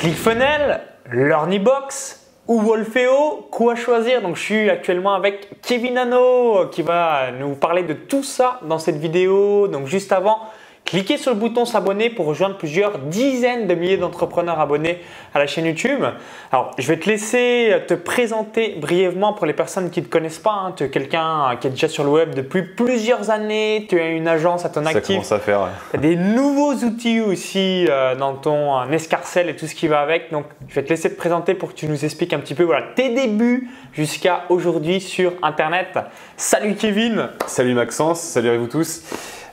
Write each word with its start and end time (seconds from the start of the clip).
ClickFunnels, 0.00 0.80
LearnyBox 1.12 2.26
ou 2.48 2.58
Wolfeo, 2.62 3.46
quoi 3.50 3.74
choisir 3.74 4.22
Donc 4.22 4.36
je 4.36 4.40
suis 4.40 4.70
actuellement 4.70 5.12
avec 5.12 5.60
Kevin 5.60 5.98
Hano 5.98 6.68
qui 6.72 6.80
va 6.80 7.30
nous 7.38 7.54
parler 7.54 7.82
de 7.82 7.92
tout 7.92 8.22
ça 8.22 8.60
dans 8.62 8.78
cette 8.78 8.96
vidéo. 8.96 9.68
Donc 9.68 9.88
juste 9.88 10.10
avant, 10.10 10.38
Cliquez 10.84 11.18
sur 11.18 11.32
le 11.32 11.38
bouton 11.38 11.64
s'abonner 11.66 12.10
pour 12.10 12.26
rejoindre 12.26 12.56
plusieurs 12.56 12.98
dizaines 12.98 13.68
de 13.68 13.74
milliers 13.74 13.96
d'entrepreneurs 13.96 14.58
abonnés 14.58 14.98
à 15.32 15.38
la 15.38 15.46
chaîne 15.46 15.66
YouTube. 15.66 16.04
Alors, 16.50 16.72
je 16.78 16.88
vais 16.88 16.98
te 16.98 17.08
laisser 17.08 17.76
te 17.86 17.94
présenter 17.94 18.74
brièvement 18.80 19.32
pour 19.32 19.46
les 19.46 19.52
personnes 19.52 19.90
qui 19.90 20.00
ne 20.00 20.06
te 20.06 20.10
connaissent 20.10 20.40
pas. 20.40 20.50
Hein. 20.50 20.72
Tu 20.76 20.82
es 20.82 20.90
quelqu'un 20.90 21.56
qui 21.60 21.68
est 21.68 21.70
déjà 21.70 21.86
sur 21.86 22.02
le 22.02 22.10
web 22.10 22.34
depuis 22.34 22.62
plusieurs 22.62 23.30
années. 23.30 23.86
Tu 23.88 24.00
as 24.00 24.08
une 24.08 24.26
agence 24.26 24.64
à 24.64 24.68
ton 24.68 24.84
actif. 24.84 25.02
Ça 25.02 25.06
commence 25.06 25.32
à 25.32 25.38
faire. 25.38 25.68
Tu 25.90 25.96
as 25.96 26.00
des 26.00 26.16
nouveaux 26.16 26.74
outils 26.74 27.20
aussi 27.20 27.86
euh, 27.88 28.16
dans 28.16 28.34
ton 28.34 28.80
euh, 28.80 28.90
escarcelle 28.90 29.48
et 29.48 29.54
tout 29.54 29.68
ce 29.68 29.76
qui 29.76 29.86
va 29.86 30.00
avec. 30.00 30.32
Donc, 30.32 30.46
je 30.68 30.74
vais 30.74 30.82
te 30.82 30.88
laisser 30.88 31.10
te 31.10 31.16
présenter 31.16 31.54
pour 31.54 31.68
que 31.68 31.74
tu 31.74 31.86
nous 31.86 32.04
expliques 32.04 32.32
un 32.32 32.40
petit 32.40 32.54
peu 32.54 32.64
voilà, 32.64 32.86
tes 32.96 33.10
débuts 33.10 33.68
jusqu'à 33.92 34.42
aujourd'hui 34.48 35.00
sur 35.00 35.34
Internet. 35.42 35.98
Salut 36.36 36.74
Kevin. 36.74 37.28
Salut 37.46 37.74
Maxence. 37.74 38.20
Salut 38.20 38.48
à 38.48 38.58
vous 38.58 38.66
tous. 38.66 39.04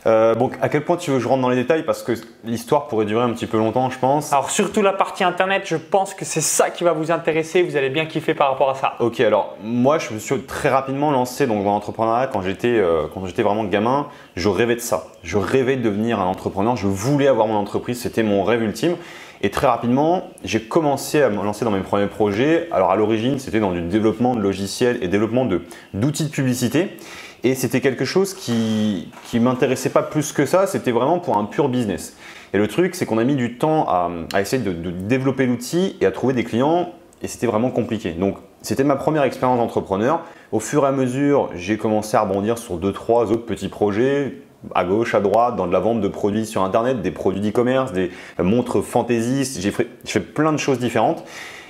Euh, 0.07 0.35
bon, 0.35 0.49
à 0.61 0.70
quel 0.70 0.85
point 0.85 0.95
tu 0.95 1.11
veux 1.11 1.17
que 1.17 1.23
je 1.23 1.27
rentre 1.27 1.41
dans 1.41 1.49
les 1.49 1.57
détails? 1.57 1.84
Parce 1.84 2.02
que 2.02 2.13
l'histoire 2.45 2.88
pourrait 2.88 3.05
durer 3.05 3.23
un 3.23 3.31
petit 3.31 3.45
peu 3.45 3.57
longtemps, 3.57 3.89
je 3.89 3.99
pense. 3.99 4.31
Alors, 4.31 4.49
surtout 4.49 4.81
la 4.81 4.93
partie 4.93 5.25
internet, 5.25 5.63
je 5.66 5.75
pense 5.75 6.13
que 6.13 6.23
c'est 6.23 6.41
ça 6.41 6.70
qui 6.70 6.85
va 6.85 6.93
vous 6.93 7.11
intéresser. 7.11 7.61
Vous 7.61 7.75
allez 7.75 7.89
bien 7.89 8.05
kiffer 8.05 8.33
par 8.33 8.49
rapport 8.49 8.70
à 8.70 8.75
ça. 8.75 8.93
Ok, 8.99 9.20
alors 9.20 9.57
moi, 9.61 9.97
je 9.97 10.13
me 10.13 10.20
suis 10.20 10.39
très 10.43 10.70
rapidement 10.70 11.11
lancé 11.11 11.45
donc, 11.45 11.63
dans 11.63 11.71
l'entrepreneuriat 11.71 12.27
quand 12.27 12.41
j'étais 12.41 12.77
euh, 12.77 13.07
quand 13.13 13.25
j'étais 13.25 13.43
vraiment 13.43 13.66
gamin. 13.66 14.07
Je 14.35 14.47
rêvais 14.47 14.75
de 14.75 14.81
ça. 14.81 15.07
Je 15.23 15.38
rêvais 15.38 15.75
de 15.75 15.81
devenir 15.81 16.21
un 16.21 16.25
entrepreneur. 16.25 16.77
Je 16.77 16.88
voulais 16.88 17.27
avoir 17.27 17.47
mon 17.47 17.55
entreprise. 17.55 18.02
C'était 18.02 18.23
mon 18.23 18.44
rêve 18.44 18.63
ultime. 18.63 18.95
Et 19.41 19.52
très 19.52 19.67
rapidement, 19.67 20.30
j'ai 20.44 20.61
commencé 20.61 21.21
à 21.21 21.30
me 21.30 21.35
lancer 21.35 21.63
dans 21.63 21.71
mes 21.71 21.81
premiers 21.81 22.08
projets. 22.08 22.67
Alors, 22.71 22.89
à 22.91 22.95
l'origine, 22.95 23.38
c'était 23.38 23.59
dans 23.59 23.71
du 23.71 23.81
développement 23.81 24.36
de 24.36 24.42
logiciels 24.42 24.97
et 25.03 25.08
développement 25.08 25.47
d'outils 25.94 26.25
de 26.25 26.30
publicité. 26.31 26.97
Et 27.43 27.55
c'était 27.55 27.81
quelque 27.81 28.05
chose 28.05 28.33
qui 28.33 29.11
ne 29.33 29.39
m'intéressait 29.39 29.89
pas 29.89 30.03
plus 30.03 30.31
que 30.31 30.45
ça, 30.45 30.67
c'était 30.67 30.91
vraiment 30.91 31.19
pour 31.19 31.38
un 31.38 31.45
pur 31.45 31.69
business. 31.69 32.16
Et 32.53 32.57
le 32.57 32.67
truc, 32.67 32.95
c'est 32.95 33.05
qu'on 33.05 33.17
a 33.17 33.23
mis 33.23 33.35
du 33.35 33.57
temps 33.57 33.88
à, 33.88 34.41
essayer 34.41 34.61
de, 34.61 34.71
développer 34.71 35.45
l'outil 35.45 35.97
et 36.02 36.05
à 36.05 36.11
trouver 36.11 36.33
des 36.33 36.43
clients, 36.43 36.93
et 37.21 37.27
c'était 37.27 37.47
vraiment 37.47 37.69
compliqué. 37.69 38.11
Donc, 38.11 38.38
c'était 38.61 38.83
ma 38.83 38.95
première 38.95 39.23
expérience 39.23 39.59
d'entrepreneur. 39.59 40.21
Au 40.52 40.59
fur 40.59 40.83
et 40.85 40.88
à 40.88 40.91
mesure, 40.91 41.49
j'ai 41.55 41.77
commencé 41.77 42.15
à 42.17 42.21
rebondir 42.21 42.58
sur 42.58 42.77
deux, 42.77 42.93
trois 42.93 43.31
autres 43.31 43.45
petits 43.45 43.69
projets, 43.69 44.41
à 44.73 44.85
gauche, 44.85 45.13
à 45.13 45.19
droite, 45.19 45.55
dans 45.55 45.67
de 45.67 45.73
la 45.73 45.80
vente 45.80 46.02
de 46.02 46.08
produits 46.08 46.45
sur 46.45 46.63
Internet, 46.63 47.02
des 47.02 47.11
produits 47.11 47.41
d'e-commerce, 47.41 47.91
des 47.91 48.11
montres 48.39 48.81
fantaisistes. 48.81 49.61
J'ai 49.61 49.71
fait, 49.71 49.88
fait, 50.05 50.19
plein 50.19 50.52
de 50.52 50.58
choses 50.58 50.80
différentes. 50.80 51.23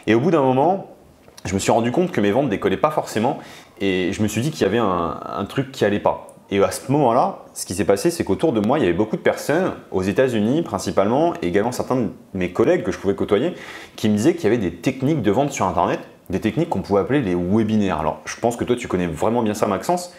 Et 0.06 0.16
au 0.16 0.20
bout 0.20 0.32
d'un 0.32 0.42
moment, 0.42 0.88
je 1.46 1.54
me 1.54 1.60
suis 1.60 1.72
rendu 1.72 1.92
compte 1.92 2.12
que 2.12 2.22
mes 2.22 2.32
ventes 2.32 2.46
ne 2.46 2.50
décollaient 2.50 2.78
pas 2.78 2.92
forcément 2.92 3.40
et 3.82 4.12
je 4.14 4.22
me 4.22 4.28
suis 4.28 4.42
dit 4.42 4.52
qu'il 4.52 4.62
y 4.62 4.66
avait 4.66 4.78
un, 4.78 5.46
truc 5.48 5.72
qui 5.72 5.86
allait 5.86 6.00
pas. 6.00 6.28
Et 6.50 6.64
à 6.64 6.72
ce 6.72 6.92
moment-là, 6.92 7.40
ce 7.54 7.66
qui 7.66 7.76
s'est 7.76 7.86
passé, 7.86 8.10
c'est 8.10 8.24
qu'autour 8.24 8.54
de 8.54 8.62
moi, 8.62 8.80
il 8.80 8.84
y 8.84 8.86
avait 8.86 8.96
beaucoup 8.96 9.18
de 9.18 9.22
personnes, 9.22 9.74
aux 9.92 10.02
États-Unis 10.02 10.62
principalement, 10.62 11.34
et 11.42 11.48
également 11.48 11.72
certains 11.72 11.98
de 11.98 12.10
mes 12.34 12.52
collègues 12.52 12.84
que 12.84 12.92
je 12.92 12.98
pouvais 12.98 13.16
côtoyer, 13.16 13.54
qui 13.96 14.08
me 14.08 14.16
disaient 14.16 14.34
qu'il 14.34 14.46
y 14.46 14.48
avait 14.48 14.58
des 14.58 14.72
techniques 14.72 15.22
de 15.22 15.32
vente 15.32 15.52
sur 15.52 15.66
Internet, 15.66 16.00
des 16.30 16.40
techniques 16.40 16.70
qu'on 16.70 16.82
pouvait 16.82 17.02
appeler 17.02 17.22
les 17.22 17.36
webinaires. 17.36 18.00
Alors, 18.00 18.22
je 18.26 18.40
pense 18.40 18.56
que 18.56 18.64
toi, 18.64 18.76
tu 18.76 18.88
connais 18.88 19.08
vraiment 19.08 19.44
bien 19.44 19.54
ça, 19.54 19.68
Maxence. 19.68 20.14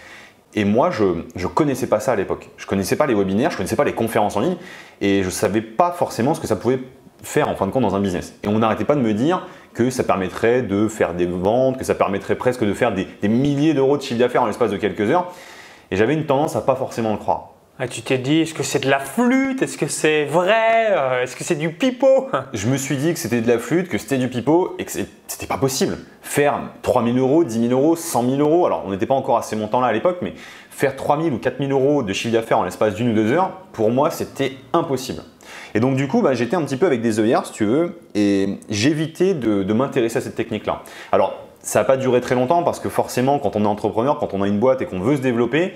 Et 0.54 0.64
moi, 0.64 0.90
je 0.90 1.04
ne 1.04 1.46
connaissais 1.46 1.86
pas 1.86 2.00
ça 2.00 2.12
à 2.12 2.16
l'époque. 2.16 2.50
Je 2.56 2.64
ne 2.64 2.68
connaissais 2.68 2.96
pas 2.96 3.06
les 3.06 3.14
webinaires, 3.14 3.50
je 3.50 3.54
ne 3.56 3.58
connaissais 3.58 3.76
pas 3.76 3.84
les 3.84 3.94
conférences 3.94 4.36
en 4.36 4.40
ligne, 4.40 4.56
et 5.00 5.20
je 5.22 5.26
ne 5.26 5.30
savais 5.30 5.62
pas 5.62 5.92
forcément 5.92 6.34
ce 6.34 6.40
que 6.40 6.46
ça 6.46 6.56
pouvait 6.56 6.80
faire 7.22 7.48
en 7.48 7.56
fin 7.56 7.66
de 7.66 7.72
compte 7.72 7.82
dans 7.82 7.94
un 7.94 8.00
business. 8.00 8.34
Et 8.42 8.48
on 8.48 8.58
n'arrêtait 8.58 8.84
pas 8.84 8.94
de 8.94 9.00
me 9.00 9.12
dire 9.12 9.46
que 9.74 9.90
ça 9.90 10.04
permettrait 10.04 10.62
de 10.62 10.88
faire 10.88 11.14
des 11.14 11.26
ventes, 11.26 11.78
que 11.78 11.84
ça 11.84 11.94
permettrait 11.94 12.36
presque 12.36 12.64
de 12.64 12.74
faire 12.74 12.92
des, 12.92 13.06
milliers 13.28 13.74
d'euros 13.74 13.96
de 13.96 14.02
chiffre 14.02 14.18
d'affaires 14.18 14.42
en 14.42 14.46
l'espace 14.46 14.70
de 14.70 14.76
quelques 14.76 15.10
heures. 15.10 15.32
Et 15.90 15.96
j'avais 15.96 16.14
une 16.14 16.26
tendance 16.26 16.56
à 16.56 16.60
pas 16.60 16.76
forcément 16.76 17.12
le 17.12 17.18
croire. 17.18 17.50
Ah, 17.80 17.86
tu 17.86 18.02
t'es 18.02 18.18
dit, 18.18 18.40
est-ce 18.40 18.54
que 18.54 18.64
c'est 18.64 18.80
de 18.80 18.90
la 18.90 18.98
flûte? 18.98 19.62
Est-ce 19.62 19.78
que 19.78 19.86
c'est 19.86 20.24
vrai? 20.24 20.88
Euh, 20.90 21.22
Est-ce 21.22 21.36
que 21.36 21.44
c'est 21.44 21.54
du 21.54 21.70
pipeau? 21.70 22.28
Je 22.52 22.66
me 22.66 22.76
suis 22.76 22.96
dit 22.96 23.12
que 23.12 23.20
c'était 23.20 23.40
de 23.40 23.46
la 23.46 23.60
flûte, 23.60 23.88
que 23.88 23.98
c'était 23.98 24.18
du 24.18 24.26
pipeau 24.26 24.74
et 24.80 24.84
que 24.84 24.90
c'était 24.90 25.46
pas 25.46 25.58
possible. 25.58 25.96
Faire 26.20 26.58
3 26.82 27.04
000 27.04 27.16
euros, 27.18 27.44
10 27.44 27.68
000 27.68 27.80
euros, 27.80 27.94
100 27.94 28.30
000 28.30 28.36
euros, 28.40 28.66
alors 28.66 28.82
on 28.84 28.90
n'était 28.90 29.06
pas 29.06 29.14
encore 29.14 29.38
à 29.38 29.42
ces 29.42 29.54
montants-là 29.54 29.86
à 29.86 29.92
l'époque, 29.92 30.18
mais 30.22 30.34
faire 30.70 30.96
3 30.96 31.22
000 31.22 31.36
ou 31.36 31.38
4 31.38 31.58
000 31.58 31.70
euros 31.70 32.02
de 32.02 32.12
chiffre 32.12 32.34
d'affaires 32.34 32.58
en 32.58 32.64
l'espace 32.64 32.96
d'une 32.96 33.10
ou 33.10 33.14
deux 33.14 33.30
heures, 33.30 33.52
pour 33.72 33.92
moi, 33.92 34.10
c'était 34.10 34.56
impossible. 34.72 35.22
Et 35.74 35.80
donc 35.80 35.96
du 35.96 36.08
coup, 36.08 36.22
bah, 36.22 36.34
j'étais 36.34 36.56
un 36.56 36.62
petit 36.62 36.76
peu 36.76 36.86
avec 36.86 37.00
des 37.00 37.20
œillères, 37.20 37.46
si 37.46 37.52
tu 37.52 37.64
veux, 37.64 37.98
et 38.14 38.58
j'évitais 38.68 39.34
de, 39.34 39.72
m'intéresser 39.72 40.18
à 40.18 40.20
cette 40.20 40.34
technique-là. 40.34 40.82
Alors, 41.12 41.34
ça 41.60 41.80
n'a 41.80 41.84
pas 41.84 41.96
duré 41.96 42.20
très 42.20 42.34
longtemps 42.34 42.62
parce 42.62 42.80
que 42.80 42.88
forcément, 42.88 43.38
quand 43.38 43.56
on 43.56 43.64
est 43.64 43.68
entrepreneur, 43.68 44.18
quand 44.18 44.34
on 44.34 44.42
a 44.42 44.48
une 44.48 44.58
boîte 44.58 44.82
et 44.82 44.86
qu'on 44.86 45.00
veut 45.00 45.16
se 45.16 45.22
développer, 45.22 45.74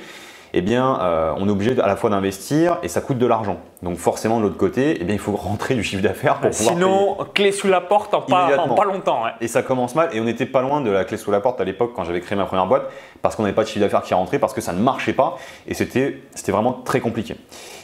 eh 0.54 0.60
bien, 0.60 1.00
euh, 1.00 1.32
on 1.38 1.48
est 1.48 1.50
obligé 1.50 1.80
à 1.80 1.86
la 1.86 1.96
fois 1.96 2.10
d'investir 2.10 2.78
et 2.82 2.88
ça 2.88 3.00
coûte 3.00 3.18
de 3.18 3.26
l'argent. 3.26 3.58
Donc 3.82 3.96
forcément, 3.96 4.38
de 4.38 4.42
l'autre 4.42 4.58
côté, 4.58 4.98
eh 5.00 5.04
bien, 5.04 5.14
il 5.14 5.20
faut 5.20 5.32
rentrer 5.36 5.74
du 5.74 5.82
chiffre 5.82 6.02
d'affaires 6.02 6.40
pour 6.40 6.50
pouvoir 6.50 6.74
Sinon, 6.74 7.16
clé 7.34 7.52
sous 7.52 7.68
la 7.68 7.80
porte 7.80 8.12
en 8.12 8.20
pas, 8.22 8.50
pas 8.76 8.84
longtemps. 8.84 9.22
Et 9.40 9.48
ça 9.48 9.62
commence 9.62 9.94
mal. 9.94 10.10
Et 10.12 10.20
on 10.20 10.24
n'était 10.24 10.46
pas 10.46 10.62
loin 10.62 10.80
de 10.80 10.90
la 10.90 11.04
clé 11.04 11.16
sous 11.16 11.30
la 11.30 11.40
porte 11.40 11.60
à 11.60 11.64
l'époque 11.64 11.92
quand 11.94 12.04
j'avais 12.04 12.20
créé 12.20 12.36
ma 12.36 12.44
première 12.44 12.66
boîte 12.66 12.84
parce 13.22 13.36
qu'on 13.36 13.44
n'avait 13.44 13.54
pas 13.54 13.62
de 13.62 13.68
chiffre 13.68 13.80
d'affaires 13.80 14.02
qui 14.02 14.14
rentrait, 14.14 14.38
parce 14.38 14.52
que 14.52 14.60
ça 14.60 14.72
ne 14.72 14.80
marchait 14.80 15.12
pas 15.12 15.36
et 15.66 15.74
c'était 15.74 16.20
vraiment 16.48 16.72
très 16.72 17.00
compliqué. 17.00 17.36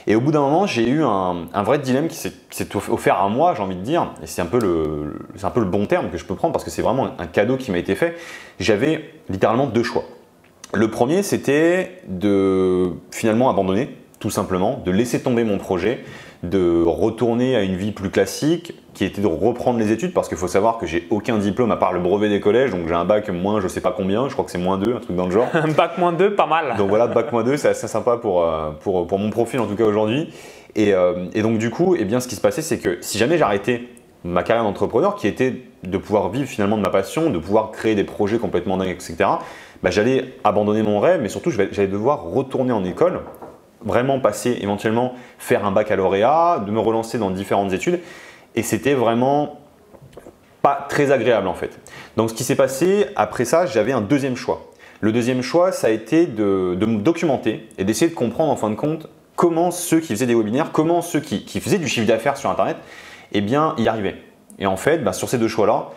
Et 0.06 0.16
au 0.16 0.20
bout 0.20 0.32
d'un 0.32 0.40
moment, 0.40 0.66
j'ai 0.66 0.88
eu 0.88 1.04
un, 1.04 1.62
vrai 1.62 1.78
dilemme 1.78 2.08
qui 2.08 2.16
s'est 2.16 2.76
offert 2.90 3.20
à 3.20 3.28
moi, 3.28 3.54
j'ai 3.54 3.62
envie 3.62 3.76
de 3.76 3.82
dire, 3.82 4.10
et 4.22 4.26
c'est 4.26 4.42
un, 4.42 4.46
peu 4.46 4.58
le, 4.58 5.26
un 5.42 5.50
peu 5.50 5.60
le 5.60 5.66
bon 5.66 5.86
terme 5.86 6.10
que 6.10 6.18
je 6.18 6.24
peux 6.24 6.34
prendre 6.34 6.52
parce 6.52 6.64
que 6.64 6.70
c'est 6.70 6.82
vraiment 6.82 7.10
un 7.18 7.26
cadeau 7.26 7.56
qui 7.56 7.70
m'a 7.70 7.78
été 7.78 7.94
fait. 7.94 8.16
J'avais 8.58 9.10
littéralement 9.28 9.66
deux 9.66 9.82
choix. 9.82 10.04
Le 10.74 10.88
premier, 10.88 11.22
c'était 11.22 11.92
de 12.06 12.90
finalement 13.10 13.48
abandonner, 13.48 13.96
tout 14.20 14.30
simplement, 14.30 14.82
de 14.84 14.90
laisser 14.90 15.20
tomber 15.20 15.44
mon 15.44 15.56
projet, 15.56 16.00
de 16.42 16.82
retourner 16.84 17.56
à 17.56 17.62
une 17.62 17.76
vie 17.76 17.92
plus 17.92 18.10
classique, 18.10 18.74
qui 18.92 19.04
était 19.04 19.22
de 19.22 19.26
reprendre 19.26 19.78
les 19.78 19.92
études, 19.92 20.12
parce 20.12 20.28
qu'il 20.28 20.36
faut 20.36 20.48
savoir 20.48 20.76
que 20.76 20.86
j'ai 20.86 21.06
aucun 21.10 21.38
diplôme 21.38 21.70
à 21.70 21.76
part 21.76 21.92
le 21.92 22.00
brevet 22.00 22.28
des 22.28 22.40
collèges, 22.40 22.70
donc 22.70 22.86
j'ai 22.86 22.94
un 22.94 23.04
bac 23.04 23.28
moins 23.30 23.60
je 23.60 23.68
sais 23.68 23.80
pas 23.80 23.94
combien, 23.96 24.28
je 24.28 24.34
crois 24.34 24.44
que 24.44 24.50
c'est 24.50 24.58
moins 24.58 24.76
2, 24.76 24.94
un 24.94 24.98
truc 24.98 25.16
dans 25.16 25.24
le 25.24 25.30
genre. 25.30 25.48
Un 25.54 25.68
bac 25.76 25.96
moins 25.98 26.12
2, 26.12 26.34
pas 26.34 26.46
mal. 26.46 26.76
Donc 26.76 26.88
voilà, 26.88 27.06
bac 27.06 27.32
moins 27.32 27.44
2, 27.44 27.56
c'est 27.56 27.68
assez 27.68 27.88
sympa 27.88 28.18
pour, 28.18 28.42
euh, 28.42 28.70
pour, 28.80 29.06
pour, 29.06 29.18
mon 29.18 29.30
profil 29.30 29.60
en 29.60 29.66
tout 29.66 29.76
cas 29.76 29.84
aujourd'hui. 29.84 30.28
Et, 30.74 30.92
euh, 30.92 31.26
et, 31.32 31.42
donc 31.42 31.58
du 31.58 31.70
coup, 31.70 31.96
eh 31.98 32.04
bien, 32.04 32.20
ce 32.20 32.28
qui 32.28 32.34
se 32.34 32.40
passait, 32.40 32.62
c'est 32.62 32.78
que 32.78 32.98
si 33.00 33.16
jamais 33.18 33.38
j'arrêtais 33.38 33.88
ma 34.24 34.42
carrière 34.42 34.64
d'entrepreneur, 34.64 35.14
qui 35.16 35.26
était 35.26 35.62
de 35.84 35.98
pouvoir 35.98 36.28
vivre 36.30 36.48
finalement 36.48 36.76
de 36.76 36.82
ma 36.82 36.90
passion, 36.90 37.30
de 37.30 37.38
pouvoir 37.38 37.70
créer 37.70 37.94
des 37.94 38.04
projets 38.04 38.38
complètement 38.38 38.76
dingues, 38.76 38.90
etc., 38.90 39.16
bah, 39.82 39.90
j'allais 39.90 40.34
abandonner 40.42 40.82
mon 40.82 40.98
rêve, 40.98 41.20
mais 41.22 41.28
surtout 41.28 41.50
j'allais 41.50 41.86
devoir 41.86 42.24
retourner 42.24 42.72
en 42.72 42.84
école, 42.84 43.20
vraiment 43.84 44.18
passer 44.18 44.58
éventuellement 44.60 45.14
faire 45.38 45.64
un 45.64 45.70
baccalauréat, 45.70 46.64
de 46.66 46.70
me 46.70 46.80
relancer 46.80 47.18
dans 47.18 47.30
différentes 47.30 47.72
études. 47.72 48.00
Et 48.56 48.62
c'était 48.62 48.94
vraiment 48.94 49.60
pas 50.62 50.86
très 50.88 51.12
agréable 51.12 51.46
en 51.46 51.54
fait. 51.54 51.78
Donc 52.16 52.30
ce 52.30 52.34
qui 52.34 52.42
s'est 52.42 52.56
passé, 52.56 53.06
après 53.14 53.44
ça, 53.44 53.66
j'avais 53.66 53.92
un 53.92 54.00
deuxième 54.00 54.36
choix. 54.36 54.68
Le 55.00 55.12
deuxième 55.12 55.42
choix, 55.42 55.70
ça 55.70 55.86
a 55.86 55.90
été 55.90 56.26
de, 56.26 56.76
me 56.80 56.98
documenter 56.98 57.68
et 57.78 57.84
d'essayer 57.84 58.10
de 58.10 58.16
comprendre 58.16 58.50
en 58.50 58.56
fin 58.56 58.70
de 58.70 58.74
compte 58.74 59.08
comment 59.36 59.70
ceux 59.70 60.00
qui 60.00 60.08
faisaient 60.08 60.26
des 60.26 60.34
webinaires, 60.34 60.72
comment 60.72 61.02
ceux 61.02 61.20
qui, 61.20 61.60
faisaient 61.60 61.78
du 61.78 61.86
chiffre 61.86 62.06
d'affaires 62.06 62.36
sur 62.36 62.50
Internet, 62.50 62.76
eh 63.32 63.40
bien, 63.40 63.74
y 63.78 63.88
arrivaient. 63.88 64.22
Et 64.58 64.66
en 64.66 64.76
fait, 64.76 64.98
bah, 64.98 65.12
sur 65.12 65.28
ces 65.28 65.38
deux 65.38 65.48
choix-là, 65.48 65.90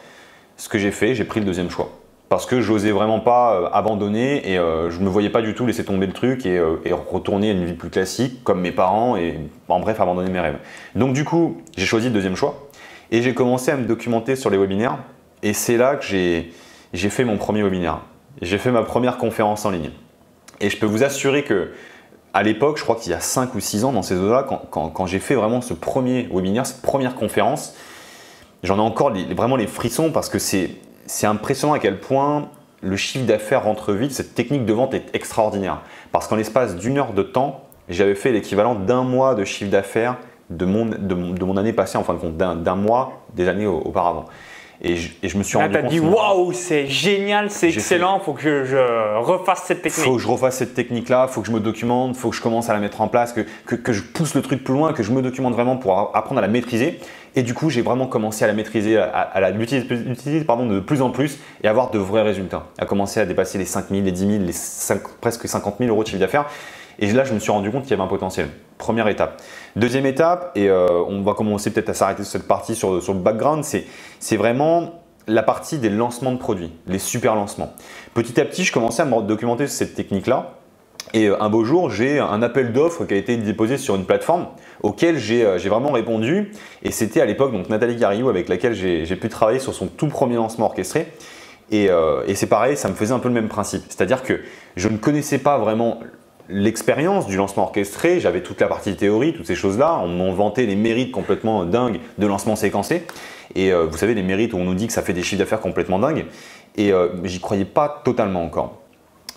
ce 0.57 0.69
que 0.69 0.77
j'ai 0.77 0.91
fait, 0.91 1.15
j'ai 1.15 1.23
pris 1.23 1.39
le 1.39 1.45
deuxième 1.45 1.69
choix 1.69 1.89
parce 2.31 2.45
que 2.45 2.61
j'osais 2.61 2.91
vraiment 2.91 3.19
pas 3.19 3.55
euh, 3.55 3.69
abandonner 3.73 4.49
et 4.49 4.57
euh, 4.57 4.89
je 4.89 5.01
me 5.01 5.09
voyais 5.09 5.29
pas 5.29 5.41
du 5.41 5.53
tout 5.53 5.65
laisser 5.65 5.83
tomber 5.83 6.07
le 6.07 6.13
truc 6.13 6.45
euh, 6.45 6.77
et, 6.85 6.93
retourner 6.93 7.49
à 7.49 7.51
une 7.51 7.65
vie 7.65 7.73
plus 7.73 7.89
classique 7.89 8.41
comme 8.45 8.61
mes 8.61 8.71
parents 8.71 9.17
et 9.17 9.37
en 9.67 9.81
bref 9.81 9.99
abandonner 9.99 10.31
mes 10.31 10.39
rêves. 10.39 10.57
Donc 10.95 11.11
du 11.11 11.25
coup, 11.25 11.61
j'ai 11.75 11.85
choisi 11.85 12.07
le 12.07 12.13
deuxième 12.13 12.37
choix 12.37 12.69
et 13.11 13.21
j'ai 13.21 13.33
commencé 13.33 13.69
à 13.69 13.75
me 13.75 13.85
documenter 13.85 14.37
sur 14.37 14.49
les 14.49 14.57
webinaires 14.57 14.99
et 15.43 15.51
c'est 15.51 15.75
là 15.75 15.97
que 15.97 16.05
j'ai 16.05 17.09
fait 17.09 17.25
mon 17.25 17.35
premier 17.35 17.63
webinaire. 17.63 17.99
J'ai 18.41 18.57
fait 18.57 18.71
ma 18.71 18.83
première 18.83 19.17
conférence 19.17 19.65
en 19.65 19.71
ligne. 19.71 19.89
Et 20.61 20.69
je 20.69 20.77
peux 20.77 20.85
vous 20.85 21.03
assurer 21.03 21.43
que 21.43 21.71
à 22.33 22.43
l'époque, 22.43 22.77
je 22.77 22.83
crois 22.83 22.95
qu'il 22.95 23.11
y 23.11 23.15
a 23.15 23.19
5 23.19 23.55
ou 23.55 23.59
6 23.59 23.83
ans 23.83 23.91
dans 23.91 24.01
ces 24.01 24.15
eaux-là, 24.15 24.45
quand, 24.69 25.05
j'ai 25.05 25.19
fait 25.19 25.35
vraiment 25.35 25.61
ce 25.61 25.73
premier 25.73 26.29
webinaire, 26.31 26.65
cette 26.65 26.81
première 26.81 27.15
conférence, 27.15 27.75
j'en 28.63 28.77
ai 28.77 28.81
encore 28.81 29.11
vraiment 29.35 29.57
les 29.57 29.67
frissons 29.67 30.11
parce 30.11 30.29
que 30.29 30.39
c'est 30.39 30.79
impressionnant 31.23 31.73
à 31.73 31.79
quel 31.79 31.99
point 31.99 32.49
le 32.81 32.95
chiffre 32.95 33.25
d'affaires 33.25 33.63
rentre 33.63 33.93
vite, 33.93 34.11
cette 34.11 34.33
technique 34.33 34.65
de 34.65 34.73
vente 34.73 34.93
est 34.93 35.13
extraordinaire. 35.13 35.81
Parce 36.11 36.27
qu'en 36.27 36.35
l'espace 36.35 36.75
d'une 36.77 36.97
heure 36.97 37.13
de 37.13 37.21
temps, 37.21 37.65
j'avais 37.89 38.15
fait 38.15 38.31
l'équivalent 38.31 38.75
d'un 38.75 39.03
mois 39.03 39.35
de 39.35 39.43
chiffre 39.43 39.69
d'affaires 39.69 40.17
de 40.49 40.65
mon, 40.65 40.85
de, 40.85 41.45
mon, 41.45 41.57
année 41.57 41.73
passée, 41.73 41.97
en 41.97 42.03
fin 42.03 42.13
de 42.13 42.19
compte, 42.19 42.37
d'un 42.37 42.75
mois 42.75 43.23
des 43.35 43.47
années 43.47 43.67
auparavant. 43.67 44.25
Et 44.83 44.95
je, 44.95 45.09
et 45.21 45.29
je 45.29 45.37
me 45.37 45.43
suis 45.43 45.57
Là, 45.59 45.65
rendu 45.65 45.77
as 45.77 45.81
compte. 45.81 45.91
dit 45.91 45.99
waouh, 45.99 46.53
c'est 46.53 46.87
génial, 46.87 47.51
c'est 47.51 47.69
excellent, 47.69 48.19
faut 48.19 48.33
que 48.33 48.41
je, 48.41 48.65
je 48.65 48.77
refasse 49.19 49.63
cette 49.67 49.83
technique. 49.83 50.03
faut 50.05 50.15
que 50.15 50.21
je 50.21 50.27
refasse 50.27 50.57
cette 50.57 50.73
technique-là, 50.73 51.27
faut 51.27 51.41
que 51.41 51.47
je 51.47 51.51
me 51.51 51.59
documente, 51.59 52.15
faut 52.15 52.31
que 52.31 52.35
je 52.35 52.41
commence 52.41 52.67
à 52.69 52.73
la 52.73 52.79
mettre 52.79 52.99
en 53.01 53.07
place, 53.07 53.31
que, 53.31 53.41
que, 53.67 53.75
que 53.75 53.93
je 53.93 54.01
pousse 54.01 54.33
le 54.33 54.41
truc 54.41 54.63
plus 54.63 54.73
loin, 54.73 54.91
que 54.93 55.03
je 55.03 55.11
me 55.11 55.21
documente 55.21 55.53
vraiment 55.53 55.77
pour 55.77 56.15
apprendre 56.15 56.39
à 56.39 56.41
la 56.41 56.47
maîtriser. 56.47 56.99
Et 57.35 57.43
du 57.43 57.53
coup, 57.53 57.69
j'ai 57.69 57.81
vraiment 57.83 58.07
commencé 58.07 58.43
à 58.43 58.47
la 58.47 58.53
maîtriser, 58.53 58.97
à, 58.97 59.03
à 59.05 59.39
la 59.39 59.51
l'utiliser 59.51 60.43
pardon, 60.43 60.65
de 60.65 60.79
plus 60.79 61.01
en 61.03 61.11
plus 61.11 61.37
et 61.63 61.67
avoir 61.67 61.91
de 61.91 61.99
vrais 61.99 62.23
résultats. 62.23 62.65
À 62.79 62.85
commencer 62.85 63.19
à 63.19 63.25
dépasser 63.25 63.57
les 63.57 63.65
5 63.65 63.85
000, 63.89 64.01
les 64.01 64.11
10 64.11 64.27
000, 64.27 64.43
les 64.43 64.51
cinq- 64.51 65.07
presque 65.21 65.47
50 65.47 65.75
000 65.79 65.89
euros 65.91 66.03
de 66.03 66.07
chiffre 66.07 66.19
d'affaires. 66.19 66.45
Et 67.01 67.11
là, 67.11 67.23
je 67.23 67.33
me 67.33 67.39
suis 67.39 67.51
rendu 67.51 67.71
compte 67.71 67.81
qu'il 67.81 67.91
y 67.91 67.93
avait 67.95 68.03
un 68.03 68.07
potentiel. 68.07 68.47
Première 68.77 69.07
étape. 69.07 69.41
Deuxième 69.75 70.05
étape, 70.05 70.51
et 70.55 70.69
euh, 70.69 70.87
on 71.07 71.23
va 71.23 71.33
commencer 71.33 71.71
peut-être 71.71 71.89
à 71.89 71.93
s'arrêter 71.95 72.23
sur 72.23 72.31
cette 72.31 72.47
partie 72.47 72.75
sur, 72.75 72.91
le 72.93 73.19
background, 73.19 73.63
c'est 73.63 74.37
vraiment 74.37 75.01
la 75.27 75.41
partie 75.41 75.79
des 75.79 75.89
lancements 75.89 76.31
de 76.31 76.37
produits, 76.37 76.71
les 76.87 76.99
super 76.99 77.35
lancements. 77.35 77.73
Petit 78.13 78.39
à 78.39 78.45
petit, 78.45 78.63
je 78.63 78.71
commençais 78.71 79.01
à 79.01 79.05
me 79.05 79.21
documenter 79.23 79.65
sur 79.65 79.77
cette 79.77 79.95
technique-là. 79.95 80.53
Et 81.13 81.27
euh, 81.27 81.41
un 81.41 81.49
beau 81.49 81.63
jour, 81.63 81.89
j'ai 81.89 82.19
un 82.19 82.43
appel 82.43 82.71
d'offres 82.71 83.05
qui 83.05 83.15
a 83.15 83.17
été 83.17 83.35
déposé 83.35 83.77
sur 83.79 83.95
une 83.95 84.05
plateforme 84.05 84.47
auquel 84.83 85.17
j'ai 85.17 85.43
euh, 85.43 85.57
vraiment 85.57 85.91
répondu. 85.91 86.51
Et 86.83 86.91
c'était 86.91 87.21
à 87.21 87.25
l'époque 87.25 87.51
donc 87.51 87.67
Nathalie 87.69 87.95
Garriou 87.95 88.29
avec 88.29 88.47
laquelle 88.47 88.75
j'ai 88.75 89.15
pu 89.15 89.27
travailler 89.27 89.59
sur 89.59 89.73
son 89.73 89.87
tout 89.87 90.07
premier 90.07 90.35
lancement 90.35 90.67
orchestré. 90.67 91.07
Et 91.71 91.89
c'est 92.35 92.47
pareil, 92.47 92.75
ça 92.75 92.89
me 92.89 92.95
faisait 92.95 93.13
un 93.13 93.19
peu 93.19 93.29
le 93.29 93.33
même 93.33 93.47
principe. 93.47 93.83
C'est-à-dire 93.87 94.23
que 94.23 94.41
je 94.75 94.89
ne 94.89 94.97
connaissais 94.97 95.37
pas 95.37 95.57
vraiment 95.57 96.01
l'expérience 96.51 97.25
du 97.27 97.37
lancement 97.37 97.63
orchestré, 97.63 98.19
j'avais 98.19 98.41
toute 98.43 98.59
la 98.61 98.67
partie 98.67 98.95
théorie, 98.95 99.33
toutes 99.33 99.45
ces 99.47 99.55
choses-là. 99.55 99.99
On 100.03 100.07
m'en 100.07 100.31
vantait 100.33 100.65
les 100.65 100.75
mérites 100.75 101.11
complètement 101.11 101.65
dingues 101.65 101.99
de 102.17 102.27
lancement 102.27 102.55
séquencé. 102.55 103.07
Et 103.55 103.71
euh, 103.73 103.85
vous 103.89 103.97
savez, 103.97 104.13
les 104.13 104.23
mérites 104.23 104.53
où 104.53 104.57
on 104.57 104.63
nous 104.63 104.75
dit 104.75 104.87
que 104.87 104.93
ça 104.93 105.01
fait 105.01 105.13
des 105.13 105.23
chiffres 105.23 105.39
d'affaires 105.39 105.59
complètement 105.61 105.99
dingues. 105.99 106.25
Et 106.77 106.91
euh, 106.93 107.09
j'y 107.23 107.39
croyais 107.39 107.65
pas 107.65 108.01
totalement 108.03 108.43
encore. 108.43 108.77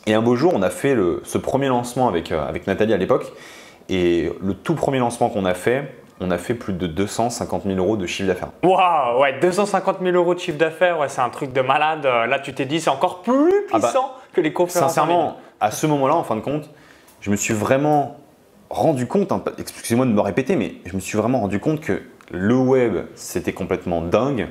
Et 0.06 0.14
un 0.14 0.22
beau 0.22 0.37
jour, 0.37 0.52
on 0.55 0.62
a 0.62 0.70
fait 0.70 0.94
le- 0.94 1.20
ce 1.25 1.38
premier 1.38 1.69
lancement 1.69 2.08
avec, 2.08 2.31
euh, 2.31 2.46
avec 2.46 2.66
Nathalie 2.66 2.93
à 2.93 2.96
l'époque. 2.96 3.32
Et 3.88 4.31
le 4.43 4.55
tout 4.55 4.75
premier 4.75 4.99
lancement 4.99 5.28
qu'on 5.28 5.44
a 5.44 5.55
fait, 5.55 5.94
on 6.20 6.31
a 6.31 6.38
fait 6.38 6.55
plus 6.55 6.72
de 6.72 6.87
250 6.87 7.64
000 7.64 7.76
euros 7.78 7.96
de 7.96 8.06
chiffre 8.06 8.28
d'affaires. 8.28 8.50
Waouh, 8.62 9.20
ouais, 9.20 9.34
250 9.40 9.96
000 10.02 10.14
euros 10.17 10.34
de 10.34 10.38
chiffre 10.40 10.58
d'affaires, 10.58 10.99
ouais, 11.00 11.08
c'est 11.08 11.20
un 11.20 11.28
truc 11.31 11.52
de 11.52 11.60
malade. 11.60 12.05
Là, 12.05 12.38
tu 12.38 12.55
t'es 12.55 12.64
dit, 12.67 12.81
c'est 12.81 12.90
encore 12.90 13.22
plus 13.22 13.52
Ah 13.72 13.78
bah, 13.78 13.88
puissant 13.88 14.12
que 14.32 14.40
les 14.40 14.52
conférences. 14.52 14.88
Sincèrement, 14.90 15.38
à 15.60 15.70
ce 15.72 15.87
moment-là, 15.88 16.14
en 16.14 16.22
fin 16.22 16.37
de 16.37 16.40
compte, 16.40 16.70
je 17.25 17.31
me 17.31 17.37
suis 17.37 17.55
vraiment 17.55 18.19
rendu 18.69 19.06
compte, 19.06 19.32
hein, 19.32 19.43
excusez-moi 19.56 20.05
de 20.05 20.11
me 20.11 20.21
répéter, 20.21 20.56
mais 20.56 20.75
je 20.85 20.94
me 20.94 21.00
suis 21.00 21.17
vraiment 21.17 21.41
rendu 21.41 21.59
compte 21.59 21.81
que 21.81 22.03
le 22.31 22.55
web, 22.55 23.06
c'était 23.15 23.55
complètement 23.55 24.03
dingue. 24.03 24.49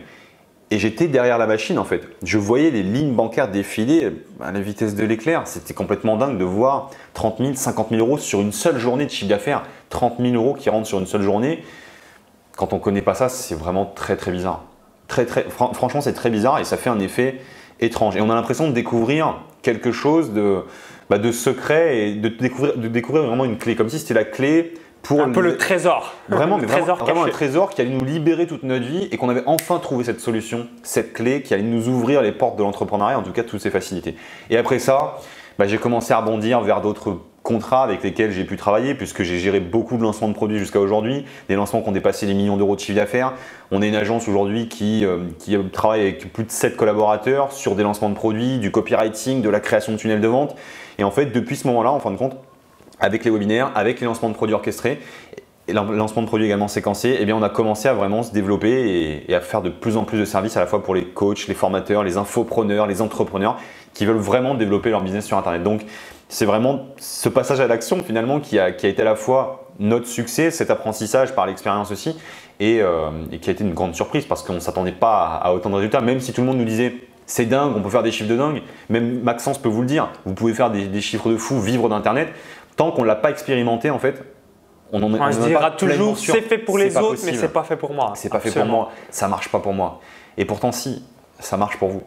Et 0.72 0.80
j'étais 0.80 1.08
derrière 1.08 1.38
la 1.38 1.46
machine 1.46 1.78
en 1.78 1.84
fait. 1.84 2.02
Je 2.24 2.40
voyais 2.40 2.72
les 2.72 2.82
lignes 2.82 3.14
bancaires 3.14 3.52
défiler 3.52 4.12
à 4.42 4.52
la 4.52 4.60
vitesse 4.60 4.96
de 4.96 5.06
l'éclair. 5.06 5.44
C'était 5.46 5.76
complètement 5.76 6.18
dingue 6.18 6.40
de 6.40 6.44
voir 6.44 6.90
30 7.14 7.38
000, 7.38 7.52
50 7.54 7.90
000 7.92 8.02
euros 8.02 8.18
sur 8.18 8.42
une 8.42 8.52
seule 8.52 8.80
journée 8.80 9.06
de 9.06 9.12
chiffre 9.12 9.30
d'affaires. 9.30 9.62
30 9.90 10.16
000 10.20 10.34
euros 10.34 10.56
qui 10.56 10.72
rentrent 10.72 10.88
sur 10.88 10.98
une 10.98 11.06
seule 11.06 11.22
journée. 11.22 11.64
Quand 12.58 12.74
on 12.74 12.78
ne 12.78 12.82
connaît 12.82 13.04
pas 13.04 13.14
ça, 13.14 13.30
c'est 13.30 13.54
vraiment 13.54 13.86
très 13.86 14.18
très 14.18 14.32
bizarre. 14.32 14.64
Franchement, 15.08 16.02
c'est 16.02 16.14
très 16.14 16.32
bizarre 16.32 16.58
et 16.58 16.64
ça 16.64 16.78
fait 16.78 16.90
un 16.90 17.00
effet 17.00 17.40
étrange. 17.80 18.16
Et 18.16 18.22
on 18.22 18.32
a 18.32 18.36
l'impression 18.36 18.68
de 18.68 18.74
découvrir 18.74 19.42
quelque 19.62 19.92
chose 19.92 20.34
de, 20.34 20.64
bah, 21.10 21.18
de 21.18 21.32
secret 21.32 21.98
et 21.98 22.14
de 22.16 22.30
découvrir, 22.30 22.78
de 22.78 22.88
découvrir 22.88 23.26
vraiment 23.26 23.46
une 23.46 23.58
clé. 23.58 23.76
Comme 23.76 23.90
si 23.90 24.00
c'était 24.00 24.14
la 24.14 24.24
clé 24.24 24.74
pour 25.02 25.22
Un 25.22 25.32
peu 25.32 25.42
le 25.42 25.58
trésor. 25.58 26.14
Vraiment, 26.30 26.58
le 26.58 26.64
mais 26.64 26.68
trésor 26.68 26.98
vraiment 26.98 27.26
un 27.26 27.30
trésor 27.30 27.72
qui 27.72 27.82
allait 27.82 27.92
nous 27.92 28.06
libérer 28.06 28.48
toute 28.48 28.64
notre 28.64 28.86
vie 28.86 29.10
et 29.12 29.18
qu'on 29.18 29.30
avait 29.30 29.44
enfin 29.46 29.80
trouvé 29.80 30.06
cette 30.06 30.22
solution, 30.22 30.68
cette 30.82 31.14
clé 31.14 31.42
qui 31.42 31.54
allait 31.54 31.64
nous 31.64 31.90
ouvrir 31.90 32.22
les 32.22 32.32
portes 32.32 32.58
de 32.58 32.64
l'entrepreneuriat, 32.64 33.20
en 33.20 33.24
tout 33.24 33.34
cas 33.34 33.44
toutes 33.44 33.62
ces 33.62 33.70
facilités. 33.70 34.16
Et 34.50 34.58
après 34.58 34.80
ça, 34.80 35.18
bah, 35.60 35.68
j'ai 35.68 35.78
commencé 35.78 36.14
à 36.14 36.20
rebondir 36.20 36.62
vers 36.62 36.82
d'autres 36.82 37.20
contrats 37.44 37.84
avec 37.84 38.02
lesquels 38.04 38.32
j'ai 38.32 38.46
pu 38.46 38.56
travailler 38.56 38.96
puisque 38.96 39.24
j'ai 39.24 39.38
géré 39.38 39.60
beaucoup 39.60 39.98
de 39.98 40.02
lancements 40.02 40.30
de 40.30 40.34
produits 40.34 40.58
jusqu'à 40.58 40.80
aujourd'hui, 40.80 41.26
des 41.50 41.56
lancements 41.56 41.82
qui 41.82 41.90
ont 41.90 41.94
dépassé 41.94 42.26
les 42.26 42.34
millions 42.34 42.58
d'euros 42.58 42.76
de 42.76 42.80
chiffre 42.80 42.96
d'affaires. 42.96 43.34
On 43.72 43.82
est 43.82 43.90
une 43.90 43.96
agence 43.96 44.28
aujourd'hui 44.28 44.70
qui, 44.70 45.06
euh, 45.06 45.20
travaille 45.72 46.02
avec 46.02 46.32
plus 46.32 46.46
de 46.46 46.52
7 46.52 46.78
collaborateurs 46.78 47.52
sur 47.52 47.76
des 47.76 47.84
lancements 47.84 48.10
de 48.10 48.16
produits, 48.16 48.60
du 48.60 48.72
copywriting, 48.72 49.42
de 49.42 49.50
la 49.50 49.60
création 49.60 49.92
de 49.92 49.98
tunnels 49.98 50.22
de 50.22 50.28
vente. 50.28 50.56
Et 50.98 51.04
en 51.04 51.12
fait, 51.12 51.28
depuis 51.28 51.58
ce 51.58 51.68
moment-là, 51.68 51.92
en 51.92 52.00
fin 52.00 52.12
de 52.12 52.18
compte, 52.18 52.38
avec 53.00 53.26
les 53.26 53.32
webinaires, 53.32 53.72
avec 53.76 54.00
les 54.00 54.06
lancements 54.06 54.30
de 54.30 54.36
produits 54.36 54.56
orchestrés 54.56 55.00
et 55.68 55.74
lancement 55.74 56.22
de 56.22 56.28
produits 56.28 56.46
également 56.46 56.68
séquencés, 56.68 57.18
eh 57.20 57.26
bien, 57.26 57.36
on 57.36 57.44
a 57.44 57.50
commencé 57.50 57.90
à 57.90 57.94
vraiment 57.94 58.24
se 58.24 58.32
développer 58.32 58.70
et, 58.70 59.32
et 59.32 59.36
à 59.36 59.42
faire 59.42 59.62
de 59.62 59.70
plus 59.70 59.98
en 59.98 60.04
plus 60.04 60.20
de 60.20 60.26
services 60.26 60.56
à 60.56 60.62
la 60.62 60.66
fois 60.66 60.82
pour 60.82 60.96
les 60.96 61.06
coachs, 61.06 61.48
les 61.48 61.54
formateurs, 61.54 62.04
les 62.04 62.18
infopreneurs, 62.18 62.88
les 62.88 63.02
entrepreneurs 63.02 63.58
qui 63.94 64.06
veulent 64.06 64.18
vraiment 64.18 64.56
développer 64.56 64.90
leur 64.90 65.02
business 65.02 65.26
sur 65.26 65.38
Internet. 65.38 65.64
Donc, 65.64 65.86
c'est 66.30 66.46
vraiment 66.46 66.88
ce 66.98 67.30
passage 67.30 67.60
à 67.60 67.68
l'action 67.68 68.04
finalement 68.04 68.40
qui 68.40 68.60
a, 68.60 68.72
qui 68.72 68.86
a 68.86 68.90
été 68.90 69.02
à 69.02 69.06
la 69.06 69.16
fois 69.16 69.70
notre 69.80 70.08
succès, 70.08 70.52
cet 70.52 70.70
apprentissage 70.72 71.34
par 71.34 71.46
l'expérience 71.46 71.92
aussi, 71.92 72.18
et, 72.60 72.82
euh, 72.82 73.10
et 73.32 73.40
qui 73.40 73.50
a 73.50 73.54
été 73.54 73.64
une 73.64 73.74
grande 73.74 73.96
surprise 73.96 74.26
parce 74.26 74.44
qu'on 74.44 74.54
ne 74.54 74.60
s'attendait 74.60 74.92
pas 74.92 75.26
à, 75.26 75.48
à 75.48 75.54
autant 75.54 75.70
de 75.70 75.76
résultats, 75.76 76.02
même 76.02 76.20
si 76.20 76.34
tout 76.34 76.42
le 76.42 76.48
monde 76.48 76.58
nous 76.58 76.66
disait 76.66 76.96
c'est 77.26 77.46
dingue, 77.46 77.74
on 77.76 77.82
peut 77.82 77.90
faire 77.90 78.04
des 78.04 78.12
chiffres 78.12 78.30
de 78.30 78.36
dingue, 78.38 78.62
même 78.90 79.22
Maxence 79.22 79.58
peut 79.58 79.70
vous 79.70 79.82
le 79.82 79.88
dire, 79.88 80.10
vous 80.26 80.34
pouvez 80.34 80.54
faire 80.54 80.70
des, 80.70 80.88
des 80.88 81.02
chiffres 81.02 81.30
de 81.30 81.38
fou, 81.38 81.60
vivre 81.60 81.90
d'Internet, 81.90 82.30
tant 82.76 82.92
qu'on 82.92 83.04
ne 83.04 83.08
l'a 83.08 83.16
pas 83.16 83.32
expérimenté 83.32 83.90
en 83.90 84.00
fait, 84.00 84.24
on 84.92 85.02
en 85.02 85.14
est 85.16 85.20
On 85.20 85.24
on 85.24 85.32
se 85.32 85.40
en 85.40 85.48
dira 85.48 85.72
toujours, 85.72 86.18
c'est 86.18 86.42
fait 86.42 86.58
pour 86.60 86.78
les 86.78 86.96
autres, 86.98 87.12
possible. 87.12 87.32
mais 87.32 87.38
c'est 87.38 87.52
pas 87.54 87.64
fait 87.64 87.78
pour 87.78 87.94
moi. 87.94 88.14
C'est 88.16 88.30
pas 88.30 88.40
fait 88.40 88.52
pour 88.52 88.66
moi, 88.66 88.92
ça 89.10 89.28
marche 89.28 89.50
pas 89.50 89.60
pour 89.60 89.74
moi. 89.74 90.00
Et 90.38 90.46
pourtant 90.46 90.72
si, 90.72 91.04
ça 91.40 91.58
marche 91.58 91.78
pour 91.78 91.90
vous. 91.90 92.04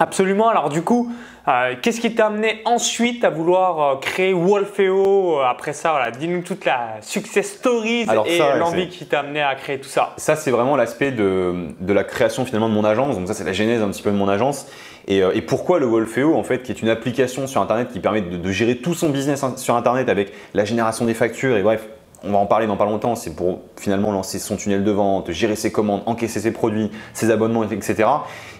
Absolument. 0.00 0.48
Alors 0.48 0.68
du 0.68 0.82
coup, 0.82 1.10
euh, 1.48 1.74
qu'est-ce 1.80 2.00
qui 2.00 2.14
t'a 2.14 2.26
amené 2.26 2.60
ensuite 2.64 3.24
à 3.24 3.30
vouloir 3.30 3.80
euh, 3.80 3.96
créer 3.96 4.32
Wolfeo 4.34 5.40
euh, 5.40 5.44
après 5.44 5.72
ça 5.72 5.92
voilà, 5.92 6.10
Dis-nous 6.10 6.42
toute 6.42 6.64
la 6.64 6.96
success 7.00 7.52
stories 7.52 8.04
Alors 8.08 8.26
et 8.26 8.38
l'envie 8.58 8.88
qui 8.88 9.06
t'a 9.06 9.20
amené 9.20 9.40
à 9.42 9.54
créer 9.54 9.78
tout 9.80 9.88
ça. 9.88 10.12
Ça, 10.18 10.36
c'est 10.36 10.50
vraiment 10.50 10.76
l'aspect 10.76 11.10
de, 11.10 11.54
de 11.80 11.92
la 11.92 12.04
création 12.04 12.44
finalement 12.44 12.68
de 12.68 12.74
mon 12.74 12.84
agence. 12.84 13.16
Donc 13.16 13.26
ça, 13.26 13.34
c'est 13.34 13.44
la 13.44 13.52
genèse 13.52 13.82
un 13.82 13.88
petit 13.88 14.02
peu 14.02 14.10
de 14.10 14.16
mon 14.16 14.28
agence. 14.28 14.66
Et, 15.06 15.18
et 15.20 15.40
pourquoi 15.40 15.78
le 15.78 15.86
Wolfeo, 15.86 16.34
en 16.36 16.42
fait, 16.42 16.62
qui 16.62 16.70
est 16.70 16.82
une 16.82 16.90
application 16.90 17.46
sur 17.46 17.62
Internet 17.62 17.88
qui 17.90 17.98
permet 17.98 18.20
de, 18.20 18.36
de 18.36 18.50
gérer 18.52 18.76
tout 18.76 18.92
son 18.92 19.08
business 19.08 19.42
in- 19.42 19.56
sur 19.56 19.74
Internet 19.74 20.10
avec 20.10 20.32
la 20.52 20.66
génération 20.66 21.06
des 21.06 21.14
factures 21.14 21.56
et 21.56 21.62
bref, 21.62 21.88
on 22.24 22.32
va 22.32 22.38
en 22.38 22.46
parler 22.46 22.66
dans 22.66 22.76
pas 22.76 22.84
longtemps. 22.84 23.14
C'est 23.14 23.34
pour 23.34 23.60
finalement 23.76 24.12
lancer 24.12 24.38
son 24.38 24.56
tunnel 24.56 24.84
de 24.84 24.90
vente, 24.90 25.30
gérer 25.30 25.56
ses 25.56 25.72
commandes, 25.72 26.02
encaisser 26.06 26.40
ses 26.40 26.52
produits, 26.52 26.90
ses 27.12 27.30
abonnements, 27.30 27.64
etc. 27.64 28.08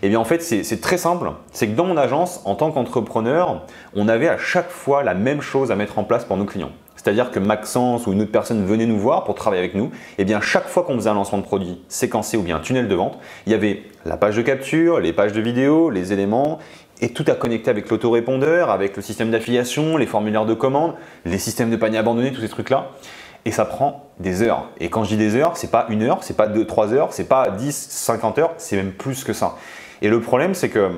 Et 0.03 0.09
bien 0.09 0.21
en 0.21 0.25
fait, 0.25 0.43
c'est 0.43 0.81
très 0.81 0.99
simple. 0.99 1.31
C'est 1.53 1.69
que 1.69 1.75
dans 1.75 1.85
mon 1.85 1.97
agence, 1.97 2.41
en 2.45 2.55
tant 2.55 2.71
qu'entrepreneur, 2.71 3.63
on 3.95 4.09
avait 4.09 4.29
à 4.29 4.39
chaque 4.39 4.71
fois 4.71 5.03
la 5.03 5.15
même 5.15 5.41
chose 5.41 5.71
à 5.71 5.77
mettre 5.77 5.99
en 5.99 6.05
place 6.05 6.25
pour 6.25 6.37
nos 6.37 6.45
clients. 6.45 6.71
C'est-à-dire 6.97 7.31
que 7.31 7.39
Maxence 7.39 8.07
ou 8.07 8.13
une 8.13 8.23
autre 8.23 8.33
personne 8.33 8.67
venait 8.67 8.85
nous 8.85 8.99
voir 8.99 9.23
pour 9.23 9.37
travailler 9.37 9.63
avec 9.63 9.75
nous. 9.75 9.91
Et 10.19 10.25
bien 10.25 10.41
chaque 10.41 10.67
fois 10.67 10.83
qu'on 10.83 10.97
faisait 10.97 11.11
un 11.11 11.15
lancement 11.15 11.39
de 11.39 11.45
produit 11.45 11.81
séquencé 11.89 12.37
ou 12.37 12.43
bien 12.43 12.57
un 12.57 12.61
tunnel 12.61 12.89
de 12.89 12.95
vente, 12.95 13.19
il 13.47 13.53
y 13.53 13.55
avait 13.55 13.85
la 14.05 14.17
page 14.17 14.37
de 14.37 14.43
capture, 14.43 14.99
les 14.99 15.13
pages 15.13 15.33
de 15.33 15.41
vidéo, 15.41 15.91
les 15.91 16.13
éléments, 16.13 16.59
et 17.01 17.11
tout 17.11 17.25
à 17.29 17.35
connecter 17.35 17.71
avec 17.71 17.89
l'autorépondeur, 17.89 18.71
avec 18.71 18.97
le 18.97 19.03
système 19.03 19.31
d'affiliation, 19.31 19.97
les 19.97 20.07
formulaires 20.07 20.47
de 20.47 20.55
commande, 20.55 20.95
les 21.25 21.39
systèmes 21.39 21.71
de 21.71 21.77
panier 21.77 21.99
abandonnés, 21.99 22.33
tous 22.33 22.41
ces 22.41 22.49
trucs-là. 22.49 22.91
Et 23.45 23.51
ça 23.51 23.65
prend 23.65 24.07
des 24.19 24.43
heures. 24.43 24.69
Et 24.81 24.91
quand 24.91 25.05
je 25.05 25.11
dis 25.11 25.17
des 25.17 25.37
heures, 25.37 25.57
c'est 25.57 25.71
pas 25.71 25.87
une 25.89 26.03
heure, 26.03 26.23
c'est 26.23 26.37
pas 26.37 26.47
deux, 26.47 26.67
trois 26.67 26.93
heures, 26.93 27.13
c'est 27.13 27.29
pas 27.29 27.51
10, 27.51 27.89
50 27.91 28.39
heures, 28.39 28.53
c'est 28.59 28.77
même 28.77 28.93
plus 28.93 29.25
que 29.25 29.33
ça. 29.33 29.57
Et 30.03 30.09
le 30.09 30.21
problème, 30.21 30.55
c'est 30.55 30.69
que 30.69 30.91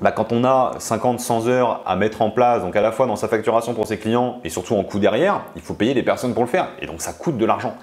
bah, 0.00 0.12
quand 0.12 0.32
on 0.32 0.44
a 0.44 0.72
50, 0.78 1.20
100 1.20 1.46
heures 1.48 1.82
à 1.86 1.96
mettre 1.96 2.22
en 2.22 2.30
place, 2.30 2.62
donc 2.62 2.76
à 2.76 2.82
la 2.82 2.92
fois 2.92 3.06
dans 3.06 3.16
sa 3.16 3.28
facturation 3.28 3.72
pour 3.72 3.86
ses 3.86 3.98
clients 3.98 4.40
et 4.44 4.50
surtout 4.50 4.74
en 4.74 4.84
coût 4.84 4.98
derrière, 4.98 5.42
il 5.54 5.62
faut 5.62 5.74
payer 5.74 5.94
des 5.94 6.02
personnes 6.02 6.34
pour 6.34 6.42
le 6.42 6.48
faire. 6.48 6.68
Et 6.80 6.86
donc 6.86 7.00
ça 7.00 7.12
coûte 7.12 7.38
de 7.38 7.46
l'argent. 7.46 7.76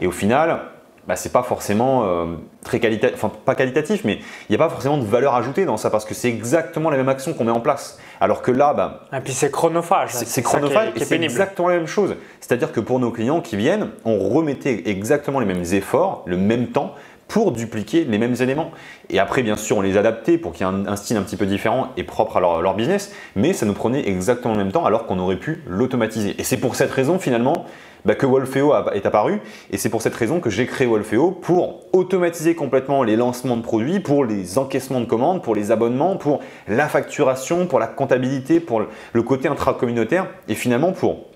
Et 0.00 0.06
au 0.06 0.12
final, 0.12 0.60
bah, 1.08 1.16
c'est 1.16 1.32
pas 1.32 1.42
forcément 1.42 2.04
euh, 2.04 2.26
très 2.62 2.80
qualitatif, 2.80 3.16
enfin 3.16 3.32
pas 3.44 3.54
qualitatif, 3.54 4.04
mais 4.04 4.18
il 4.48 4.50
n'y 4.50 4.56
a 4.56 4.58
pas 4.58 4.68
forcément 4.68 4.98
de 4.98 5.04
valeur 5.04 5.34
ajoutée 5.34 5.64
dans 5.64 5.78
ça 5.78 5.88
parce 5.88 6.04
que 6.04 6.12
c'est 6.12 6.28
exactement 6.28 6.90
la 6.90 6.98
même 6.98 7.08
action 7.08 7.32
qu'on 7.32 7.44
met 7.44 7.50
en 7.50 7.60
place. 7.60 7.98
Alors 8.20 8.42
que 8.42 8.50
là, 8.50 8.74
bah, 8.74 9.00
Et 9.16 9.20
puis 9.20 9.32
c'est 9.32 9.50
chronophage. 9.50 10.10
c'est 10.12 10.26
qui 10.26 10.40
est- 10.40 10.42
chronophage 10.42 10.88
et 10.94 11.00
est 11.00 11.04
c'est 11.04 11.16
exactement 11.16 11.68
la 11.68 11.76
même 11.76 11.86
chose. 11.86 12.14
C'est-à-dire 12.40 12.72
que 12.72 12.80
pour 12.80 13.00
nos 13.00 13.10
clients 13.10 13.40
qui 13.40 13.56
viennent, 13.56 13.88
on 14.04 14.18
remettait 14.18 14.82
exactement 14.86 15.40
les 15.40 15.46
mêmes 15.46 15.64
efforts, 15.72 16.22
le 16.26 16.36
même 16.36 16.68
temps 16.68 16.94
pour 17.28 17.52
dupliquer 17.52 18.04
les 18.04 18.18
mêmes 18.18 18.34
éléments. 18.40 18.70
Et 19.10 19.18
après, 19.18 19.42
bien 19.42 19.56
sûr, 19.56 19.76
on 19.76 19.82
les 19.82 19.96
adaptait 19.96 20.38
pour 20.38 20.52
qu'il 20.52 20.66
y 20.66 20.68
ait 20.68 20.88
un, 20.88 20.96
style 20.96 21.16
un 21.18 21.22
petit 21.22 21.36
peu 21.36 21.46
différent 21.46 21.88
et 21.96 22.02
propre 22.02 22.38
à 22.38 22.40
leur, 22.40 22.74
business, 22.74 23.12
mais 23.36 23.52
ça 23.52 23.66
nous 23.66 23.74
prenait 23.74 24.08
exactement 24.08 24.54
le 24.54 24.58
même 24.64 24.72
temps 24.72 24.84
alors 24.84 25.06
qu'on 25.06 25.18
aurait 25.18 25.36
pu 25.36 25.62
l'automatiser. 25.66 26.34
Et 26.38 26.44
c'est 26.44 26.56
pour 26.56 26.74
cette 26.74 26.90
raison, 26.90 27.18
finalement, 27.18 27.66
bah, 28.04 28.14
que 28.14 28.26
Wolfeo 28.26 28.72
est 28.94 29.04
apparu. 29.04 29.40
Et 29.70 29.76
c'est 29.76 29.90
pour 29.90 30.00
cette 30.00 30.14
raison 30.14 30.40
que 30.40 30.48
j'ai 30.48 30.66
créé 30.66 30.86
Wolfeo 30.86 31.30
pour 31.30 31.80
automatiser 31.92 32.54
complètement 32.54 33.02
les 33.02 33.16
lancements 33.16 33.56
de 33.56 33.62
produits, 33.62 34.00
pour 34.00 34.24
les 34.24 34.56
encaissements 34.56 35.00
de 35.00 35.06
commandes, 35.06 35.42
pour 35.42 35.54
les 35.54 35.70
abonnements, 35.70 36.16
pour 36.16 36.40
la 36.66 36.88
facturation, 36.88 37.66
pour 37.66 37.78
la 37.78 37.88
comptabilité, 37.88 38.60
pour 38.60 38.80
le- 38.80 38.88
le 39.12 39.22
côté 39.22 39.48
intracommunautaire 39.48 40.28
et 40.48 40.54
finalement 40.54 40.92
pour 40.92 41.26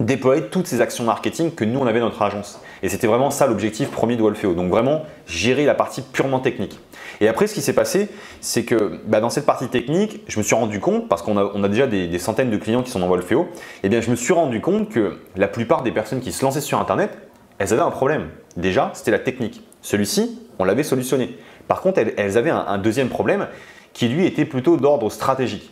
déployer 0.00 0.42
toutes 0.44 0.66
ces 0.66 0.80
actions 0.80 1.04
marketing 1.04 1.52
que 1.52 1.64
nous 1.64 1.78
on 1.78 1.86
avait 1.86 2.00
dans 2.00 2.06
notre 2.06 2.22
agence. 2.22 2.60
Et 2.82 2.88
c'était 2.88 3.06
vraiment 3.06 3.30
ça 3.30 3.46
l'objectif 3.46 3.90
premier 3.90 4.16
de 4.16 4.22
Wolfeo. 4.22 4.54
Donc 4.54 4.70
vraiment 4.70 5.02
gérer 5.26 5.64
la 5.64 5.74
partie 5.74 6.02
purement 6.02 6.40
technique. 6.40 6.78
Et 7.20 7.28
après, 7.28 7.46
ce 7.46 7.54
qui 7.54 7.62
s'est 7.62 7.74
passé, 7.74 8.08
c'est 8.40 8.64
que 8.64 9.00
bah, 9.06 9.20
dans 9.20 9.30
cette 9.30 9.46
partie 9.46 9.68
technique, 9.68 10.22
je 10.26 10.38
me 10.38 10.42
suis 10.42 10.54
rendu 10.54 10.80
compte, 10.80 11.08
parce 11.08 11.22
qu'on 11.22 11.36
a, 11.36 11.68
déjà 11.68 11.86
des, 11.86 12.18
centaines 12.18 12.50
de 12.50 12.56
clients 12.56 12.82
qui 12.82 12.90
sont 12.90 12.98
dans 12.98 13.08
Wolfeo, 13.08 13.42
et 13.42 13.46
eh 13.84 13.88
bien 13.88 14.00
je 14.00 14.10
me 14.10 14.16
suis 14.16 14.32
rendu 14.32 14.60
compte 14.60 14.88
que 14.88 15.18
la 15.36 15.46
plupart 15.46 15.82
des 15.82 15.92
personnes 15.92 16.20
qui 16.20 16.32
se 16.32 16.44
lançaient 16.44 16.60
sur 16.60 16.80
Internet, 16.80 17.16
elles 17.58 17.72
avaient 17.72 17.82
un 17.82 17.90
problème. 17.90 18.30
Déjà, 18.56 18.90
c'était 18.94 19.12
la 19.12 19.20
technique. 19.20 19.62
Celui-ci, 19.82 20.40
on 20.58 20.64
l'avait 20.64 20.82
solutionné. 20.82 21.36
Par 21.68 21.80
contre, 21.80 22.00
elles, 22.16 22.38
avaient 22.38 22.50
un 22.50 22.78
deuxième 22.78 23.08
problème 23.08 23.46
qui 23.92 24.08
lui 24.08 24.26
était 24.26 24.44
plutôt 24.44 24.76
d'ordre 24.76 25.10
stratégique. 25.10 25.70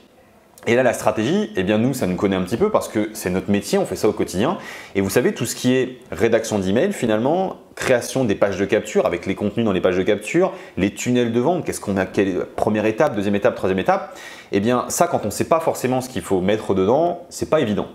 Et 0.66 0.74
là, 0.74 0.82
la 0.82 0.92
stratégie, 0.92 1.50
eh 1.56 1.62
bien 1.62 1.78
nous, 1.78 1.94
ça 1.94 2.06
nous 2.06 2.16
connaît 2.16 2.36
un 2.36 2.42
petit 2.42 2.58
peu 2.58 2.70
parce 2.70 2.86
que 2.88 3.08
c'est 3.14 3.30
notre 3.30 3.50
métier, 3.50 3.78
on 3.78 3.86
fait 3.86 3.96
ça 3.96 4.08
au 4.08 4.12
quotidien. 4.12 4.58
Et 4.94 5.00
vous 5.00 5.08
savez, 5.08 5.32
tout 5.32 5.46
ce 5.46 5.54
qui 5.54 5.72
est 5.72 5.96
rédaction 6.12 6.58
d'email, 6.58 6.92
finalement, 6.92 7.56
création 7.76 8.24
des 8.24 8.34
pages 8.34 8.58
de 8.58 8.66
capture 8.66 9.06
avec 9.06 9.24
les 9.24 9.34
contenus 9.34 9.64
dans 9.64 9.72
les 9.72 9.80
pages 9.80 9.96
de 9.96 10.02
capture, 10.02 10.52
les 10.76 10.92
tunnels 10.92 11.32
de 11.32 11.40
vente, 11.40 11.64
qu'est-ce 11.64 11.80
qu'on 11.80 11.96
a, 11.96 12.04
quelle 12.04 12.44
première 12.56 12.84
étape, 12.84 13.16
deuxième 13.16 13.36
étape, 13.36 13.54
troisième 13.54 13.78
étape, 13.78 14.18
eh 14.52 14.60
bien 14.60 14.84
ça, 14.88 15.06
quand 15.06 15.20
on 15.22 15.28
ne 15.28 15.32
sait 15.32 15.48
pas 15.48 15.60
forcément 15.60 16.02
ce 16.02 16.10
qu'il 16.10 16.22
faut 16.22 16.42
mettre 16.42 16.74
dedans, 16.74 17.22
c'est 17.30 17.48
pas 17.48 17.60
évident. 17.60 17.86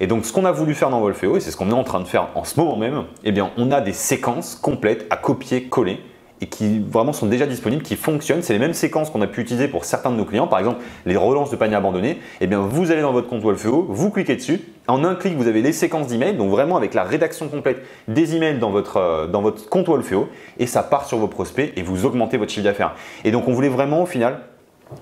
Et 0.00 0.06
donc, 0.06 0.24
ce 0.24 0.32
qu'on 0.32 0.46
a 0.46 0.52
voulu 0.52 0.74
faire 0.74 0.88
dans 0.88 1.00
Wolfeo, 1.00 1.36
et 1.36 1.40
c'est 1.40 1.50
ce 1.50 1.58
qu'on 1.58 1.70
est 1.70 1.74
en 1.74 1.84
train 1.84 2.00
de 2.00 2.08
faire 2.08 2.28
en 2.36 2.44
ce 2.44 2.58
moment 2.58 2.78
même, 2.78 3.04
eh 3.24 3.32
bien, 3.32 3.50
on 3.58 3.70
a 3.70 3.82
des 3.82 3.92
séquences 3.92 4.54
complètes 4.54 5.06
à 5.10 5.18
copier-coller 5.18 6.00
et 6.40 6.46
qui 6.46 6.80
vraiment 6.80 7.12
sont 7.12 7.26
déjà 7.26 7.46
disponibles, 7.46 7.82
qui 7.82 7.96
fonctionnent. 7.96 8.42
C'est 8.42 8.52
les 8.52 8.58
mêmes 8.58 8.74
séquences 8.74 9.10
qu'on 9.10 9.22
a 9.22 9.26
pu 9.26 9.40
utiliser 9.40 9.68
pour 9.68 9.84
certains 9.84 10.10
de 10.10 10.16
nos 10.16 10.24
clients, 10.24 10.46
par 10.46 10.58
exemple 10.58 10.82
les 11.06 11.16
relances 11.16 11.50
de 11.50 11.56
panier 11.56 11.76
abandonné. 11.76 12.18
Eh 12.40 12.46
bien, 12.46 12.60
vous 12.60 12.90
allez 12.90 13.02
dans 13.02 13.12
votre 13.12 13.28
compte 13.28 13.42
Wolfeo, 13.42 13.86
vous 13.88 14.10
cliquez 14.10 14.36
dessus. 14.36 14.60
En 14.86 15.04
un 15.04 15.14
clic, 15.14 15.36
vous 15.36 15.46
avez 15.46 15.62
les 15.62 15.72
séquences 15.72 16.08
d'emails, 16.08 16.36
donc 16.36 16.50
vraiment 16.50 16.76
avec 16.76 16.92
la 16.92 17.04
rédaction 17.04 17.48
complète 17.48 17.82
des 18.08 18.36
emails 18.36 18.58
dans 18.58 18.70
votre, 18.70 18.98
euh, 18.98 19.26
dans 19.26 19.40
votre 19.40 19.68
compte 19.68 19.88
Wolfeo, 19.88 20.28
et 20.58 20.66
ça 20.66 20.82
part 20.82 21.06
sur 21.06 21.18
vos 21.18 21.28
prospects 21.28 21.72
et 21.76 21.82
vous 21.82 22.04
augmentez 22.04 22.36
votre 22.36 22.52
chiffre 22.52 22.64
d'affaires. 22.64 22.94
Et 23.24 23.30
donc, 23.30 23.48
on 23.48 23.52
voulait 23.52 23.68
vraiment 23.68 24.02
au 24.02 24.06
final 24.06 24.40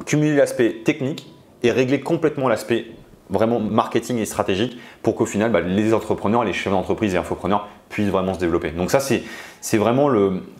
cumuler 0.06 0.36
l'aspect 0.36 0.82
technique 0.84 1.26
et 1.62 1.70
régler 1.70 2.00
complètement 2.00 2.48
l'aspect 2.48 2.86
vraiment 3.32 3.58
marketing 3.58 4.18
et 4.18 4.26
stratégique 4.26 4.78
pour 5.02 5.16
qu'au 5.16 5.26
final, 5.26 5.50
bah, 5.50 5.60
les 5.60 5.94
entrepreneurs, 5.94 6.44
les 6.44 6.52
chefs 6.52 6.72
d'entreprise 6.72 7.14
et 7.14 7.16
infopreneurs 7.16 7.68
puissent 7.88 8.10
vraiment 8.10 8.34
se 8.34 8.38
développer. 8.38 8.70
Donc 8.70 8.90
ça, 8.90 9.00
c'est 9.00 9.78
vraiment 9.78 10.08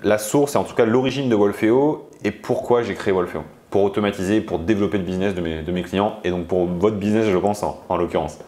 la 0.03 0.19
source 0.19 0.55
et 0.55 0.59
en 0.59 0.65
tout 0.65 0.75
cas 0.75 0.85
l'origine 0.85 1.29
de 1.29 1.35
Wolfeo 1.35 2.09
et 2.25 2.31
pourquoi 2.31 2.83
j'ai 2.83 2.95
créé 2.95 3.13
Wolfeo. 3.13 3.43
Pour 3.71 3.85
automatiser, 3.85 4.41
pour 4.41 4.59
développer 4.59 4.99
le 4.99 5.05
business 5.05 5.35
de 5.35 5.41
mes, 5.41 5.63
de 5.63 5.73
mes 5.73 5.83
clients 5.83 6.17
et 6.25 6.31
donc 6.31 6.47
pour 6.47 6.67
votre 6.67 6.97
business, 6.97 7.27
je 7.31 7.39
pense, 7.39 7.63
en 7.63 7.97
l'occurrence. 7.97 8.39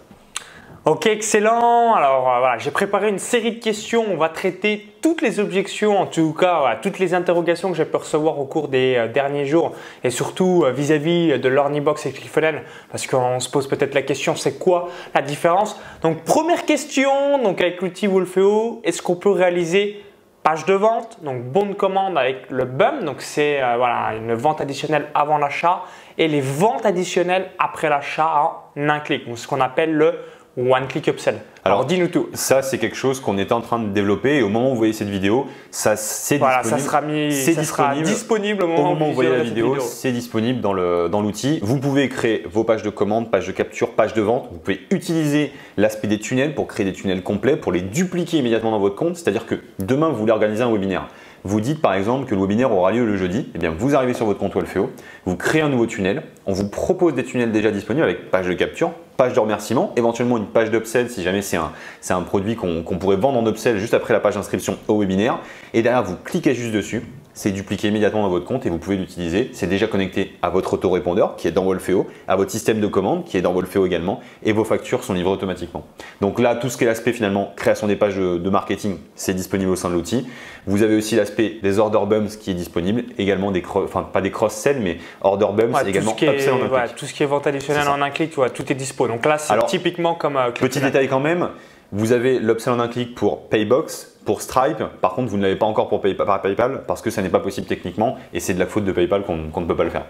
Ok, 0.87 1.07
excellent. 1.07 1.95
Alors 1.95 2.31
euh, 2.31 2.41
voilà, 2.41 2.59
j'ai 2.59 2.71
préparé 2.71 3.09
une 3.09 3.19
série 3.19 3.53
de 3.53 3.59
questions. 3.59 4.05
On 4.07 4.19
va 4.19 4.29
traiter 4.29 4.87
toutes 5.01 5.23
les 5.23 5.41
objections, 5.41 5.99
en 5.99 6.05
tout 6.05 6.35
cas 6.35 6.79
toutes 6.83 6.99
les 6.99 7.15
interrogations 7.15 7.71
que 7.71 7.77
j'ai 7.79 7.87
pu 7.87 7.97
recevoir 7.97 8.39
au 8.39 8.45
cours 8.45 8.69
des 8.69 8.97
euh, 8.97 9.09
derniers 9.09 9.47
jours 9.47 9.73
et 10.03 10.11
surtout 10.11 10.65
euh, 10.67 10.73
vis-à-vis 10.73 11.39
de 11.39 11.49
l'Ornibox 11.49 12.05
et 12.05 12.13
Cliffonen 12.13 12.61
parce 12.91 13.07
qu'on 13.07 13.41
se 13.41 13.49
pose 13.49 13.67
peut-être 13.67 13.95
la 13.95 14.03
question 14.03 14.37
c'est 14.37 14.59
quoi 14.59 14.91
la 15.15 15.23
différence? 15.23 15.81
Donc 16.03 16.23
première 16.25 16.67
question, 16.67 17.43
donc 17.43 17.63
avec 17.63 17.81
l'outil 17.81 18.07
Wolfeo, 18.07 18.83
est-ce 18.85 19.01
qu'on 19.01 19.17
peut 19.17 19.31
réaliser 19.31 20.05
page 20.43 20.67
de 20.67 20.75
vente, 20.75 21.17
donc 21.23 21.45
bon 21.45 21.65
de 21.65 21.73
commande 21.73 22.19
avec 22.19 22.51
le 22.51 22.67
BUM, 22.67 23.05
donc 23.05 23.23
c'est 23.23 23.61
voilà, 23.79 24.13
une 24.15 24.35
vente 24.35 24.61
additionnelle 24.61 25.07
avant 25.15 25.39
l'achat 25.39 25.85
et 26.19 26.29
les 26.29 26.43
ventes 26.43 26.85
additionnelles 26.85 27.51
après 27.59 27.89
l'achat 27.89 28.61
en 28.77 28.89
un 28.91 29.01
clic, 29.01 29.27
donc 29.27 29.39
ce 29.39 29.49
qu'on 29.49 29.63
appelle 29.63 29.95
le 29.95 30.19
One 30.57 30.87
Click 30.87 31.09
Upsell. 31.09 31.41
Alors, 31.65 31.85
dis-nous 31.85 32.09
tout. 32.09 32.29
Ça, 32.33 32.63
c'est 32.63 32.79
quelque 32.79 32.97
chose 32.97 33.19
qu'on 33.19 33.39
est 33.39 33.51
en 33.51 33.61
train 33.61 33.81
de 33.81 33.89
développer 33.89 34.37
et 34.37 34.43
au 34.43 34.49
moment 34.49 34.69
où 34.69 34.73
vous 34.73 34.79
voyez 34.79 34.93
cette 34.93 35.09
vidéo, 35.09 35.47
ça 35.71 35.97
c'est 35.97 36.39
voilà, 36.39 36.63
disponible. 36.63 36.81
Ça 36.81 36.87
sera, 36.87 37.01
mis, 37.01 37.33
ça 37.33 37.61
disponible. 37.61 37.95
Sera 38.07 38.15
disponible 38.15 38.63
au 38.63 38.67
moment, 38.69 39.07
où, 39.07 39.09
vous 39.09 39.15
voyez 39.15 39.31
la 39.31 39.43
vidéo. 39.43 39.77
C'est 39.81 40.13
disponible 40.13 40.61
dans 40.61 40.73
l'outil. 40.73 41.59
Dans 41.59 41.67
vous 41.67 41.79
pouvez 41.79 42.09
créer 42.09 42.47
vos 42.49 42.63
pages 42.63 42.83
de 42.83 42.91
commande, 42.91 43.31
pages 43.31 43.47
de 43.47 43.53
capture, 43.53 43.93
pages 43.93 44.15
de 44.15 44.23
vente. 44.23 44.49
Vous 44.53 44.59
pouvez 44.59 44.81
utiliser 44.91 45.53
l'aspect 45.77 46.07
des 46.07 46.19
tunnels 46.19 46.55
pour 46.55 46.69
créer 46.69 46.87
des 46.87 46.93
tunnels 46.93 47.23
complets, 47.23 47.57
pour 47.57 47.73
les 47.73 47.81
dupliquer 47.81 48.39
immédiatement 48.39 48.71
dans 48.71 48.79
votre 48.79 48.97
compte. 48.97 49.17
C'est-à-dire 49.17 49.47
que 49.47 49.57
demain, 49.81 50.09
vous 50.11 50.17
voulez 50.17 50.33
organiser 50.33 50.63
un 50.63 50.71
webinaire. 50.71 51.09
Vous 51.47 51.61
dites 51.61 51.83
par 51.83 51.95
exemple 51.95 52.27
que 52.27 52.35
le 52.35 52.41
webinaire 52.41 52.73
aura 52.73 52.91
lieu 52.91 53.05
le 53.05 53.17
jeudi, 53.19 53.49
eh 53.55 53.59
bien 53.59 53.71
vous 53.77 53.95
arrivez 53.95 54.15
sur 54.15 54.25
votre 54.25 54.39
compte 54.39 54.55
Wolfeo, 54.55 54.91
vous 55.27 55.37
créez 55.37 55.61
un 55.61 55.69
nouveau 55.69 55.85
tunnel, 55.85 56.23
on 56.47 56.55
vous 56.55 56.71
propose 56.71 57.13
des 57.13 57.23
tunnels 57.23 57.53
déjà 57.53 57.71
disponibles 57.71 58.05
avec 58.05 58.31
page 58.31 58.47
de 58.47 58.55
capture, 58.55 58.93
page 59.17 59.35
de 59.35 59.41
remerciement, 59.41 59.93
éventuellement 59.97 60.37
une 60.37 60.47
page 60.47 60.71
d'upsell 60.71 61.09
si 61.09 61.23
jamais 61.23 61.43
c'est 61.43 61.57
un, 61.57 62.23
produit 62.23 62.57
qu'on 62.57 62.83
pourrait 62.83 63.17
vendre 63.17 63.39
en 63.39 63.47
upsell 63.47 63.79
juste 63.79 63.95
après 63.95 64.13
la 64.13 64.21
page 64.21 64.35
d'inscription 64.35 64.79
au 64.89 64.99
webinaire. 64.99 65.39
Et 65.73 65.83
derrière, 65.83 66.03
vous 66.03 66.17
cliquez 66.17 66.55
juste 66.55 66.73
dessus, 66.73 67.03
c'est 67.35 67.51
dupliqué 67.51 67.89
immédiatement 67.89 68.23
dans 68.23 68.29
votre 68.29 68.47
compte 68.47 68.65
et 68.65 68.71
vous 68.71 68.79
pouvez 68.79 68.97
l'utiliser. 68.97 69.51
C'est 69.53 69.67
déjà 69.67 69.87
connecté 69.89 70.35
à 70.41 70.51
votre 70.51 70.75
autorépondeur 70.75 71.37
qui 71.37 71.49
est 71.49 71.51
dans 71.51 71.65
Wolfeo, 71.65 72.07
à 72.29 72.37
votre 72.37 72.51
système 72.51 72.81
de 72.81 72.87
commande 72.87 73.25
qui 73.25 73.37
est 73.37 73.43
dans 73.43 73.53
Wolfeo 73.53 73.85
également 73.85 74.21
et 74.45 74.53
vos 74.53 74.65
factures 74.65 75.03
sont 75.03 75.13
livrées 75.13 75.33
automatiquement. 75.33 75.85
Donc 76.21 76.39
là, 76.39 76.55
tout 76.55 76.71
ce 76.71 76.77
qui 76.77 76.85
est 76.85 76.87
l'aspect 76.87 77.13
finalement 77.13 77.53
création 77.57 77.89
des 77.89 77.97
pages 77.97 78.17
de, 78.17 78.51
marketing, 78.51 78.99
c'est 79.17 79.35
disponible 79.35 79.73
au 79.73 79.77
sein 79.77 79.89
de 79.91 79.95
l'outil. 79.95 80.27
Vous 80.67 80.83
avez 80.83 80.97
aussi 80.97 81.17
l'aspect 81.17 81.59
des 81.63 81.79
order 81.81 82.07
bums 82.07 82.29
qui 82.29 82.53
est 82.53 82.55
disponible, 82.55 83.05
également 83.19 83.51
des, 83.51 83.63
enfin 83.67 84.09
pas 84.11 84.21
des 84.21 84.31
cross-sell 84.31 84.79
mais 84.81 84.99
order 85.21 85.49
bums 85.55 85.75
également 85.87 86.13
tout 86.13 86.19
ce, 86.19 86.25
qui 86.25 86.27
est, 86.27 86.95
tout 86.97 87.07
ce 87.07 87.13
qui 87.13 87.23
est 87.25 87.27
vente 87.27 87.47
additionnelle 87.49 87.89
en 87.89 88.01
un 88.01 88.11
clic, 88.11 88.33
tout 88.33 88.73
est 88.73 88.77
dispo. 88.77 89.09
Donc 89.09 89.27
là, 89.27 89.39
c'est 89.39 89.55
typiquement 89.67 90.15
comme. 90.15 90.37
Euh, 90.37 90.51
petit 90.51 90.81
détail 90.81 91.09
quand 91.09 91.21
même, 91.21 91.49
vous 91.93 92.13
avez 92.13 92.39
l'upsell 92.39 92.73
en 92.73 92.81
un 92.81 92.89
clic 92.89 93.15
pour 93.15 93.49
Paybox, 93.49 94.14
pour 94.25 94.43
Stripe. 94.43 94.83
Par 95.01 95.15
contre, 95.15 95.31
vous 95.31 95.37
ne 95.37 95.43
l'avez 95.43 95.57
pas 95.57 95.67
encore 95.67 95.89
pour 95.89 96.01
PayPal 96.01 96.83
parce 96.87 97.03
que 97.03 97.11
ça 97.11 97.23
n'est 97.23 97.29
pas 97.29 97.41
possible 97.41 97.67
techniquement 97.67 98.17
et 98.33 98.41
c'est 98.41 98.55
de 98.55 98.59
la 98.59 98.67
faute 98.67 98.85
de 98.85 98.93
PayPal 98.93 99.23
qu'on 99.23 99.61
ne 99.61 99.67
peut 99.67 99.77
pas 99.77 99.85
le 99.85 99.91
faire. 99.91 100.07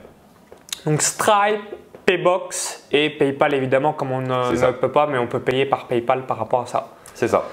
Donc 0.86 1.02
Stripe, 1.02 1.62
Paybox 2.06 2.84
et 2.92 3.10
PayPal 3.10 3.54
évidemment, 3.54 3.92
comme 3.92 4.12
on 4.12 4.20
ne, 4.20 4.70
peut 4.72 4.92
pas, 4.92 5.06
mais 5.06 5.18
on 5.18 5.26
peut 5.26 5.40
payer 5.40 5.66
par 5.66 5.86
PayPal 5.86 6.26
par 6.26 6.38
rapport 6.38 6.62
à 6.62 6.66
ça. 6.66 6.88
C'est 7.14 7.28
ça. 7.28 7.44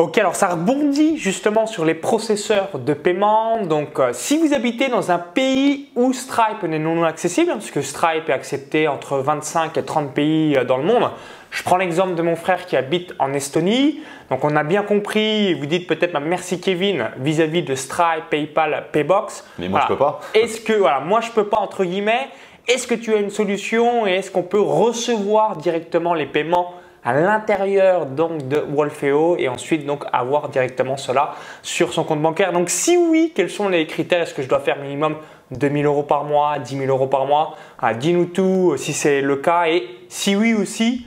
Ok, 0.00 0.16
alors 0.16 0.36
ça 0.36 0.50
rebondit 0.50 1.18
justement 1.18 1.66
sur 1.66 1.84
les 1.84 1.94
processeurs 1.94 2.78
de 2.78 2.94
paiement. 2.94 3.62
Donc, 3.64 3.98
euh, 3.98 4.10
si 4.12 4.38
vous 4.38 4.54
habitez 4.54 4.86
dans 4.86 5.10
un 5.10 5.18
pays 5.18 5.88
où 5.96 6.12
Stripe 6.12 6.62
n'est 6.62 6.78
non 6.78 7.02
accessible, 7.02 7.50
parce 7.50 7.72
que 7.72 7.82
Stripe 7.82 8.28
est 8.28 8.32
accepté 8.32 8.86
entre 8.86 9.16
25 9.16 9.76
et 9.76 9.82
30 9.82 10.14
pays 10.14 10.56
euh, 10.56 10.62
dans 10.62 10.76
le 10.76 10.84
monde, 10.84 11.10
je 11.50 11.64
prends 11.64 11.78
l'exemple 11.78 12.14
de 12.14 12.22
mon 12.22 12.36
frère 12.36 12.66
qui 12.66 12.76
habite 12.76 13.12
en 13.18 13.32
Estonie. 13.32 14.00
Donc, 14.30 14.44
on 14.44 14.54
a 14.54 14.62
bien 14.62 14.84
compris, 14.84 15.54
vous 15.54 15.66
dites 15.66 15.88
peut-être 15.88 16.12
bah, 16.12 16.20
merci 16.20 16.60
Kevin 16.60 17.10
vis-à-vis 17.16 17.64
de 17.64 17.74
Stripe, 17.74 18.30
PayPal, 18.30 18.84
Paybox. 18.92 19.44
Mais 19.58 19.68
moi, 19.68 19.80
je 19.82 19.88
peux 19.88 19.98
pas. 19.98 20.20
Est-ce 20.32 20.60
que, 20.60 20.74
voilà, 20.74 21.00
moi, 21.00 21.20
je 21.22 21.32
peux 21.32 21.48
pas, 21.48 21.58
entre 21.58 21.82
guillemets. 21.82 22.28
Est-ce 22.68 22.86
que 22.86 22.94
tu 22.94 23.14
as 23.14 23.16
une 23.16 23.30
solution 23.30 24.06
et 24.06 24.12
est-ce 24.12 24.30
qu'on 24.30 24.44
peut 24.44 24.60
recevoir 24.60 25.56
directement 25.56 26.14
les 26.14 26.26
paiements 26.26 26.74
à 27.04 27.14
l'intérieur 27.14 28.06
donc 28.06 28.48
de 28.48 28.58
Wolfeo 28.58 29.36
et 29.38 29.48
ensuite 29.48 29.86
donc 29.86 30.04
avoir 30.12 30.48
directement 30.48 30.96
cela 30.96 31.34
sur 31.62 31.92
son 31.92 32.04
compte 32.04 32.22
bancaire. 32.22 32.52
Donc 32.52 32.70
si 32.70 32.96
oui, 32.96 33.32
quels 33.34 33.50
sont 33.50 33.68
les 33.68 33.86
critères? 33.86 34.22
Est-ce 34.22 34.34
que 34.34 34.42
je 34.42 34.48
dois 34.48 34.60
faire 34.60 34.78
minimum 34.78 35.16
2000 35.50 35.86
euros 35.86 36.02
par 36.02 36.24
mois, 36.24 36.58
10 36.58 36.78
000 36.78 36.90
euros 36.90 37.06
par 37.06 37.26
mois? 37.26 37.56
Ah, 37.80 37.94
Dis-nous 37.94 38.26
tout 38.26 38.74
si 38.76 38.92
c'est 38.92 39.20
le 39.20 39.36
cas. 39.36 39.68
Et 39.68 39.88
si 40.08 40.36
oui 40.36 40.54
aussi, 40.54 41.06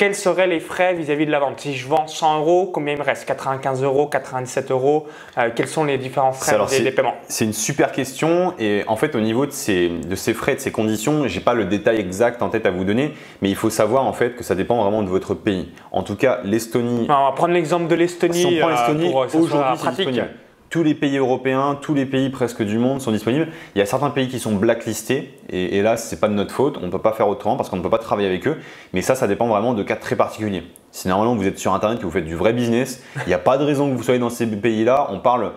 quels 0.00 0.14
seraient 0.14 0.46
les 0.46 0.60
frais 0.60 0.94
vis-à-vis 0.94 1.26
de 1.26 1.30
la 1.30 1.40
vente? 1.40 1.60
Si 1.60 1.76
je 1.76 1.86
vends 1.86 2.06
100 2.06 2.38
euros, 2.38 2.70
combien 2.72 2.94
il 2.94 2.98
me 2.98 3.04
reste? 3.04 3.26
95 3.26 3.82
euros, 3.82 4.06
97 4.06 4.70
euros 4.70 5.06
euh, 5.36 5.50
Quels 5.54 5.68
sont 5.68 5.84
les 5.84 5.98
différents 5.98 6.32
frais 6.32 6.56
des, 6.80 6.90
paiements? 6.90 7.16
C'est 7.28 7.44
une 7.44 7.52
super 7.52 7.92
question 7.92 8.54
et 8.58 8.82
en 8.86 8.96
fait 8.96 9.14
au 9.14 9.20
niveau 9.20 9.44
de 9.44 9.50
ces, 9.50 9.90
de 9.90 10.14
ces 10.14 10.32
frais, 10.32 10.54
de 10.54 10.60
ces 10.60 10.72
conditions, 10.72 11.28
j'ai 11.28 11.40
pas 11.40 11.52
le 11.52 11.66
détail 11.66 12.00
exact 12.00 12.40
en 12.40 12.48
tête 12.48 12.64
à 12.64 12.70
vous 12.70 12.84
donner, 12.84 13.12
mais 13.42 13.50
il 13.50 13.56
faut 13.56 13.68
savoir 13.68 14.06
en 14.06 14.14
fait 14.14 14.36
que 14.36 14.42
ça 14.42 14.54
dépend 14.54 14.82
vraiment 14.82 15.02
de 15.02 15.10
votre 15.10 15.34
pays. 15.34 15.68
En 15.92 16.02
tout 16.02 16.16
cas, 16.16 16.40
l'Estonie. 16.44 17.06
On 17.10 17.26
va 17.26 17.32
prendre 17.32 17.52
l'exemple 17.52 17.86
de 17.86 17.94
l'Estonie. 17.94 18.40
Si 18.40 18.46
on 18.46 18.58
prend 18.58 18.68
l'Estonie, 18.70 19.12
euh, 19.14 19.38
aujourd'hui 19.38 19.78
c'est 19.82 19.96
disponible 19.96 20.30
tous 20.70 20.84
les 20.84 20.94
pays 20.94 21.18
européens, 21.18 21.76
tous 21.80 21.94
les 21.94 22.06
pays 22.06 22.30
presque 22.30 22.62
du 22.62 22.78
monde 22.78 23.00
sont 23.00 23.10
disponibles. 23.10 23.48
Il 23.74 23.80
y 23.80 23.82
a 23.82 23.86
certains 23.86 24.10
pays 24.10 24.28
qui 24.28 24.38
sont 24.38 24.54
blacklistés 24.54 25.34
et, 25.48 25.82
là, 25.82 25.96
ce 25.96 26.14
n'est 26.14 26.20
pas 26.20 26.28
de 26.28 26.34
notre 26.34 26.52
faute. 26.52 26.78
On 26.80 26.86
ne 26.86 26.90
peut 26.92 27.00
pas 27.00 27.12
faire 27.12 27.28
autrement 27.28 27.56
parce 27.56 27.68
qu'on 27.68 27.76
ne 27.76 27.82
peut 27.82 27.90
pas 27.90 27.98
travailler 27.98 28.28
avec 28.28 28.46
eux. 28.46 28.56
Mais 28.92 29.02
ça, 29.02 29.16
ça 29.16 29.26
dépend 29.26 29.48
vraiment 29.48 29.74
de 29.74 29.82
cas 29.82 29.96
très 29.96 30.14
particuliers. 30.14 30.62
Si 30.92 31.08
normalement 31.08 31.34
vous 31.34 31.46
êtes 31.46 31.58
sur 31.58 31.74
Internet 31.74 31.98
et 31.98 32.00
que 32.00 32.06
vous 32.06 32.12
faites 32.12 32.24
du 32.24 32.36
vrai 32.36 32.52
business, 32.52 33.02
il 33.26 33.28
n'y 33.28 33.34
a 33.34 33.38
pas 33.38 33.58
de 33.58 33.64
raison 33.64 33.90
que 33.90 33.96
vous 33.96 34.02
soyez 34.04 34.20
dans 34.20 34.30
ces 34.30 34.46
pays-là. 34.46 35.08
On 35.10 35.18
parle 35.18 35.52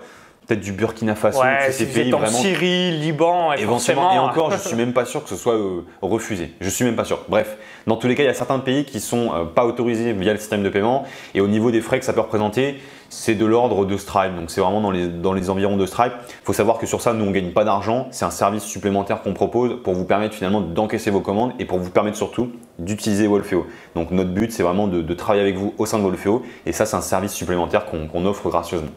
peut-être 0.48 0.62
du 0.62 0.72
Burkina 0.72 1.16
Faso, 1.16 1.42
ouais, 1.42 1.72
ces 1.72 1.86
pays 1.86 2.12
vraiment. 2.12 2.28
Syrie, 2.28 2.92
Liban, 2.92 3.54
éventuellement. 3.54 4.14
Et 4.14 4.20
encore, 4.20 4.52
je 4.52 4.58
suis 4.58 4.76
même 4.76 4.94
pas 4.94 5.06
sûr 5.06 5.24
que 5.24 5.30
ce 5.30 5.36
soit 5.36 5.56
euh, 5.56 5.86
refusé. 6.02 6.54
Je 6.62 6.70
suis 6.70 6.86
même 6.86 6.96
pas 6.96 7.06
sûr. 7.06 7.20
Bref, 7.30 7.58
dans 7.88 7.96
tous 7.96 8.08
les 8.08 8.16
cas, 8.16 8.24
il 8.24 8.28
y 8.28 8.30
a 8.30 8.34
certains 8.34 8.60
pays 8.60 8.86
qui 8.86 9.00
sont 9.00 9.32
euh, 9.34 9.46
pas 9.46 9.66
autorisés 9.66 10.14
via 10.14 10.34
le 10.34 10.40
système 10.40 10.64
de 10.64 10.70
paiement. 10.70 11.04
Et 11.34 11.42
au 11.42 11.48
niveau 11.48 11.72
des 11.72 11.82
frais 11.82 12.00
que 12.00 12.06
ça 12.06 12.14
peut 12.14 12.22
représenter, 12.22 12.80
c'est 13.10 13.36
de 13.36 13.46
l'ordre 13.46 13.86
de 13.86 13.96
Stripe. 13.96 14.36
Donc 14.36 14.50
c'est 14.50 14.60
vraiment 14.60 14.82
dans 14.82 14.92
les, 14.92 15.08
dans 15.08 15.34
les 15.34 15.50
environs 15.50 15.78
de 15.78 15.86
Stripe. 15.86 16.14
Il 16.28 16.46
faut 16.46 16.54
savoir 16.54 16.78
que 16.80 16.86
sur 16.86 17.02
ça, 17.02 17.14
nous 17.14 17.26
on 17.26 17.32
gagne 17.32 17.52
pas 17.52 17.64
d'argent. 17.64 18.08
C'est 18.12 18.26
un 18.26 18.32
service 18.32 18.64
supplémentaire 18.64 19.22
qu'on 19.22 19.34
propose 19.34 19.82
pour 19.84 19.94
vous 19.94 20.06
permettre 20.06 20.36
finalement 20.36 20.62
d'encaisser 20.62 21.12
vos 21.12 21.22
commandes 21.22 21.54
et 21.60 21.66
pour 21.66 21.80
vous 21.80 21.92
permettre 21.92 22.18
surtout 22.18 22.52
d'utiliser 22.80 23.28
Wolfeo. 23.28 23.68
Donc 23.96 24.12
notre 24.12 24.32
but, 24.32 24.52
c'est 24.52 24.64
vraiment 24.64 24.88
de, 24.88 25.14
travailler 25.14 25.44
avec 25.44 25.58
vous 25.58 25.74
au 25.78 25.86
sein 25.86 26.00
de 26.00 26.04
Wolfeo. 26.04 26.44
Et 26.66 26.72
ça, 26.72 26.86
c'est 26.86 26.96
un 26.96 27.02
service 27.02 27.34
supplémentaire 27.34 27.86
qu'on 27.86 28.26
offre 28.26 28.50
gracieusement. 28.50 28.90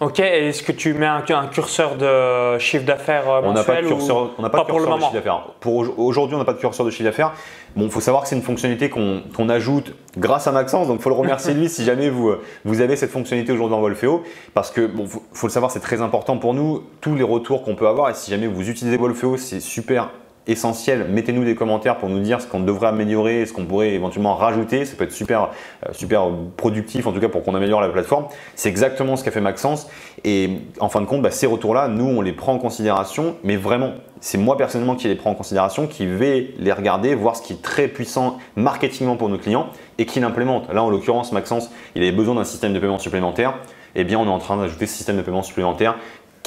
Ok, 0.00 0.18
est-ce 0.18 0.62
que 0.62 0.72
tu 0.72 0.94
mets 0.94 1.04
un, 1.04 1.20
curseur 1.20 1.96
de 1.96 2.58
chiffre 2.58 2.86
d'affaires 2.86 3.26
mensuel 3.26 3.50
On 3.50 3.52
n'a 3.52 3.64
pas 3.64 3.82
de 3.82 3.86
curseur, 3.86 4.30
on 4.38 4.42
n'a 4.42 4.48
pas, 4.48 4.60
de 4.60 4.64
curseur 4.64 4.96
de 4.96 5.00
chiffre 5.02 5.12
d'affaires. 5.12 5.42
Pour 5.60 5.98
aujourd'hui, 5.98 6.36
on 6.36 6.38
n'a 6.38 6.46
pas 6.46 6.54
de 6.54 6.58
curseur 6.58 6.86
de 6.86 6.90
chiffre 6.90 7.04
d'affaires. 7.04 7.34
Bon, 7.76 7.84
il 7.84 7.90
faut 7.90 8.00
savoir 8.00 8.22
que 8.22 8.30
c'est 8.30 8.36
une 8.36 8.40
fonctionnalité 8.40 8.88
qu'on 8.88 9.48
ajoute 9.50 9.94
grâce 10.16 10.46
à 10.46 10.52
Maxence, 10.52 10.88
donc 10.88 11.00
il 11.00 11.02
faut 11.02 11.10
le 11.10 11.16
remercier 11.16 11.52
lui 11.60 11.68
si 11.68 11.84
jamais 11.84 12.08
vous, 12.08 12.32
vous 12.64 12.80
avez 12.80 12.96
cette 12.96 13.10
fonctionnalité 13.10 13.52
aujourd'hui 13.52 13.76
dans 13.76 13.82
Wolfeo, 13.82 14.22
parce 14.54 14.70
que 14.70 14.86
bon, 14.86 15.06
faut, 15.06 15.22
faut 15.34 15.48
le 15.48 15.52
savoir, 15.52 15.70
c'est 15.70 15.80
très 15.80 16.00
important 16.00 16.38
pour 16.38 16.54
nous, 16.54 16.82
tous 17.02 17.14
les 17.14 17.22
retours 17.22 17.62
qu'on 17.62 17.74
peut 17.74 17.86
avoir, 17.86 18.08
et 18.08 18.14
si 18.14 18.30
jamais 18.30 18.46
vous 18.46 18.70
utilisez 18.70 18.96
Wolfeo, 18.96 19.36
c'est 19.36 19.60
super 19.60 20.08
essentiel. 20.46 21.06
Mettez-nous 21.08 21.44
des 21.44 21.54
commentaires 21.54 21.98
pour 21.98 22.08
nous 22.08 22.20
dire 22.20 22.40
ce 22.40 22.46
qu'on 22.46 22.60
devrait 22.60 22.88
améliorer, 22.88 23.46
ce 23.46 23.52
qu'on 23.52 23.64
pourrait 23.64 23.90
éventuellement 23.90 24.34
rajouter. 24.34 24.84
Ça 24.84 24.96
peut 24.96 25.04
être 25.04 25.12
super, 25.12 25.50
euh, 25.86 25.92
super 25.92 26.28
productif 26.56 27.06
en 27.06 27.12
tout 27.12 27.20
cas 27.20 27.28
pour 27.28 27.42
qu'on 27.42 27.54
améliore 27.54 27.80
la 27.80 27.88
plateforme. 27.88 28.26
C'est 28.54 28.68
exactement 28.68 29.16
ce 29.16 29.24
qu'a 29.24 29.30
fait 29.30 29.40
Maxence. 29.40 29.88
Et 30.24 30.50
en 30.80 30.88
fin 30.88 31.00
de 31.00 31.06
compte, 31.06 31.22
bah, 31.22 31.30
ces 31.30 31.46
retours-là, 31.46 31.88
nous, 31.88 32.06
on 32.06 32.20
les 32.20 32.32
prend 32.32 32.54
en 32.54 32.58
considération. 32.58 33.36
Mais 33.44 33.56
vraiment, 33.56 33.92
c'est 34.20 34.38
moi 34.38 34.56
personnellement 34.56 34.96
qui 34.96 35.08
les 35.08 35.14
prends 35.14 35.30
en 35.30 35.34
considération, 35.34 35.86
qui 35.86 36.06
vais 36.06 36.50
les 36.58 36.72
regarder, 36.72 37.14
voir 37.14 37.36
ce 37.36 37.42
qui 37.42 37.54
est 37.54 37.62
très 37.62 37.88
puissant 37.88 38.38
marketingement 38.56 39.16
pour 39.16 39.28
nos 39.28 39.38
clients 39.38 39.68
et 39.98 40.06
qui 40.06 40.20
l'implémente. 40.20 40.72
Là, 40.72 40.82
en 40.82 40.90
l'occurrence, 40.90 41.32
Maxence, 41.32 41.70
il 41.94 42.02
avait 42.02 42.12
besoin 42.12 42.34
d'un 42.34 42.44
système 42.44 42.72
de 42.72 42.78
paiement 42.78 42.98
supplémentaire. 42.98 43.54
Eh 43.94 44.04
bien, 44.04 44.18
on 44.18 44.26
est 44.26 44.30
en 44.30 44.38
train 44.38 44.56
d'ajouter 44.56 44.86
ce 44.86 44.96
système 44.96 45.16
de 45.16 45.22
paiement 45.22 45.42
supplémentaire 45.42 45.96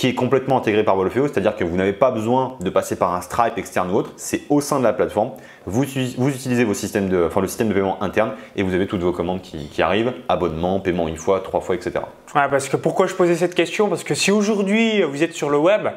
est 0.08 0.16
complètement 0.16 0.58
intégré 0.58 0.84
par 0.84 0.96
Wolfeo, 0.96 1.28
c'est-à-dire 1.28 1.56
que 1.56 1.64
vous 1.64 1.76
n'avez 1.76 1.94
pas 1.94 2.12
besoin 2.12 2.58
de 2.60 2.70
passer 2.70 2.96
par 2.96 3.14
un 3.14 3.22
Stripe 3.22 3.58
externe 3.58 3.92
ou 3.92 3.96
autre, 3.96 4.12
c'est 4.18 4.42
au 4.50 4.62
sein 4.62 4.80
de 4.80 4.84
la 4.84 4.94
plateforme. 4.94 5.32
Vous, 5.66 5.84
utilisez 5.84 6.64
vos 6.64 6.74
systèmes 6.74 7.10
de, 7.10 7.26
enfin, 7.26 7.42
le 7.42 7.48
système 7.48 7.70
de 7.70 7.74
paiement 7.74 8.02
interne 8.04 8.34
et 8.56 8.64
vous 8.64 8.74
avez 8.74 8.88
toutes 8.88 9.02
vos 9.02 9.12
commandes 9.12 9.42
qui, 9.42 9.82
arrivent, 9.82 10.14
abonnement, 10.30 10.80
paiement 10.80 11.08
une 11.08 11.18
fois, 11.18 11.40
trois 11.40 11.62
fois, 11.62 11.76
etc. 11.76 11.92
Ouais, 12.36 12.50
parce 12.50 12.70
que 12.70 12.78
pourquoi 12.78 13.08
je 13.08 13.14
posais 13.14 13.36
cette 13.36 13.56
question? 13.56 13.90
Parce 13.90 14.04
que 14.04 14.16
si 14.16 14.32
aujourd'hui 14.32 15.02
vous 15.04 15.24
êtes 15.24 15.34
sur 15.34 15.50
le 15.50 15.58
web, 15.58 15.88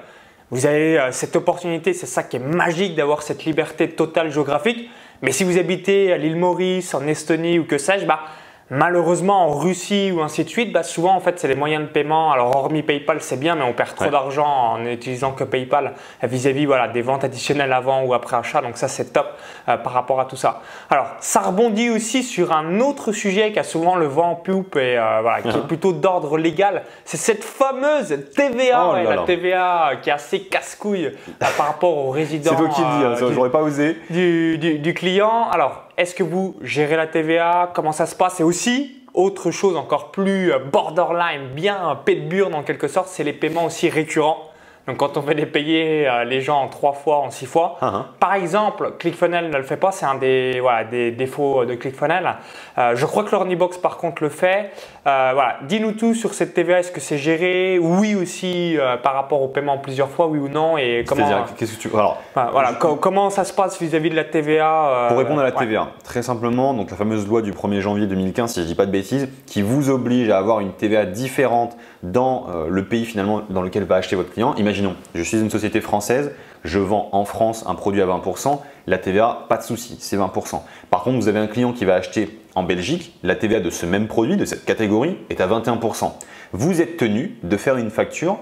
vous 0.51 0.67
avez 0.67 0.99
euh, 0.99 1.11
cette 1.11 1.35
opportunité, 1.35 1.93
c'est 1.93 2.07
ça 2.07 2.23
qui 2.23 2.37
est 2.37 2.41
magique 2.41 2.95
d'avoir 2.95 3.23
cette 3.23 3.45
liberté 3.45 3.89
totale 3.89 4.31
géographique. 4.31 4.89
Mais 5.23 5.33
si 5.33 5.45
vous 5.45 5.59
habitez 5.59 6.13
à 6.13 6.19
l'île 6.19 6.37
Maurice, 6.37 6.95
en 6.95 7.07
Estonie 7.07 7.59
ou 7.59 7.65
que 7.65 7.79
sais-je, 7.79 8.07
bah, 8.07 8.21
Malheureusement, 8.69 9.45
en 9.45 9.51
Russie 9.53 10.11
ou 10.13 10.23
ainsi 10.23 10.43
de 10.43 10.49
suite, 10.49 10.73
bah 10.73 10.83
souvent 10.83 11.15
en 11.15 11.21
fait 11.21 11.39
c'est 11.39 11.47
les 11.47 11.55
moyens 11.55 11.85
de 11.85 11.89
paiement. 11.89 12.33
Alors 12.33 12.57
hormis 12.57 12.83
PayPal, 12.83 13.19
c'est 13.21 13.39
bien, 13.39 13.55
mais 13.55 13.63
on 13.63 13.73
perd 13.73 13.95
trop 13.95 14.11
d'argent 14.11 14.45
en 14.45 14.79
n'utilisant 14.79 15.31
que 15.31 15.45
PayPal 15.45 15.93
vis-à-vis 16.25 16.67
voilà 16.67 16.89
des 16.89 17.01
ventes 17.01 17.23
additionnelles 17.23 17.73
avant 17.73 18.03
ou 18.03 18.13
après 18.13 18.37
achat. 18.37 18.63
Donc 18.63 18.77
ça 18.77 18.89
c'est 18.89 19.13
top 19.13 19.29
euh, 19.69 19.77
par 19.77 19.93
rapport 19.93 20.19
à 20.19 20.25
tout 20.25 20.35
ça. 20.35 20.63
Alors 20.91 21.07
ça 21.21 21.43
rebondit 21.43 21.91
aussi 21.91 22.25
sur 22.25 22.53
un 22.53 22.81
autre 22.81 23.13
sujet 23.13 23.53
qui 23.53 23.61
a 23.61 23.65
souvent 23.65 23.95
le 23.95 24.07
vent 24.07 24.31
en 24.31 24.35
poupe 24.35 24.75
et 24.75 24.99
euh, 24.99 25.21
voilà, 25.23 25.43
qui 25.43 25.49
est 25.49 25.53
uh-huh. 25.53 25.67
plutôt 25.69 25.93
d'ordre 25.93 26.37
légal. 26.37 26.83
C'est 27.05 27.19
cette 27.19 27.45
fameuse 27.45 28.19
TVA, 28.35 28.89
oh 28.91 28.97
la 28.97 29.19
TVA 29.19 29.93
qui 30.03 30.11
est 30.11 30.13
assez 30.13 30.41
casse-couille 30.41 31.07
euh, 31.07 31.47
par 31.57 31.69
rapport 31.69 31.97
aux 31.97 32.11
résidents. 32.11 32.51
c'est 32.51 32.57
toi 32.57 32.69
qui 32.69 32.81
le 32.81 33.15
dis, 33.15 33.25
hein, 33.25 33.31
j'aurais 33.33 33.51
pas 33.51 33.63
osé. 33.63 33.97
Du, 34.11 34.59
du, 34.59 34.81
du 34.81 34.93
client. 34.93 35.49
Alors 35.53 35.86
est-ce 35.97 36.15
que 36.15 36.23
vous 36.23 36.57
gérez 36.61 36.97
la 36.97 37.07
TVA 37.07 37.73
Comment 37.75 37.93
ça 37.93 38.07
se 38.07 38.15
passe? 38.15 38.41
Et 38.41 38.43
aussi, 38.43 38.97
autre 39.15 39.51
chose 39.51 39.77
encore 39.77 40.11
plus 40.11 40.53
euh, 40.53 40.59
borderline, 40.59 41.49
bien 41.55 41.99
pédburne 42.05 42.55
en 42.55 42.63
quelque 42.63 42.89
sorte, 42.89 43.09
c'est 43.09 43.25
les 43.25 43.33
paiements 43.33 43.65
aussi 43.65 43.89
récurrents. 43.89 44.51
Donc 44.87 44.99
quand 44.99 45.17
on 45.17 45.21
veut 45.21 45.35
les 45.35 45.47
payer 45.47 46.09
euh, 46.09 46.23
les 46.23 46.41
gens 46.41 46.63
en 46.63 46.69
trois 46.69 46.93
fois, 46.93 47.19
en 47.19 47.31
six 47.31 47.47
fois, 47.47 47.77
uh-huh. 47.83 48.03
par 48.21 48.35
exemple, 48.35 48.93
ClickFunnels 48.99 49.51
ne 49.51 49.57
le 49.57 49.65
fait 49.65 49.77
pas, 49.77 49.91
c'est 49.91 50.07
un 50.07 50.15
des, 50.15 50.61
voilà, 50.61 50.85
des 50.85 51.11
défauts 51.11 51.65
de 51.65 51.75
ClickFunnels. 51.75 52.37
Euh, 52.79 52.95
je 52.95 53.05
crois 53.05 53.25
que 53.25 53.33
l'Ornibox 53.33 53.79
par 53.79 53.97
contre 53.97 54.23
le 54.23 54.29
fait. 54.29 54.71
Euh, 55.07 55.33
voilà, 55.35 55.57
dis-nous 55.63 55.93
tout 55.93 56.15
sur 56.15 56.35
cette 56.35 56.55
TVA, 56.55 56.81
est-ce 56.81 56.93
que 56.93 57.01
c'est 57.01 57.19
géré? 57.19 57.79
Oui 57.81 58.15
aussi 58.15 58.77
par 59.03 59.15
rapport 59.15 59.43
au 59.43 59.49
paiement 59.49 59.79
plusieurs 59.79 60.09
fois, 60.09 60.29
oui 60.29 60.39
ou 60.39 60.49
non 60.49 60.79
Et 60.79 61.05
comment 61.07 61.27
qu'est-ce 61.57 61.77
que 61.77 61.81
tu 61.81 61.89
alors 61.95 62.19
voilà, 62.35 62.73
comment 62.75 63.31
ça 63.31 63.45
se 63.45 63.53
passe 63.53 63.81
vis-à-vis 63.81 64.11
de 64.11 64.17
la 64.17 64.25
TVA 64.25 65.07
Pour 65.09 65.19
répondre 65.19 65.41
à 65.41 65.45
la 65.45 65.53
TVA, 65.53 65.89
très 66.05 66.23
simplement, 66.23 66.75
donc 66.75 66.91
la 66.91 66.97
fameuse 66.97 67.27
loi 67.27 67.43
du 67.43 67.53
1er 67.53 67.81
janvier 67.81 68.07
2015, 68.07 68.53
si 68.53 68.63
je 68.63 68.67
dis 68.67 68.75
pas 68.75 68.87
de 68.87 68.91
bêtises, 68.93 69.29
qui 69.47 69.63
vous 69.63 69.91
oblige 69.91 70.31
à 70.31 70.39
avoir 70.39 70.61
une 70.61 70.73
TVA 70.73 71.07
différente 71.07 71.77
dans 72.13 72.47
le 72.69 72.85
pays 72.85 73.05
finalement 73.05 73.43
dans 73.51 73.63
lequel 73.63 73.85
va 73.85 73.97
acheter 73.97 74.17
votre 74.17 74.33
client. 74.33 74.55
Imaginons, 74.57 74.95
je 75.15 75.23
suis 75.23 75.41
une 75.41 75.51
société 75.51 75.81
française, 75.81 76.33
je 76.65 76.79
vends 76.79 77.09
en 77.13 77.25
France 77.25 77.65
un 77.67 77.75
produit 77.75 78.03
à 78.03 78.07
20%, 78.07 78.61
la 78.87 78.99
TVA, 78.99 79.47
pas 79.49 79.57
de 79.57 79.63
souci, 79.63 79.97
c'est 80.01 80.17
20%. 80.17 80.61
Par 80.91 81.03
contre, 81.03 81.17
vous 81.17 81.29
avez 81.29 81.39
un 81.39 81.47
client 81.47 81.73
qui 81.73 81.85
va 81.85 81.95
acheter 81.95 82.39
en 82.55 82.63
Belgique, 82.63 83.19
la 83.23 83.35
TVA 83.35 83.61
de 83.61 83.71
ce 83.71 83.87
même 83.87 84.07
produit, 84.07 84.37
de 84.37 84.45
cette 84.45 84.65
catégorie, 84.65 85.19
est 85.31 85.41
à 85.41 85.47
21%. 85.47 86.13
Vous 86.53 86.81
êtes 86.81 86.97
tenu 86.97 87.39
de 87.43 87.57
faire 87.57 87.77
une 87.77 87.91
facture 87.91 88.39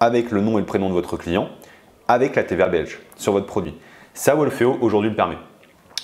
avec 0.00 0.30
le 0.30 0.40
nom 0.40 0.58
et 0.58 0.60
le 0.60 0.66
prénom 0.66 0.88
de 0.88 0.94
votre 0.94 1.16
client, 1.16 1.48
avec 2.06 2.36
la 2.36 2.44
TVA 2.44 2.68
belge 2.68 3.00
sur 3.16 3.32
votre 3.32 3.46
produit. 3.46 3.74
Ça, 4.14 4.34
Wolfeo 4.34 4.78
aujourd'hui 4.80 5.10
le 5.10 5.16
permet. 5.16 5.36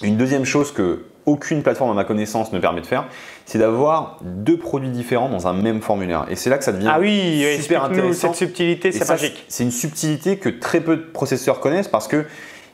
Une 0.03 0.17
deuxième 0.17 0.45
chose 0.45 0.73
que 0.73 1.05
aucune 1.27 1.63
plateforme 1.63 1.91
à 1.91 1.95
ma 1.95 2.05
connaissance 2.05 2.53
ne 2.53 2.59
permet 2.59 2.81
de 2.81 2.87
faire, 2.87 3.07
c'est 3.47 3.59
d'avoir 3.59 4.19
deux 4.23 4.59
produits 4.59 4.91
différents 4.91 5.29
dans 5.29 5.47
un 5.47 5.53
même 5.53 5.81
formulaire. 5.81 6.27
Et 6.29 6.37
c'est 6.37 6.51
là 6.51 6.59
que 6.59 6.65
ça 6.65 6.73
devient 6.73 6.91
ah 6.91 7.01
oui, 7.01 7.45
super 7.61 7.85
intéressant. 7.85 8.29
Cette 8.29 8.37
subtilité, 8.37 8.93
c'est 8.93 9.09
magique. 9.09 9.45
C'est 9.49 9.65
une 9.65 9.71
subtilité 9.71 10.37
que 10.37 10.49
très 10.49 10.81
peu 10.81 10.97
de 10.97 11.03
processeurs 11.03 11.61
connaissent 11.61 11.89
parce 11.89 12.09
que 12.09 12.27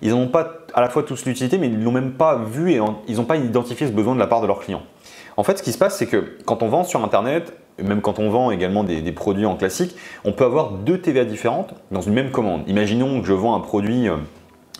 ils 0.02 0.10
n'ont 0.10 0.28
pas 0.28 0.64
à 0.74 0.80
la 0.80 0.88
fois 0.88 1.02
tous 1.02 1.26
l'utilité, 1.26 1.58
mais 1.58 1.66
ils 1.66 1.82
l'ont 1.82 1.92
même 1.92 2.12
pas 2.12 2.36
vu 2.36 2.72
et 2.72 2.80
ils 3.08 3.16
n'ont 3.16 3.24
pas 3.24 3.36
identifié 3.36 3.86
ce 3.86 3.92
besoin 3.92 4.14
de 4.14 4.20
la 4.20 4.26
part 4.26 4.40
de 4.40 4.46
leurs 4.46 4.60
clients. 4.60 4.82
En 5.36 5.44
fait, 5.44 5.58
ce 5.58 5.62
qui 5.62 5.72
se 5.72 5.78
passe, 5.78 5.96
c'est 5.96 6.06
que 6.06 6.36
quand 6.44 6.62
on 6.62 6.68
vend 6.68 6.84
sur 6.84 7.04
Internet, 7.04 7.52
même 7.82 8.00
quand 8.00 8.18
on 8.18 8.30
vend 8.30 8.50
également 8.50 8.84
des, 8.84 9.00
des, 9.00 9.12
produits 9.12 9.46
en 9.46 9.56
classique, 9.56 9.96
on 10.24 10.32
peut 10.32 10.44
avoir 10.44 10.72
deux 10.72 11.00
TVA 11.00 11.24
différentes 11.24 11.74
dans 11.90 12.00
une 12.00 12.14
même 12.14 12.30
commande. 12.30 12.62
Imaginons 12.66 13.20
que 13.20 13.26
je 13.26 13.32
vends 13.32 13.54
un 13.54 13.60
produit 13.60 14.08
euh, 14.08 14.16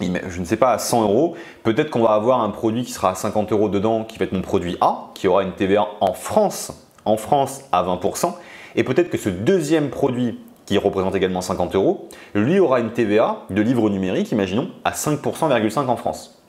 je 0.01 0.41
ne 0.41 0.45
sais 0.45 0.57
pas, 0.57 0.73
à 0.73 0.79
100 0.79 1.03
euros, 1.03 1.35
peut-être 1.63 1.91
qu'on 1.91 2.03
va 2.03 2.11
avoir 2.11 2.41
un 2.41 2.51
produit 2.51 2.85
qui 2.85 2.93
sera 2.93 3.11
à 3.11 3.15
50 3.15 3.53
euros 3.53 3.69
dedans, 3.69 4.05
qui 4.05 4.19
va 4.19 4.25
être 4.25 4.33
mon 4.33 4.43
produit 4.43 4.77
A, 4.81 5.11
qui 5.15 5.29
aura 5.29 5.43
une 5.43 5.53
TVA 5.53 5.87
en 6.01 6.13
France, 6.13 6.73
en 7.05 7.17
France 7.17 7.63
à 7.73 7.83
20%, 7.83 8.33
et 8.77 8.85
peut-être 8.85 9.11
que 9.11 9.19
ce 9.19 9.29
deuxième 9.29 9.91
produit 9.91 10.39
qui 10.67 10.79
représente 10.79 11.15
également 11.17 11.41
50 11.41 11.75
euros, 11.75 12.09
lui 12.35 12.61
aura 12.61 12.79
une 12.81 12.91
TVA 12.91 13.43
de 13.51 13.61
livre 13.61 13.91
numérique, 13.91 14.31
imaginons, 14.31 14.71
à 14.85 14.93
5%,5 14.93 15.87
en 15.87 15.97
France. 15.97 16.41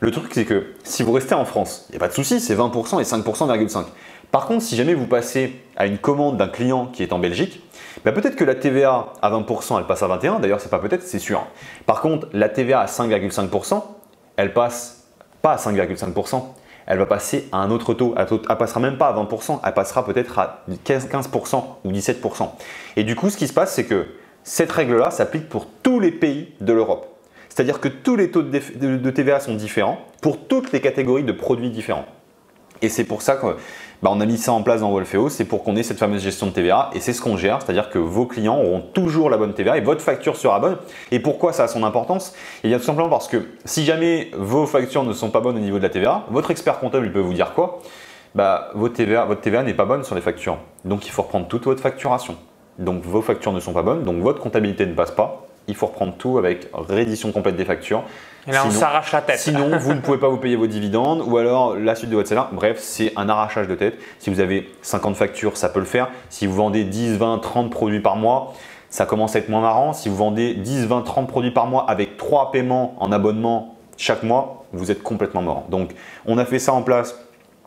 Le 0.00 0.10
truc, 0.10 0.30
c'est 0.32 0.44
que 0.44 0.74
si 0.84 1.02
vous 1.02 1.12
restez 1.12 1.34
en 1.34 1.44
France, 1.44 1.86
il 1.88 1.92
n'y 1.92 1.96
a 1.96 2.00
pas 2.00 2.08
de 2.08 2.14
souci, 2.14 2.40
c'est 2.40 2.54
20% 2.54 3.00
et 3.00 3.04
5%,5. 3.04 3.84
Par 4.30 4.46
contre, 4.46 4.62
si 4.62 4.76
jamais 4.76 4.94
vous 4.94 5.06
passez 5.06 5.60
à 5.76 5.86
une 5.86 5.98
commande 5.98 6.36
d'un 6.36 6.48
client 6.48 6.86
qui 6.86 7.02
est 7.02 7.12
en 7.12 7.18
Belgique, 7.18 7.62
bah, 8.04 8.12
peut-être 8.12 8.36
que 8.36 8.44
la 8.44 8.54
TVA 8.54 9.12
à 9.20 9.30
20%, 9.30 9.78
elle 9.78 9.86
passe 9.86 10.02
à 10.02 10.08
21%, 10.08 10.40
d'ailleurs 10.40 10.60
c'est 10.60 10.70
pas 10.70 10.78
peut-être, 10.78 11.02
c'est 11.02 11.18
sûr. 11.18 11.46
Par 11.86 12.00
contre, 12.00 12.28
la 12.32 12.48
TVA 12.48 12.80
à 12.80 12.86
5,5%, 12.86 13.82
elle 14.36 14.52
passe 14.52 15.04
pas 15.42 15.52
à 15.52 15.56
5,5%, 15.56 16.42
elle 16.86 16.98
va 16.98 17.06
passer 17.06 17.48
à 17.52 17.58
un 17.58 17.70
autre 17.70 17.94
taux, 17.94 18.14
elle 18.16 18.56
passera 18.56 18.80
même 18.80 18.96
pas 18.96 19.08
à 19.08 19.12
20%, 19.12 19.60
elle 19.64 19.74
passera 19.74 20.04
peut-être 20.04 20.38
à 20.38 20.64
15% 20.86 21.64
ou 21.84 21.92
17%. 21.92 22.48
Et 22.96 23.04
du 23.04 23.14
coup, 23.14 23.30
ce 23.30 23.36
qui 23.36 23.46
se 23.46 23.52
passe, 23.52 23.74
c'est 23.74 23.84
que 23.84 24.06
cette 24.42 24.72
règle-là 24.72 25.10
s'applique 25.10 25.48
pour 25.48 25.66
tous 25.82 26.00
les 26.00 26.10
pays 26.10 26.54
de 26.60 26.72
l'Europe. 26.72 27.06
C'est-à-dire 27.50 27.80
que 27.80 27.88
tous 27.88 28.16
les 28.16 28.30
taux 28.30 28.42
de 28.42 29.10
TVA 29.10 29.40
sont 29.40 29.54
différents 29.54 29.98
pour 30.22 30.46
toutes 30.46 30.72
les 30.72 30.80
catégories 30.80 31.24
de 31.24 31.32
produits 31.32 31.70
différents. 31.70 32.06
Et 32.80 32.88
c'est 32.88 33.04
pour 33.04 33.22
ça 33.22 33.34
qu'on 33.34 33.56
bah, 34.02 34.10
a 34.10 34.26
mis 34.26 34.38
ça 34.38 34.52
en 34.52 34.62
place 34.62 34.80
dans 34.80 34.90
Wolfeo, 34.90 35.28
c'est 35.28 35.44
pour 35.44 35.64
qu'on 35.64 35.76
ait 35.76 35.82
cette 35.82 35.98
fameuse 35.98 36.22
gestion 36.22 36.46
de 36.46 36.52
TVA 36.52 36.90
et 36.94 37.00
c'est 37.00 37.12
ce 37.12 37.20
qu'on 37.20 37.36
gère, 37.36 37.60
c'est-à-dire 37.60 37.90
que 37.90 37.98
vos 37.98 38.26
clients 38.26 38.58
auront 38.58 38.80
toujours 38.80 39.30
la 39.30 39.36
bonne 39.36 39.54
TVA 39.54 39.76
et 39.76 39.80
votre 39.80 40.02
facture 40.02 40.36
sera 40.36 40.60
bonne. 40.60 40.76
Et 41.10 41.18
pourquoi 41.18 41.52
ça 41.52 41.64
a 41.64 41.68
son 41.68 41.82
importance? 41.82 42.34
Il 42.62 42.70
y 42.70 42.74
a 42.74 42.78
tout 42.78 42.84
simplement 42.84 43.08
parce 43.08 43.28
que 43.28 43.48
si 43.64 43.84
jamais 43.84 44.30
vos 44.36 44.66
factures 44.66 45.04
ne 45.04 45.12
sont 45.12 45.30
pas 45.30 45.40
bonnes 45.40 45.56
au 45.56 45.60
niveau 45.60 45.78
de 45.78 45.82
la 45.82 45.88
TVA, 45.88 46.24
votre 46.30 46.50
expert 46.50 46.78
comptable 46.78 47.06
il 47.06 47.12
peut 47.12 47.20
vous 47.20 47.34
dire 47.34 47.54
quoi? 47.54 47.80
Bah, 48.34 48.70
votre 48.74 48.94
TVA, 48.94 49.24
votre 49.24 49.40
TVA 49.40 49.62
n'est 49.62 49.74
pas 49.74 49.86
bonne 49.86 50.04
sur 50.04 50.14
les 50.14 50.20
factures. 50.20 50.58
Donc 50.84 51.06
il 51.06 51.10
faut 51.10 51.22
reprendre 51.22 51.48
toute 51.48 51.64
votre 51.64 51.80
facturation. 51.80 52.36
Donc 52.78 53.02
vos 53.02 53.22
factures 53.22 53.52
ne 53.52 53.60
sont 53.60 53.72
pas 53.72 53.82
bonnes, 53.82 54.04
donc 54.04 54.22
votre 54.22 54.40
comptabilité 54.40 54.86
ne 54.86 54.94
passe 54.94 55.10
pas 55.10 55.47
il 55.68 55.76
faut 55.76 55.86
reprendre 55.86 56.14
tout 56.18 56.38
avec 56.38 56.68
réédition 56.72 57.30
complète 57.30 57.56
des 57.56 57.64
factures. 57.64 58.02
Et 58.46 58.52
là, 58.52 58.62
on 58.66 58.70
s'arrache 58.70 59.12
la 59.12 59.20
tête. 59.20 59.38
sinon, 59.38 59.76
vous 59.78 59.92
ne 59.92 60.00
pouvez 60.00 60.18
pas 60.18 60.28
vous 60.28 60.38
payer 60.38 60.56
vos 60.56 60.66
dividendes 60.66 61.22
ou 61.26 61.36
alors 61.36 61.76
la 61.76 61.94
suite 61.94 62.08
de 62.08 62.16
votre 62.16 62.28
salaire. 62.28 62.48
Bref, 62.52 62.78
c'est 62.80 63.12
un 63.16 63.28
arrachage 63.28 63.68
de 63.68 63.74
tête. 63.74 63.98
Si 64.18 64.30
vous 64.30 64.40
avez 64.40 64.70
50 64.80 65.16
factures, 65.16 65.56
ça 65.58 65.68
peut 65.68 65.80
le 65.80 65.84
faire. 65.84 66.08
Si 66.30 66.46
vous 66.46 66.54
vendez 66.54 66.84
10, 66.84 67.18
20, 67.18 67.38
30 67.38 67.70
produits 67.70 68.00
par 68.00 68.16
mois, 68.16 68.54
ça 68.88 69.04
commence 69.04 69.36
à 69.36 69.40
être 69.40 69.50
moins 69.50 69.60
marrant. 69.60 69.92
Si 69.92 70.08
vous 70.08 70.16
vendez 70.16 70.54
10, 70.54 70.86
20, 70.86 71.02
30 71.02 71.28
produits 71.28 71.50
par 71.50 71.66
mois 71.66 71.88
avec 71.90 72.16
3 72.16 72.50
paiements 72.50 72.94
en 72.98 73.12
abonnement 73.12 73.76
chaque 73.98 74.22
mois, 74.22 74.64
vous 74.72 74.90
êtes 74.90 75.02
complètement 75.02 75.42
mort. 75.42 75.64
Donc, 75.68 75.90
on 76.24 76.38
a 76.38 76.46
fait 76.46 76.58
ça 76.58 76.72
en 76.72 76.82
place 76.82 77.18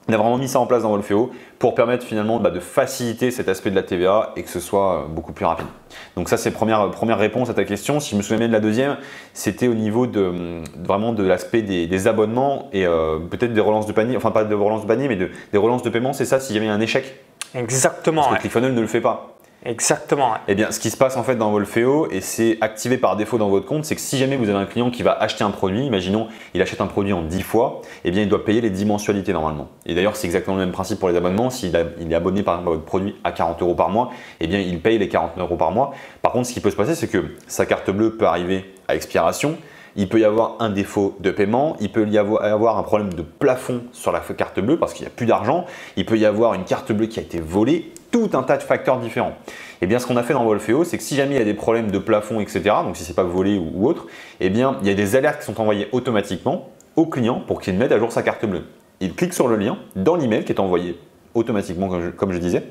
on 0.07 0.13
a 0.13 0.17
vraiment 0.17 0.37
mis 0.37 0.47
ça 0.47 0.59
en 0.59 0.65
place 0.65 0.83
dans 0.83 0.89
Wolfeo 0.89 1.31
pour 1.59 1.75
permettre 1.75 2.05
finalement 2.05 2.39
bah, 2.39 2.49
de 2.49 2.59
faciliter 2.59 3.29
cet 3.29 3.47
aspect 3.47 3.69
de 3.69 3.75
la 3.75 3.83
TVA 3.83 4.33
et 4.35 4.43
que 4.43 4.49
ce 4.49 4.59
soit 4.59 4.95
euh, 4.95 5.07
beaucoup 5.07 5.31
plus 5.31 5.45
rapide. 5.45 5.67
Donc 6.15 6.27
ça 6.27 6.37
c'est 6.37 6.51
première, 6.51 6.89
première 6.91 7.19
réponse 7.19 7.49
à 7.49 7.53
ta 7.53 7.63
question. 7.63 7.99
Si 7.99 8.11
je 8.11 8.15
me 8.15 8.21
souviens 8.21 8.39
bien 8.39 8.47
de 8.47 8.53
la 8.53 8.59
deuxième, 8.59 8.97
c'était 9.33 9.67
au 9.67 9.75
niveau 9.75 10.07
de, 10.07 10.61
vraiment 10.83 11.13
de 11.13 11.23
l'aspect 11.23 11.61
des, 11.61 12.07
abonnements 12.07 12.69
et 12.73 12.85
euh, 12.85 13.19
peut-être 13.19 13.53
des 13.53 13.61
relances 13.61 13.85
de 13.85 13.91
panier, 13.91 14.17
enfin 14.17 14.31
pas 14.31 14.43
de 14.43 14.55
relances 14.55 14.81
de 14.81 14.87
panier 14.87 15.07
mais 15.07 15.15
de, 15.15 15.29
des 15.51 15.57
relances 15.57 15.83
de 15.83 15.89
paiement, 15.89 16.13
c'est 16.13 16.25
ça 16.25 16.39
s'il 16.39 16.55
y 16.55 16.59
avait 16.59 16.67
un 16.67 16.81
échec? 16.81 17.23
Exactement. 17.53 18.23
Parce 18.23 18.35
que 18.35 18.41
ClickFunnels 18.41 18.73
ne 18.73 18.81
le 18.81 18.87
fait 18.87 19.01
pas. 19.01 19.30
Exactement. 19.63 20.33
Eh 20.47 20.55
bien, 20.55 20.71
ce 20.71 20.79
qui 20.79 20.89
se 20.89 20.97
passe 20.97 21.17
en 21.17 21.23
fait 21.23 21.35
dans 21.35 21.51
Wolfeo, 21.51 22.09
et 22.09 22.19
c'est 22.19 22.57
activé 22.61 22.97
par 22.97 23.15
défaut 23.15 23.37
dans 23.37 23.49
votre 23.49 23.67
compte, 23.67 23.85
c'est 23.85 23.93
que 23.93 24.01
si 24.01 24.17
jamais 24.17 24.35
vous 24.35 24.49
avez 24.49 24.57
un 24.57 24.65
client 24.65 24.89
qui 24.89 25.03
va 25.03 25.11
acheter 25.11 25.43
un 25.43 25.51
produit, 25.51 25.85
imaginons 25.85 26.29
il 26.55 26.61
achète 26.63 26.81
un 26.81 26.87
produit 26.87 27.13
en 27.13 27.21
10 27.21 27.43
fois, 27.43 27.81
eh 28.03 28.09
bien 28.09 28.23
il 28.23 28.29
doit 28.29 28.43
payer 28.43 28.59
les 28.59 28.71
10 28.71 28.85
mensualités 28.85 29.33
normalement. 29.33 29.67
Et 29.85 29.93
d'ailleurs, 29.93 30.15
c'est 30.15 30.25
exactement 30.25 30.57
le 30.57 30.63
même 30.63 30.71
principe 30.71 30.99
pour 30.99 31.09
les 31.09 31.15
abonnements. 31.15 31.51
S'il 31.51 31.75
est 31.75 32.13
abonné 32.15 32.41
par 32.41 32.55
exemple 32.55 32.69
à 32.69 32.71
votre 32.71 32.85
produit 32.85 33.15
à 33.23 33.31
40 33.31 33.61
euros 33.61 33.75
par 33.75 33.89
mois, 33.89 34.09
eh 34.39 34.47
bien 34.47 34.59
il 34.59 34.81
paye 34.81 34.97
les 34.97 35.09
40 35.09 35.37
euros 35.37 35.57
par 35.57 35.71
mois. 35.71 35.91
Par 36.23 36.31
contre, 36.31 36.47
ce 36.47 36.53
qui 36.53 36.59
peut 36.59 36.71
se 36.71 36.75
passer, 36.75 36.95
c'est 36.95 37.07
que 37.07 37.23
sa 37.45 37.67
carte 37.67 37.91
bleue 37.91 38.17
peut 38.17 38.25
arriver 38.25 38.73
à 38.87 38.95
expiration. 38.95 39.57
Il 39.95 40.09
peut 40.09 40.21
y 40.21 40.25
avoir 40.25 40.55
un 40.59 40.69
défaut 40.69 41.17
de 41.19 41.29
paiement, 41.29 41.75
il 41.81 41.91
peut 41.91 42.07
y 42.07 42.17
avoir 42.17 42.79
un 42.79 42.83
problème 42.83 43.13
de 43.13 43.21
plafond 43.21 43.81
sur 43.91 44.11
la 44.11 44.21
carte 44.21 44.59
bleue 44.59 44.79
parce 44.79 44.93
qu'il 44.93 45.03
n'y 45.03 45.11
a 45.11 45.13
plus 45.15 45.25
d'argent, 45.25 45.65
il 45.97 46.05
peut 46.05 46.17
y 46.17 46.25
avoir 46.25 46.53
une 46.53 46.63
carte 46.63 46.93
bleue 46.93 47.07
qui 47.07 47.19
a 47.19 47.23
été 47.23 47.41
volée, 47.41 47.91
tout 48.11 48.29
un 48.33 48.43
tas 48.43 48.57
de 48.57 48.63
facteurs 48.63 48.99
différents. 48.99 49.35
Et 49.81 49.85
eh 49.85 49.87
bien, 49.87 49.97
ce 49.97 50.05
qu'on 50.05 50.17
a 50.17 50.23
fait 50.23 50.33
dans 50.33 50.45
Wolfeo, 50.45 50.83
c'est 50.83 50.97
que 50.97 51.03
si 51.03 51.15
jamais 51.15 51.35
il 51.35 51.39
y 51.39 51.41
a 51.41 51.45
des 51.45 51.55
problèmes 51.55 51.89
de 51.89 51.97
plafond, 51.97 52.39
etc., 52.39 52.61
donc 52.83 52.97
si 52.97 53.03
c'est 53.03 53.15
pas 53.15 53.23
volé 53.23 53.57
ou, 53.57 53.87
autre, 53.87 54.05
eh 54.39 54.49
bien, 54.49 54.77
il 54.81 54.87
y 54.87 54.91
a 54.91 54.93
des 54.93 55.15
alertes 55.15 55.39
qui 55.39 55.45
sont 55.45 55.59
envoyées 55.59 55.87
automatiquement 55.91 56.69
au 56.95 57.05
client 57.05 57.41
pour 57.47 57.61
qu'il 57.61 57.73
mette 57.75 57.91
à 57.91 57.97
jour 57.97 58.11
sa 58.11 58.21
carte 58.21 58.45
bleue. 58.45 58.65
Il 58.99 59.15
clique 59.15 59.33
sur 59.33 59.47
le 59.47 59.55
lien 59.55 59.77
dans 59.95 60.15
l'email 60.15 60.43
qui 60.43 60.51
est 60.51 60.59
envoyé 60.59 60.99
automatiquement, 61.33 61.89
comme 62.15 62.33
je, 62.33 62.37
disais. 62.37 62.63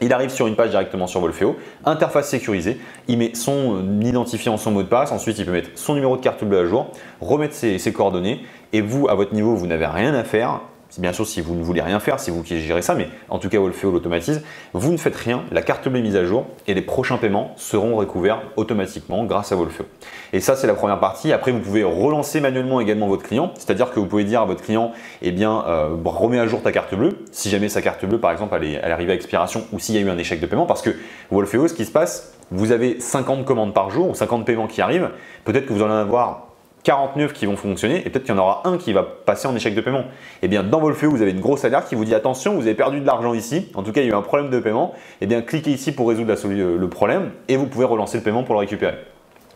Il 0.00 0.12
arrive 0.12 0.30
sur 0.30 0.46
une 0.46 0.54
page 0.54 0.70
directement 0.70 1.06
sur 1.06 1.20
Wolfeo, 1.20 1.56
interface 1.84 2.28
sécurisée, 2.28 2.78
il 3.08 3.18
met 3.18 3.34
son 3.34 4.00
identifiant, 4.00 4.56
son 4.56 4.70
mot 4.70 4.82
de 4.82 4.88
passe, 4.88 5.12
ensuite 5.12 5.38
il 5.38 5.46
peut 5.46 5.52
mettre 5.52 5.70
son 5.76 5.94
numéro 5.94 6.16
de 6.16 6.20
carte 6.20 6.44
bleue 6.44 6.58
à 6.58 6.66
jour, 6.66 6.90
remettre 7.20 7.54
ses 7.54 7.92
coordonnées, 7.92 8.44
et 8.72 8.80
vous, 8.80 9.08
à 9.08 9.14
votre 9.14 9.32
niveau, 9.34 9.54
vous 9.54 9.66
n'avez 9.66 9.86
rien 9.86 10.12
à 10.14 10.24
faire, 10.24 10.60
bien 10.98 11.12
sûr 11.12 11.26
si 11.26 11.40
vous 11.40 11.54
ne 11.54 11.62
voulez 11.62 11.82
rien 11.82 12.00
faire, 12.00 12.20
c'est 12.20 12.30
vous 12.30 12.42
qui 12.42 12.60
gérez 12.60 12.82
ça, 12.82 12.94
mais 12.94 13.08
en 13.28 13.38
tout 13.38 13.48
cas 13.48 13.58
Wolfeo 13.58 13.90
l'automatise, 13.90 14.42
vous 14.72 14.92
ne 14.92 14.96
faites 14.96 15.16
rien, 15.16 15.42
la 15.52 15.62
carte 15.62 15.88
bleue 15.88 15.98
est 15.98 16.02
mise 16.02 16.16
à 16.16 16.24
jour 16.24 16.46
et 16.66 16.74
les 16.74 16.82
prochains 16.82 17.18
paiements 17.18 17.52
seront 17.56 17.96
recouverts 17.96 18.42
automatiquement 18.56 19.24
grâce 19.24 19.52
à 19.52 19.56
Wolfeo. 19.56 19.84
Et 20.32 20.40
ça 20.40 20.56
c'est 20.56 20.66
la 20.66 20.74
première 20.74 21.00
partie, 21.00 21.32
après 21.32 21.52
vous 21.52 21.60
pouvez 21.60 21.84
relancer 21.84 22.40
manuellement 22.40 22.80
également 22.80 23.08
votre 23.08 23.22
client, 23.22 23.52
c'est-à-dire 23.54 23.90
que 23.90 24.00
vous 24.00 24.06
pouvez 24.06 24.24
dire 24.24 24.42
à 24.42 24.44
votre 24.44 24.62
client, 24.62 24.92
eh 25.22 25.32
bien 25.32 25.64
euh, 25.66 25.96
remets 26.04 26.38
à 26.38 26.46
jour 26.46 26.62
ta 26.62 26.72
carte 26.72 26.94
bleue, 26.94 27.18
si 27.32 27.50
jamais 27.50 27.68
sa 27.68 27.82
carte 27.82 28.04
bleue 28.04 28.18
par 28.18 28.32
exemple 28.32 28.54
elle 28.56 28.64
est, 28.64 28.80
elle 28.82 28.92
arrivée 28.92 29.12
à 29.12 29.14
expiration 29.14 29.64
ou 29.72 29.78
s'il 29.78 29.94
y 29.94 29.98
a 29.98 30.00
eu 30.00 30.10
un 30.10 30.18
échec 30.18 30.40
de 30.40 30.46
paiement, 30.46 30.66
parce 30.66 30.82
que 30.82 30.90
Wolfeo 31.30 31.68
ce 31.68 31.74
qui 31.74 31.84
se 31.84 31.92
passe, 31.92 32.34
vous 32.50 32.72
avez 32.72 33.00
50 33.00 33.44
commandes 33.44 33.74
par 33.74 33.90
jour 33.90 34.10
ou 34.10 34.14
50 34.14 34.44
paiements 34.44 34.66
qui 34.66 34.80
arrivent, 34.80 35.10
peut-être 35.44 35.66
que 35.66 35.72
vous 35.72 35.82
en 35.82 35.86
allez 35.86 35.94
avoir 35.94 36.43
49 36.84 37.32
qui 37.32 37.46
vont 37.46 37.56
fonctionner 37.56 38.06
et 38.06 38.10
peut-être 38.10 38.24
qu'il 38.24 38.34
y 38.34 38.38
en 38.38 38.40
aura 38.40 38.62
un 38.66 38.78
qui 38.78 38.92
va 38.92 39.02
passer 39.02 39.48
en 39.48 39.56
échec 39.56 39.74
de 39.74 39.80
paiement. 39.80 40.00
Et 40.00 40.44
eh 40.44 40.48
bien 40.48 40.62
dans 40.62 40.80
Wolfeo, 40.80 41.10
vous 41.10 41.22
avez 41.22 41.32
une 41.32 41.40
grosse 41.40 41.64
alerte 41.64 41.88
qui 41.88 41.94
vous 41.94 42.04
dit 42.04 42.14
attention, 42.14 42.54
vous 42.54 42.62
avez 42.62 42.74
perdu 42.74 43.00
de 43.00 43.06
l'argent 43.06 43.34
ici, 43.34 43.70
en 43.74 43.82
tout 43.82 43.90
cas 43.90 44.02
il 44.02 44.06
y 44.06 44.10
a 44.10 44.12
eu 44.12 44.16
un 44.16 44.22
problème 44.22 44.50
de 44.50 44.58
paiement, 44.60 44.92
et 44.94 45.24
eh 45.24 45.26
bien 45.26 45.42
cliquez 45.42 45.72
ici 45.72 45.92
pour 45.92 46.08
résoudre 46.08 46.34
le 46.46 46.88
problème 46.88 47.32
et 47.48 47.56
vous 47.56 47.66
pouvez 47.66 47.84
relancer 47.86 48.18
le 48.18 48.22
paiement 48.22 48.44
pour 48.44 48.54
le 48.54 48.60
récupérer. 48.60 48.96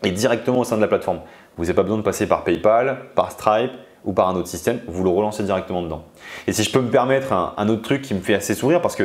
Et 0.03 0.11
directement 0.11 0.61
au 0.61 0.65
sein 0.65 0.77
de 0.77 0.81
la 0.81 0.89
plateforme. 0.89 1.21
Vous 1.57 1.65
n'avez 1.65 1.75
pas 1.75 1.83
besoin 1.83 1.99
de 1.99 2.03
passer 2.03 2.27
par 2.27 2.45
PayPal, 2.45 2.99
par 3.15 3.33
Stripe 3.33 3.73
ou 4.05 4.13
par 4.13 4.29
un 4.29 4.37
autre 4.37 4.49
système, 4.49 4.81
vous 4.87 5.05
le 5.05 5.11
relancez 5.11 5.43
directement 5.43 5.83
dedans. 5.83 6.05
Et 6.47 6.53
si 6.53 6.63
je 6.63 6.71
peux 6.71 6.81
me 6.81 6.91
permettre 6.91 7.33
un, 7.33 7.69
autre 7.69 7.83
truc 7.83 8.03
qui 8.03 8.15
me 8.15 8.21
fait 8.21 8.35
assez 8.35 8.55
sourire 8.55 8.81
parce 8.81 8.97
que 8.97 9.03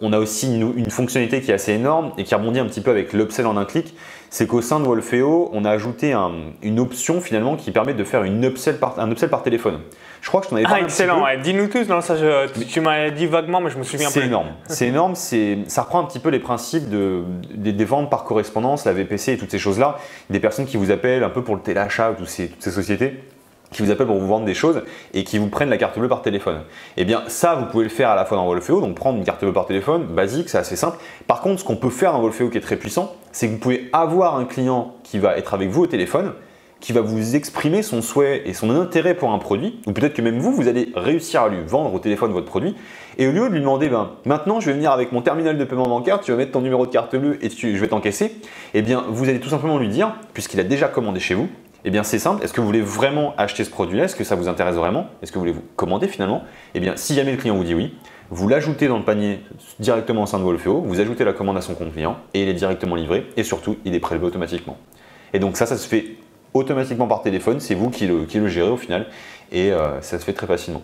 on 0.00 0.12
a 0.12 0.18
aussi 0.18 0.60
une, 0.60 0.90
fonctionnalité 0.90 1.40
qui 1.40 1.50
est 1.50 1.54
assez 1.54 1.72
énorme 1.72 2.12
et 2.18 2.24
qui 2.24 2.34
rebondit 2.34 2.58
un 2.58 2.66
petit 2.66 2.80
peu 2.80 2.90
avec 2.90 3.12
l'upsell 3.12 3.46
en 3.46 3.56
un 3.56 3.64
clic, 3.64 3.94
c'est 4.30 4.46
qu'au 4.46 4.60
sein 4.60 4.80
de 4.80 4.84
Wolfeo, 4.84 5.50
on 5.52 5.64
a 5.64 5.70
ajouté 5.70 6.14
une 6.62 6.80
option 6.80 7.20
finalement 7.20 7.56
qui 7.56 7.70
permet 7.70 7.94
de 7.94 8.04
faire 8.04 8.24
une 8.24 8.44
upsell 8.44 8.78
par, 8.78 8.98
un 8.98 9.10
upsell 9.10 9.30
par 9.30 9.42
téléphone. 9.42 9.80
Je 10.20 10.28
crois 10.28 10.40
que 10.40 10.46
je 10.46 10.50
t'en 10.50 10.56
avais 10.56 10.64
parlé. 10.64 10.80
Ah, 10.82 10.84
excellent, 10.84 11.24
dis-nous 11.42 11.68
tous, 11.68 11.88
non, 11.88 12.00
ça, 12.00 12.16
tu 12.68 12.80
m'as 12.80 13.10
dit 13.10 13.26
vaguement, 13.26 13.60
mais 13.60 13.70
je 13.70 13.78
me 13.78 13.84
souviens 13.84 14.08
pas. 14.08 14.12
C'est 14.18 14.26
énorme, 14.26 14.48
c'est 14.66 14.86
énorme, 14.86 15.14
ça 15.14 15.82
reprend 15.82 16.00
un 16.00 16.04
petit 16.04 16.18
peu 16.18 16.30
les 16.30 16.40
principes 16.40 16.88
de, 16.88 17.22
des, 17.54 17.84
ventes 17.84 18.10
par 18.10 18.24
correspondance, 18.24 18.84
la 18.84 18.92
VPC 18.92 19.32
et 19.32 19.38
toutes 19.38 19.50
ces 19.50 19.58
choses-là. 19.58 19.98
Des 20.28 20.40
personnes 20.40 20.66
qui 20.66 20.76
vous 20.76 20.90
appellent 20.90 21.24
un 21.24 21.30
peu 21.30 21.42
pour 21.42 21.54
le 21.54 21.62
téléachat 21.62 22.10
ou 22.10 22.14
toutes 22.14 22.28
ces 22.28 22.70
sociétés 22.70 23.20
qui 23.70 23.82
vous 23.82 23.90
appellent 23.90 24.06
pour 24.06 24.16
vous 24.16 24.26
vendre 24.26 24.46
des 24.46 24.54
choses 24.54 24.82
et 25.14 25.24
qui 25.24 25.38
vous 25.38 25.48
prennent 25.48 25.70
la 25.70 25.76
carte 25.76 25.98
bleue 25.98 26.08
par 26.08 26.22
téléphone. 26.22 26.60
Eh 26.96 27.04
bien, 27.04 27.22
ça, 27.28 27.54
vous 27.54 27.66
pouvez 27.66 27.84
le 27.84 27.90
faire 27.90 28.10
à 28.10 28.16
la 28.16 28.24
fois 28.24 28.36
dans 28.36 28.46
Wolfeo, 28.46 28.80
donc 28.80 28.94
prendre 28.94 29.18
une 29.18 29.24
carte 29.24 29.42
bleue 29.42 29.52
par 29.52 29.66
téléphone, 29.66 30.04
basique, 30.04 30.48
c'est 30.48 30.58
assez 30.58 30.76
simple. 30.76 30.98
Par 31.26 31.40
contre, 31.40 31.60
ce 31.60 31.64
qu'on 31.64 31.76
peut 31.76 31.90
faire 31.90 32.12
dans 32.12 32.20
Wolfeo 32.20 32.48
qui 32.48 32.58
est 32.58 32.62
très 32.62 32.76
puissant, 32.76 33.14
c'est 33.32 33.46
que 33.48 33.52
vous 33.52 33.58
pouvez 33.58 33.88
avoir 33.92 34.36
un 34.36 34.44
client 34.44 34.94
qui 35.04 35.18
va 35.18 35.36
être 35.36 35.54
avec 35.54 35.68
vous 35.68 35.82
au 35.82 35.86
téléphone, 35.86 36.32
qui 36.80 36.92
va 36.92 37.00
vous 37.00 37.34
exprimer 37.34 37.82
son 37.82 38.02
souhait 38.02 38.42
et 38.46 38.54
son 38.54 38.70
intérêt 38.70 39.14
pour 39.14 39.32
un 39.32 39.38
produit, 39.38 39.80
ou 39.86 39.92
peut-être 39.92 40.14
que 40.14 40.22
même 40.22 40.38
vous, 40.38 40.52
vous 40.52 40.68
allez 40.68 40.92
réussir 40.94 41.42
à 41.42 41.48
lui 41.48 41.58
vendre 41.66 41.92
au 41.92 41.98
téléphone 41.98 42.32
votre 42.32 42.46
produit, 42.46 42.76
et 43.18 43.26
au 43.26 43.32
lieu 43.32 43.48
de 43.48 43.52
lui 43.52 43.60
demander, 43.60 43.88
ben, 43.88 44.10
maintenant 44.24 44.60
je 44.60 44.66
vais 44.66 44.74
venir 44.74 44.92
avec 44.92 45.10
mon 45.10 45.20
terminal 45.20 45.58
de 45.58 45.64
paiement 45.64 45.88
bancaire, 45.88 46.20
tu 46.20 46.30
vas 46.30 46.36
mettre 46.36 46.52
ton 46.52 46.60
numéro 46.60 46.86
de 46.86 46.92
carte 46.92 47.16
bleue 47.16 47.36
et 47.44 47.50
je 47.50 47.78
vais 47.78 47.88
t'encaisser, 47.88 48.36
eh 48.74 48.82
bien 48.82 49.04
vous 49.08 49.28
allez 49.28 49.40
tout 49.40 49.48
simplement 49.48 49.78
lui 49.78 49.88
dire, 49.88 50.14
puisqu'il 50.34 50.60
a 50.60 50.64
déjà 50.64 50.86
commandé 50.86 51.18
chez 51.18 51.34
vous, 51.34 51.48
eh 51.84 51.90
bien, 51.90 52.02
c'est 52.02 52.18
simple. 52.18 52.42
Est-ce 52.42 52.52
que 52.52 52.60
vous 52.60 52.66
voulez 52.66 52.80
vraiment 52.80 53.34
acheter 53.36 53.64
ce 53.64 53.70
produit-là? 53.70 54.04
Est-ce 54.04 54.16
que 54.16 54.24
ça 54.24 54.34
vous 54.34 54.48
intéresse 54.48 54.74
vraiment? 54.74 55.06
Est-ce 55.22 55.30
que 55.30 55.36
vous 55.36 55.42
voulez 55.42 55.52
vous 55.52 55.64
commander 55.76 56.08
finalement? 56.08 56.42
Eh 56.74 56.80
bien, 56.80 56.96
si 56.96 57.14
jamais 57.14 57.32
le 57.32 57.36
client 57.36 57.56
vous 57.56 57.64
dit 57.64 57.74
oui, 57.74 57.94
vous 58.30 58.48
l'ajoutez 58.48 58.88
dans 58.88 58.98
le 58.98 59.04
panier 59.04 59.40
directement 59.78 60.24
au 60.24 60.26
sein 60.26 60.38
de 60.38 60.44
Wolfeo, 60.44 60.80
vous 60.80 61.00
ajoutez 61.00 61.24
la 61.24 61.32
commande 61.32 61.56
à 61.56 61.60
son 61.60 61.74
compte 61.74 61.92
client 61.92 62.18
et 62.34 62.42
il 62.42 62.48
est 62.48 62.54
directement 62.54 62.94
livré 62.94 63.26
et 63.36 63.44
surtout, 63.44 63.76
il 63.84 63.94
est 63.94 64.00
prélevé 64.00 64.26
automatiquement. 64.26 64.76
Et 65.32 65.38
donc 65.38 65.56
ça, 65.56 65.66
ça 65.66 65.76
se 65.76 65.86
fait 65.86 66.16
automatiquement 66.52 67.06
par 67.06 67.22
téléphone. 67.22 67.60
C'est 67.60 67.74
vous 67.74 67.90
qui 67.90 68.06
le, 68.06 68.48
gérez 68.48 68.70
au 68.70 68.76
final 68.76 69.06
et 69.52 69.72
euh, 69.72 70.00
ça 70.00 70.18
se 70.18 70.24
fait 70.24 70.32
très 70.32 70.46
facilement. 70.46 70.82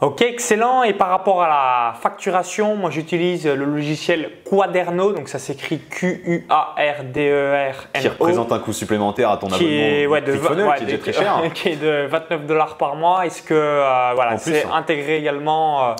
Ok, 0.00 0.22
excellent. 0.22 0.82
Et 0.82 0.94
par 0.94 1.08
rapport 1.08 1.42
à 1.42 1.48
la 1.48 1.92
facturation, 2.00 2.74
moi 2.74 2.88
j'utilise 2.90 3.46
le 3.46 3.66
logiciel 3.66 4.30
Quaderno, 4.48 5.12
donc 5.12 5.28
ça 5.28 5.38
s'écrit 5.38 5.78
Q-U-A-R-D-E-R-N-O. 5.78 8.00
Qui 8.00 8.08
représente 8.08 8.50
un 8.50 8.60
coût 8.60 8.72
supplémentaire 8.72 9.30
à 9.30 9.36
ton 9.36 9.48
abonnement 9.48 9.68
est, 9.68 10.06
ouais, 10.06 10.22
de, 10.22 10.32
qui 10.32 10.38
est 10.38 10.84
déjà 10.86 10.98
très 10.98 11.12
cher. 11.12 11.42
qui 11.54 11.68
est 11.68 11.76
de 11.76 12.06
29 12.06 12.46
dollars 12.46 12.78
par 12.78 12.96
mois. 12.96 13.26
Est-ce 13.26 13.42
que 13.42 13.52
euh, 13.52 14.12
voilà, 14.14 14.38
c'est 14.38 14.64
intégré 14.72 15.18
également 15.18 15.90
euh, 15.90 15.94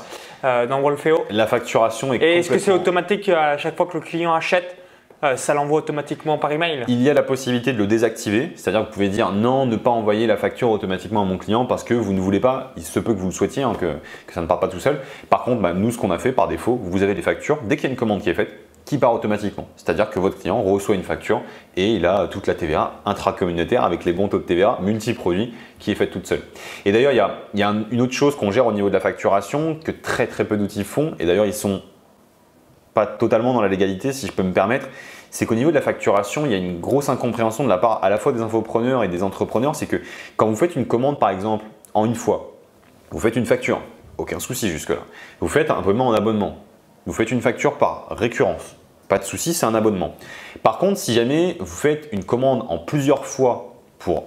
euh, 0.45 0.67
dans 0.67 0.81
Wolfeo? 0.81 1.27
La 1.29 1.47
facturation 1.47 2.15
est 2.15 2.23
Et 2.23 2.39
est-ce 2.39 2.49
que 2.49 2.59
c'est 2.59 2.73
automatique 2.73 3.29
à 3.29 3.59
chaque 3.59 3.77
fois 3.77 3.85
que 3.85 3.99
le 3.99 4.03
client 4.03 4.33
achète? 4.33 4.80
Euh, 5.22 5.37
ça 5.37 5.54
l'envoie 5.54 5.78
automatiquement 5.78 6.38
par 6.38 6.52
email 6.52 6.85
Il 6.88 7.02
y 7.02 7.11
a 7.11 7.14
la 7.14 7.22
possibilité 7.22 7.72
de 7.72 7.78
le 7.78 7.87
désactiver, 7.87 8.52
c'est-à-dire 8.54 8.80
que 8.80 8.87
vous 8.87 8.92
pouvez 8.92 9.09
dire 9.09 9.33
non, 9.33 9.66
ne 9.66 9.76
pas 9.76 9.90
envoyer 9.90 10.26
la 10.26 10.37
facture 10.37 10.70
automatiquement 10.70 11.22
à 11.22 11.24
mon 11.24 11.38
client 11.38 11.66
parce 11.66 11.85
que 11.85 11.94
vous 11.94 12.12
ne 12.12 12.20
voulez 12.20 12.40
pas, 12.40 12.72
il 12.76 12.83
se 12.83 12.98
peut 12.98 13.12
que 13.12 13.18
vous 13.18 13.26
le 13.26 13.33
souhaitiez, 13.33 13.62
hein, 13.62 13.72
que, 13.78 13.94
ça 14.33 14.40
ne 14.40 14.46
part 14.46 14.61
pas 14.61 14.68
tout 14.68 14.80
seul. 14.80 15.00
Par 15.28 15.44
contre, 15.44 15.61
bah, 15.61 15.72
nous, 15.74 15.90
ce 15.90 15.98
qu'on 15.98 16.11
a 16.11 16.18
fait 16.18 16.33
par 16.33 16.48
défaut, 16.48 16.78
vous 16.83 17.02
avez 17.02 17.14
des 17.14 17.22
factures, 17.22 17.59
dès 17.64 17.76
qu'il 17.76 17.85
y 17.85 17.88
a 17.88 17.90
une 17.90 17.96
commande 17.96 18.22
qui 18.22 18.30
est 18.30 18.35
faite, 18.35 18.50
qui 18.85 18.98
part 18.98 19.14
automatiquement. 19.14 19.68
C'est-à-dire 19.76 20.11
que 20.11 20.18
votre 20.18 20.38
client 20.38 20.61
reçoit 20.62 20.96
une 20.96 21.04
facture 21.04 21.42
et 21.76 21.94
il 21.94 22.06
a 22.06 22.26
toute 22.26 22.46
la 22.46 22.54
TVA 22.54 22.94
intracommunautaire 23.04 23.85
avec 23.85 24.04
les 24.04 24.12
bons 24.12 24.26
taux 24.26 24.38
de 24.38 24.42
TVA 24.42 24.78
multi-produits 24.83 25.54
qui 25.78 25.92
est 25.92 25.94
faite 25.94 26.11
toute 26.11 26.26
seule. 26.26 26.42
Et 26.85 26.90
d'ailleurs, 26.90 27.12
il 27.54 27.61
y 27.61 27.62
a, 27.62 27.74
une 27.92 28.00
autre 28.00 28.14
chose 28.14 28.35
qu'on 28.35 28.50
gère 28.50 28.66
au 28.66 28.72
niveau 28.72 28.88
de 28.88 28.94
la 28.94 29.00
facturation 29.00 29.76
que 29.76 29.92
très 29.92 30.26
très 30.26 30.44
peu 30.44 30.56
d'outils 30.56 30.83
font 30.83 31.14
et 31.20 31.26
d'ailleurs 31.26 31.46
ils 31.46 31.54
sont 31.54 31.83
pas 32.94 33.07
totalement 33.07 33.55
dans 33.55 33.62
la 33.62 33.68
légalité, 33.68 34.12
si 34.12 34.26
je 34.26 34.33
peux 34.33 34.42
me 34.42 34.53
permettre, 34.53 34.88
c'est 35.31 35.46
qu'au 35.46 35.55
niveau 35.55 35.70
de 35.70 35.76
la 35.76 35.81
facturation, 35.81 36.44
il 36.44 36.53
y 36.53 36.55
a 36.55 36.59
une 36.59 36.81
grosse 36.81 37.09
incompréhension 37.09 37.64
de 37.64 37.68
la 37.68 37.79
part 37.79 38.03
à 38.03 38.11
la 38.11 38.18
fois 38.18 38.33
des 38.33 38.40
infopreneurs 38.40 39.05
et 39.05 39.09
des 39.09 39.22
entrepreneurs. 39.22 39.76
C'est 39.76 39.87
que 39.87 40.00
quand 40.37 40.46
vous 40.46 40.57
faites 40.57 40.74
une 40.74 40.87
commande, 40.87 41.18
par 41.18 41.31
exemple, 41.31 41.64
en 41.94 42.05
une 42.05 42.16
fois, 42.16 42.53
vous 43.11 43.20
faites 43.20 43.37
une 43.37 43.46
facture, 43.46 43.81
aucun 44.18 44.40
souci 44.40 44.68
jusque-là. 44.68 45.00
Vous 45.40 45.48
faites 45.48 45.70
un 45.70 45.83
paiement 45.83 46.09
en 46.09 46.12
abonnement, 46.12 46.59
vous 47.07 47.12
faites 47.12 47.31
une 47.31 47.40
facture 47.40 47.79
par 47.79 48.09
récurrence, 48.11 48.76
pas 49.09 49.18
de 49.18 49.24
souci, 49.24 49.55
c'est 49.55 49.66
un 49.66 49.74
abonnement. 49.74 50.14
Par 50.62 50.79
contre, 50.79 50.98
si 50.98 51.14
jamais 51.14 51.57
vous 51.59 51.66
faites 51.66 52.09
une 52.12 52.24
commande 52.24 52.64
en 52.68 52.79
plusieurs 52.79 53.26
fois 53.26 53.74
pour 53.98 54.24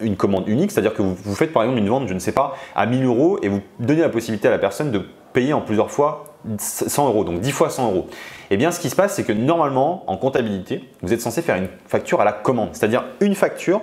une 0.00 0.16
commande 0.16 0.48
unique, 0.48 0.70
c'est-à-dire 0.70 0.94
que 0.94 1.02
vous, 1.02 1.34
faites 1.34 1.52
par 1.52 1.62
exemple 1.62 1.78
une 1.78 1.88
vente, 1.88 2.08
je 2.08 2.14
ne 2.14 2.18
sais 2.18 2.32
pas, 2.32 2.56
à 2.74 2.86
1000 2.86 3.04
euros 3.04 3.38
et 3.42 3.48
vous 3.48 3.60
donnez 3.78 4.00
la 4.00 4.08
possibilité 4.08 4.48
à 4.48 4.50
la 4.50 4.58
personne 4.58 4.90
de 4.90 5.04
payer 5.32 5.52
en 5.52 5.60
plusieurs 5.60 5.90
fois 5.90 6.24
100 6.58 7.08
euros, 7.08 7.24
donc 7.24 7.40
10 7.40 7.52
fois 7.52 7.70
100 7.70 7.90
euros. 7.90 8.06
Eh 8.50 8.56
bien, 8.56 8.70
ce 8.70 8.80
qui 8.80 8.90
se 8.90 8.96
passe, 8.96 9.14
c'est 9.14 9.24
que 9.24 9.32
normalement, 9.32 10.04
en 10.06 10.16
comptabilité, 10.16 10.84
vous 11.02 11.12
êtes 11.12 11.20
censé 11.20 11.42
faire 11.42 11.56
une 11.56 11.68
facture 11.86 12.20
à 12.20 12.24
la 12.24 12.32
commande, 12.32 12.70
c'est-à-dire 12.72 13.04
une 13.20 13.34
facture 13.34 13.82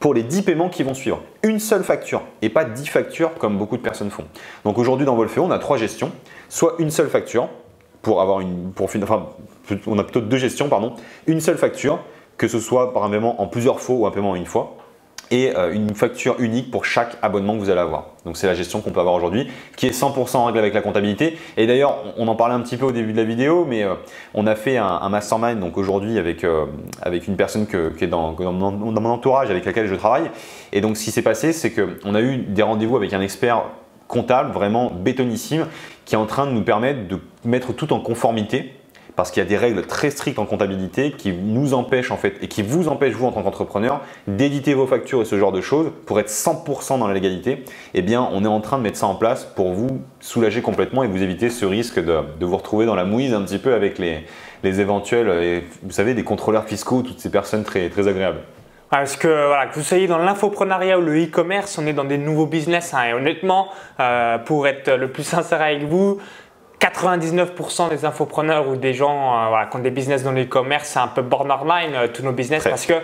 pour 0.00 0.14
les 0.14 0.24
10 0.24 0.42
paiements 0.42 0.68
qui 0.68 0.82
vont 0.82 0.94
suivre. 0.94 1.22
Une 1.44 1.60
seule 1.60 1.84
facture 1.84 2.22
et 2.40 2.48
pas 2.48 2.64
10 2.64 2.86
factures 2.86 3.34
comme 3.34 3.56
beaucoup 3.56 3.76
de 3.76 3.82
personnes 3.82 4.10
font. 4.10 4.24
Donc 4.64 4.78
aujourd'hui, 4.78 5.06
dans 5.06 5.14
Wolfeo, 5.14 5.44
on 5.44 5.50
a 5.50 5.58
trois 5.58 5.76
gestions. 5.76 6.10
Soit 6.48 6.74
une 6.78 6.90
seule 6.90 7.08
facture 7.08 7.48
pour 8.00 8.20
avoir 8.20 8.40
une. 8.40 8.72
Pour, 8.72 8.90
enfin, 9.02 9.28
on 9.86 9.98
a 9.98 10.02
plutôt 10.02 10.20
deux 10.20 10.38
gestions, 10.38 10.68
pardon. 10.68 10.94
Une 11.28 11.40
seule 11.40 11.56
facture, 11.56 12.00
que 12.36 12.48
ce 12.48 12.58
soit 12.58 12.92
par 12.92 13.04
un 13.04 13.10
paiement 13.10 13.40
en 13.40 13.46
plusieurs 13.46 13.78
fois 13.78 13.94
ou 13.94 14.06
un 14.06 14.10
paiement 14.10 14.30
en 14.30 14.34
une 14.34 14.46
fois 14.46 14.76
et 15.32 15.56
euh, 15.56 15.72
une 15.72 15.94
facture 15.94 16.36
unique 16.38 16.70
pour 16.70 16.84
chaque 16.84 17.16
abonnement 17.22 17.54
que 17.54 17.58
vous 17.58 17.70
allez 17.70 17.80
avoir. 17.80 18.08
Donc 18.26 18.36
c'est 18.36 18.46
la 18.46 18.54
gestion 18.54 18.82
qu'on 18.82 18.90
peut 18.90 19.00
avoir 19.00 19.14
aujourd'hui, 19.14 19.48
qui 19.76 19.86
est 19.86 19.98
100% 19.98 20.36
en 20.36 20.44
règle 20.44 20.58
avec 20.58 20.74
la 20.74 20.82
comptabilité. 20.82 21.38
Et 21.56 21.66
d'ailleurs, 21.66 21.96
on 22.18 22.28
en 22.28 22.36
parlait 22.36 22.54
un 22.54 22.60
petit 22.60 22.76
peu 22.76 22.84
au 22.84 22.92
début 22.92 23.12
de 23.12 23.16
la 23.16 23.24
vidéo, 23.24 23.64
mais 23.66 23.82
euh, 23.82 23.94
on 24.34 24.46
a 24.46 24.54
fait 24.54 24.76
un, 24.76 25.08
mastermind 25.08 25.58
donc 25.58 25.78
aujourd'hui 25.78 26.18
avec, 26.18 26.44
euh, 26.44 26.66
avec 27.00 27.26
une 27.26 27.36
personne 27.36 27.66
qui 27.66 28.04
est 28.04 28.08
dans, 28.08 28.32
dans, 28.32 28.52
mon 28.52 29.10
entourage 29.10 29.50
avec 29.50 29.64
laquelle 29.64 29.86
je 29.86 29.94
travaille. 29.94 30.30
Et 30.72 30.82
donc 30.82 30.98
ce 30.98 31.04
qui 31.04 31.10
s'est 31.10 31.22
passé, 31.22 31.52
c'est 31.52 31.72
qu'on 31.72 32.14
a 32.14 32.20
eu 32.20 32.36
des 32.36 32.62
rendez-vous 32.62 32.96
avec 32.96 33.12
un 33.14 33.20
expert 33.22 33.64
comptable 34.08 34.52
vraiment 34.52 34.90
bétonissime 34.90 35.66
qui 36.04 36.14
est 36.14 36.18
en 36.18 36.26
train 36.26 36.46
de 36.46 36.52
nous 36.52 36.62
permettre 36.62 37.08
de 37.08 37.18
mettre 37.44 37.72
tout 37.72 37.94
en 37.94 38.00
conformité 38.00 38.74
parce 39.16 39.30
qu'il 39.30 39.42
y 39.42 39.46
a 39.46 39.48
des 39.48 39.56
règles 39.56 39.82
très 39.82 40.10
strictes 40.10 40.38
en 40.38 40.46
comptabilité 40.46 41.12
qui 41.12 41.32
nous 41.32 41.74
empêchent 41.74 42.10
en 42.10 42.16
fait 42.16 42.34
et 42.40 42.48
qui 42.48 42.62
vous 42.62 42.88
empêchent 42.88 43.14
vous 43.14 43.26
en 43.26 43.32
tant 43.32 43.42
qu'entrepreneur 43.42 44.00
d'éditer 44.26 44.74
vos 44.74 44.86
factures 44.86 45.22
et 45.22 45.24
ce 45.24 45.38
genre 45.38 45.52
de 45.52 45.60
choses 45.60 45.92
pour 46.06 46.18
être 46.18 46.30
100% 46.30 46.98
dans 46.98 47.06
la 47.06 47.14
légalité. 47.14 47.64
Eh 47.94 48.02
bien, 48.02 48.26
on 48.32 48.44
est 48.44 48.48
en 48.48 48.60
train 48.60 48.78
de 48.78 48.82
mettre 48.82 48.98
ça 48.98 49.06
en 49.06 49.14
place 49.14 49.44
pour 49.44 49.72
vous 49.72 50.00
soulager 50.20 50.62
complètement 50.62 51.02
et 51.04 51.08
vous 51.08 51.22
éviter 51.22 51.50
ce 51.50 51.66
risque 51.66 51.98
de, 51.98 52.22
vous 52.40 52.56
retrouver 52.56 52.86
dans 52.86 52.94
la 52.94 53.04
mouise 53.04 53.34
un 53.34 53.42
petit 53.42 53.58
peu 53.58 53.74
avec 53.74 53.98
les, 53.98 54.24
éventuels, 54.62 55.28
et, 55.42 55.64
vous 55.82 55.90
savez, 55.90 56.14
des 56.14 56.24
contrôleurs 56.24 56.64
fiscaux, 56.64 57.02
toutes 57.02 57.18
ces 57.18 57.30
personnes 57.30 57.64
très, 57.64 57.88
très 57.88 58.06
agréables. 58.08 58.40
Parce 58.90 59.16
que, 59.16 59.46
voilà, 59.46 59.66
que 59.66 59.74
vous 59.74 59.82
soyez 59.82 60.06
dans 60.06 60.18
l'infoprenariat 60.18 60.98
ou 60.98 61.02
le 61.02 61.24
e-commerce, 61.24 61.78
on 61.78 61.86
est 61.86 61.94
dans 61.94 62.04
des 62.04 62.18
nouveaux 62.18 62.46
business. 62.46 62.92
Hein, 62.92 63.04
et 63.08 63.12
honnêtement, 63.14 63.68
euh, 64.00 64.36
pour 64.38 64.66
être 64.66 64.90
le 64.90 65.08
plus 65.08 65.22
sincère 65.22 65.62
avec 65.62 65.84
vous, 65.84 66.18
99% 66.82 67.90
des 67.90 68.04
infopreneurs 68.04 68.68
ou 68.68 68.76
des 68.76 68.92
gens 68.92 69.44
euh, 69.44 69.48
voilà, 69.48 69.66
qui 69.66 69.76
ont 69.76 69.80
des 69.80 69.90
business 69.90 70.24
dans 70.24 70.32
l'e-commerce, 70.32 70.88
c'est 70.88 70.98
un 70.98 71.08
peu 71.08 71.22
borderline 71.22 71.94
euh, 71.94 72.08
tous 72.08 72.22
nos 72.22 72.32
business 72.32 72.64
parce 72.64 72.86
que 72.86 72.94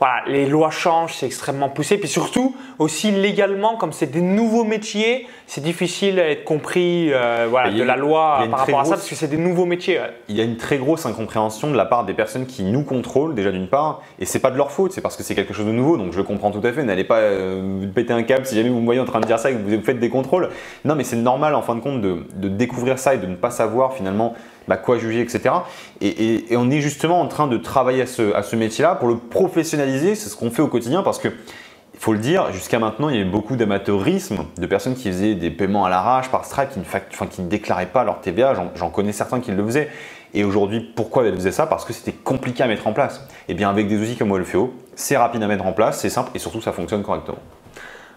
voilà, 0.00 0.22
les 0.26 0.46
lois 0.46 0.70
changent, 0.70 1.14
c'est 1.14 1.26
extrêmement 1.26 1.68
poussé. 1.68 1.98
Puis 1.98 2.08
surtout, 2.08 2.56
aussi 2.78 3.10
légalement, 3.10 3.76
comme 3.76 3.92
c'est 3.92 4.10
des 4.10 4.22
nouveaux 4.22 4.64
métiers, 4.64 5.26
c'est 5.46 5.60
difficile 5.60 6.18
à 6.18 6.30
être 6.30 6.44
compris 6.44 7.12
euh, 7.12 7.46
voilà, 7.50 7.70
de 7.70 7.82
la 7.82 7.96
loi 7.96 8.44
par 8.50 8.60
rapport 8.60 8.80
à 8.80 8.84
ça 8.86 8.92
parce 8.92 9.08
que 9.08 9.14
c'est 9.14 9.28
des 9.28 9.36
nouveaux 9.36 9.66
métiers. 9.66 10.00
Il 10.30 10.36
y 10.36 10.40
a 10.40 10.44
une 10.44 10.56
très 10.56 10.78
grosse 10.78 11.04
incompréhension 11.04 11.70
de 11.70 11.76
la 11.76 11.84
part 11.84 12.06
des 12.06 12.14
personnes 12.14 12.46
qui 12.46 12.62
nous 12.62 12.82
contrôlent, 12.82 13.34
déjà 13.34 13.52
d'une 13.52 13.68
part, 13.68 14.00
et 14.18 14.24
c'est 14.24 14.38
pas 14.38 14.50
de 14.50 14.56
leur 14.56 14.72
faute, 14.72 14.92
c'est 14.92 15.02
parce 15.02 15.18
que 15.18 15.22
c'est 15.22 15.34
quelque 15.34 15.52
chose 15.52 15.66
de 15.66 15.72
nouveau, 15.72 15.98
donc 15.98 16.14
je 16.14 16.22
comprends 16.22 16.50
tout 16.50 16.66
à 16.66 16.72
fait. 16.72 16.82
N'allez 16.82 17.04
pas 17.04 17.18
euh, 17.18 17.86
péter 17.94 18.14
un 18.14 18.22
câble 18.22 18.46
si 18.46 18.54
jamais 18.56 18.70
vous 18.70 18.80
me 18.80 18.86
voyez 18.86 19.00
en 19.00 19.04
train 19.04 19.20
de 19.20 19.26
dire 19.26 19.38
ça 19.38 19.50
et 19.50 19.54
que 19.54 19.58
vous 19.58 19.82
faites 19.82 20.00
des 20.00 20.08
contrôles. 20.08 20.48
Non, 20.86 20.94
mais 20.94 21.04
c'est 21.04 21.16
normal 21.16 21.54
en 21.54 21.60
fin 21.60 21.74
de 21.74 21.80
compte 21.80 22.00
de, 22.00 22.24
de 22.36 22.48
découvrir 22.48 22.98
ça 22.98 23.14
et 23.14 23.18
de 23.18 23.26
ne 23.26 23.36
pas 23.36 23.50
savoir 23.50 23.92
finalement 23.92 24.34
bah, 24.70 24.76
quoi 24.76 24.98
juger, 24.98 25.20
etc. 25.20 25.52
Et, 26.00 26.44
on 26.52 26.70
est 26.70 26.80
justement 26.80 27.20
en 27.20 27.26
train 27.26 27.48
de 27.48 27.56
travailler 27.56 28.02
à 28.02 28.06
ce, 28.06 28.54
métier-là 28.54 28.94
pour 28.94 29.08
le 29.08 29.16
professionnaliser. 29.16 29.89
C'est 29.98 30.28
ce 30.28 30.36
qu'on 30.36 30.50
fait 30.50 30.62
au 30.62 30.68
quotidien 30.68 31.02
parce 31.02 31.18
que 31.18 31.28
il 31.28 31.98
faut 31.98 32.12
le 32.14 32.18
dire, 32.18 32.50
jusqu'à 32.52 32.78
maintenant, 32.78 33.10
il 33.10 33.16
y 33.16 33.20
avait 33.20 33.28
beaucoup 33.28 33.56
d'amateurisme, 33.56 34.46
de 34.56 34.66
personnes 34.66 34.94
qui 34.94 35.10
faisaient 35.10 35.34
des 35.34 35.50
paiements 35.50 35.84
à 35.84 35.90
l'arrache 35.90 36.30
par 36.30 36.46
Stripe, 36.46 36.70
qui, 36.70 37.42
ne 37.42 37.48
déclaraient 37.48 37.90
pas 37.92 38.04
leur 38.04 38.22
TVA. 38.22 38.54
J'en 38.74 38.88
connais 38.88 39.12
certains 39.12 39.40
qui 39.40 39.50
le 39.50 39.62
faisaient. 39.62 39.90
Et 40.32 40.44
aujourd'hui, 40.44 40.80
pourquoi 40.80 41.26
elles 41.26 41.34
faisaient 41.34 41.52
ça? 41.52 41.66
Parce 41.66 41.84
que 41.84 41.92
c'était 41.92 42.12
compliqué 42.12 42.62
à 42.62 42.68
mettre 42.68 42.86
en 42.86 42.94
place. 42.94 43.18
Et 43.48 43.52
eh 43.52 43.54
bien 43.54 43.68
avec 43.68 43.86
des 43.86 44.00
outils 44.00 44.16
comme 44.16 44.30
Wolfeo, 44.30 44.72
c'est 44.94 45.16
rapide 45.16 45.42
à 45.42 45.46
mettre 45.46 45.66
en 45.66 45.72
place, 45.72 46.00
c'est 46.00 46.08
simple 46.08 46.30
et 46.34 46.38
surtout 46.38 46.62
ça 46.62 46.72
fonctionne 46.72 47.02
correctement. 47.02 47.38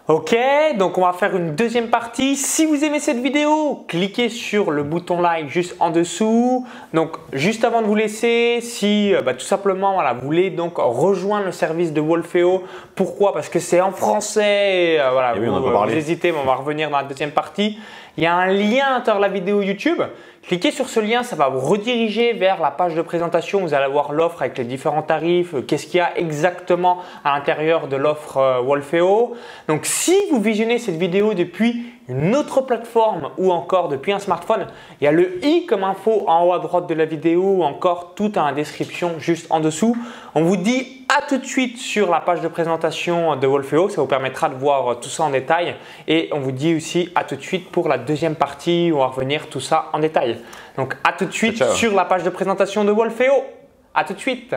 Ok, 0.09 0.35
donc 0.77 0.97
on 0.97 1.01
va 1.05 1.13
faire 1.13 1.33
une 1.33 1.55
deuxième 1.55 1.87
partie. 1.87 2.35
Si 2.35 2.65
vous 2.65 2.83
aimez 2.83 2.99
cette 2.99 3.21
vidéo, 3.21 3.85
cliquez 3.87 4.27
sur 4.27 4.69
le 4.69 4.83
bouton 4.83 5.21
like 5.21 5.47
juste 5.47 5.77
en 5.79 5.91
dessous. 5.91 6.67
Donc 6.93 7.15
juste 7.31 7.63
avant 7.63 7.81
de 7.81 7.87
vous 7.87 7.95
laisser, 7.95 8.59
si 8.59 9.15
euh, 9.15 9.21
bah, 9.21 9.33
tout 9.33 9.45
simplement 9.45 9.93
voilà, 9.93 10.11
vous 10.11 10.25
voulez 10.25 10.49
donc 10.49 10.73
rejoindre 10.75 11.45
le 11.45 11.53
service 11.53 11.93
de 11.93 12.01
Wolfeo, 12.01 12.63
pourquoi? 12.95 13.31
Parce 13.31 13.47
que 13.47 13.59
c'est 13.59 13.79
en 13.79 13.93
français. 13.93 14.97
Euh, 14.99 15.11
voilà, 15.13 15.35
oui, 15.39 15.47
vous, 15.47 15.53
on 15.53 15.85
vous 15.85 15.91
hésitez, 15.93 16.33
mais 16.33 16.39
on 16.43 16.45
va 16.45 16.55
revenir 16.55 16.89
dans 16.89 16.97
la 16.97 17.05
deuxième 17.05 17.31
partie. 17.31 17.79
Il 18.17 18.25
y 18.25 18.27
a 18.27 18.35
un 18.35 18.47
lien 18.47 18.87
à 18.87 18.89
l'intérieur 18.95 19.21
de 19.23 19.27
la 19.27 19.33
vidéo 19.33 19.61
YouTube. 19.61 20.01
Cliquez 20.45 20.71
sur 20.71 20.89
ce 20.89 20.99
lien, 20.99 21.23
ça 21.23 21.37
va 21.37 21.47
vous 21.47 21.61
rediriger 21.61 22.33
vers 22.33 22.59
la 22.59 22.69
page 22.69 22.95
de 22.95 23.01
présentation. 23.01 23.61
Vous 23.61 23.73
allez 23.73 23.89
voir 23.89 24.11
l'offre 24.11 24.41
avec 24.41 24.57
les 24.57 24.65
différents 24.65 25.01
tarifs, 25.01 25.55
qu'est-ce 25.65 25.87
qu'il 25.87 25.99
y 25.99 26.01
a 26.01 26.17
exactement 26.17 26.97
à 27.23 27.33
l'intérieur 27.33 27.87
de 27.87 27.95
l'offre 27.95 28.37
euh, 28.37 28.59
Wolfeo. 28.59 29.35
Donc 29.69 29.85
si 29.85 30.13
vous 30.31 30.41
visionnez 30.41 30.79
cette 30.79 30.97
vidéo 30.97 31.33
depuis 31.33 31.85
une 32.09 32.35
autre 32.35 32.59
plateforme 32.59 33.29
ou 33.37 33.53
encore 33.53 33.87
depuis 33.87 34.11
un 34.11 34.19
smartphone, 34.19 34.67
il 34.99 35.05
y 35.05 35.07
a 35.07 35.13
le 35.13 35.43
i 35.45 35.65
comme 35.65 35.85
info 35.85 36.25
en 36.27 36.45
haut 36.45 36.51
à 36.51 36.59
droite 36.59 36.87
de 36.87 36.93
la 36.93 37.05
vidéo 37.05 37.41
ou 37.41 37.63
encore 37.63 38.13
tout 38.13 38.37
en 38.37 38.51
description 38.51 39.13
juste 39.19 39.47
en 39.49 39.61
dessous. 39.61 39.95
On 40.35 40.43
vous 40.43 40.57
dit 40.57 41.02
à 41.15 41.21
tout 41.21 41.37
de 41.37 41.45
suite 41.45 41.77
sur 41.77 42.09
la 42.09 42.21
page 42.21 42.41
de 42.41 42.47
présentation 42.47 43.35
de 43.35 43.45
Wolfeo, 43.45 43.87
ça 43.89 44.01
vous 44.01 44.07
permettra 44.07 44.49
de 44.49 44.55
voir 44.55 44.99
tout 44.99 45.09
ça 45.09 45.23
en 45.23 45.29
détail 45.29 45.75
et 46.07 46.29
on 46.31 46.39
vous 46.39 46.51
dit 46.51 46.73
aussi 46.73 47.11
à 47.13 47.23
tout 47.23 47.35
de 47.35 47.41
suite 47.41 47.69
pour 47.71 47.87
la 47.87 47.99
deuxième 47.99 48.35
partie 48.35 48.91
où 48.91 48.95
on 48.95 48.99
va 48.99 49.07
revenir 49.07 49.47
tout 49.47 49.59
ça 49.59 49.89
en 49.93 49.99
détail. 49.99 50.39
Donc 50.75 50.95
à 51.03 51.13
tout 51.13 51.25
de 51.25 51.31
suite 51.31 51.63
sur 51.73 51.93
la 51.93 52.05
page 52.05 52.23
de 52.23 52.31
présentation 52.31 52.83
de 52.83 52.91
Wolfeo. 52.91 53.43
À 53.93 54.05
tout 54.05 54.13
de 54.13 54.19
suite. 54.19 54.55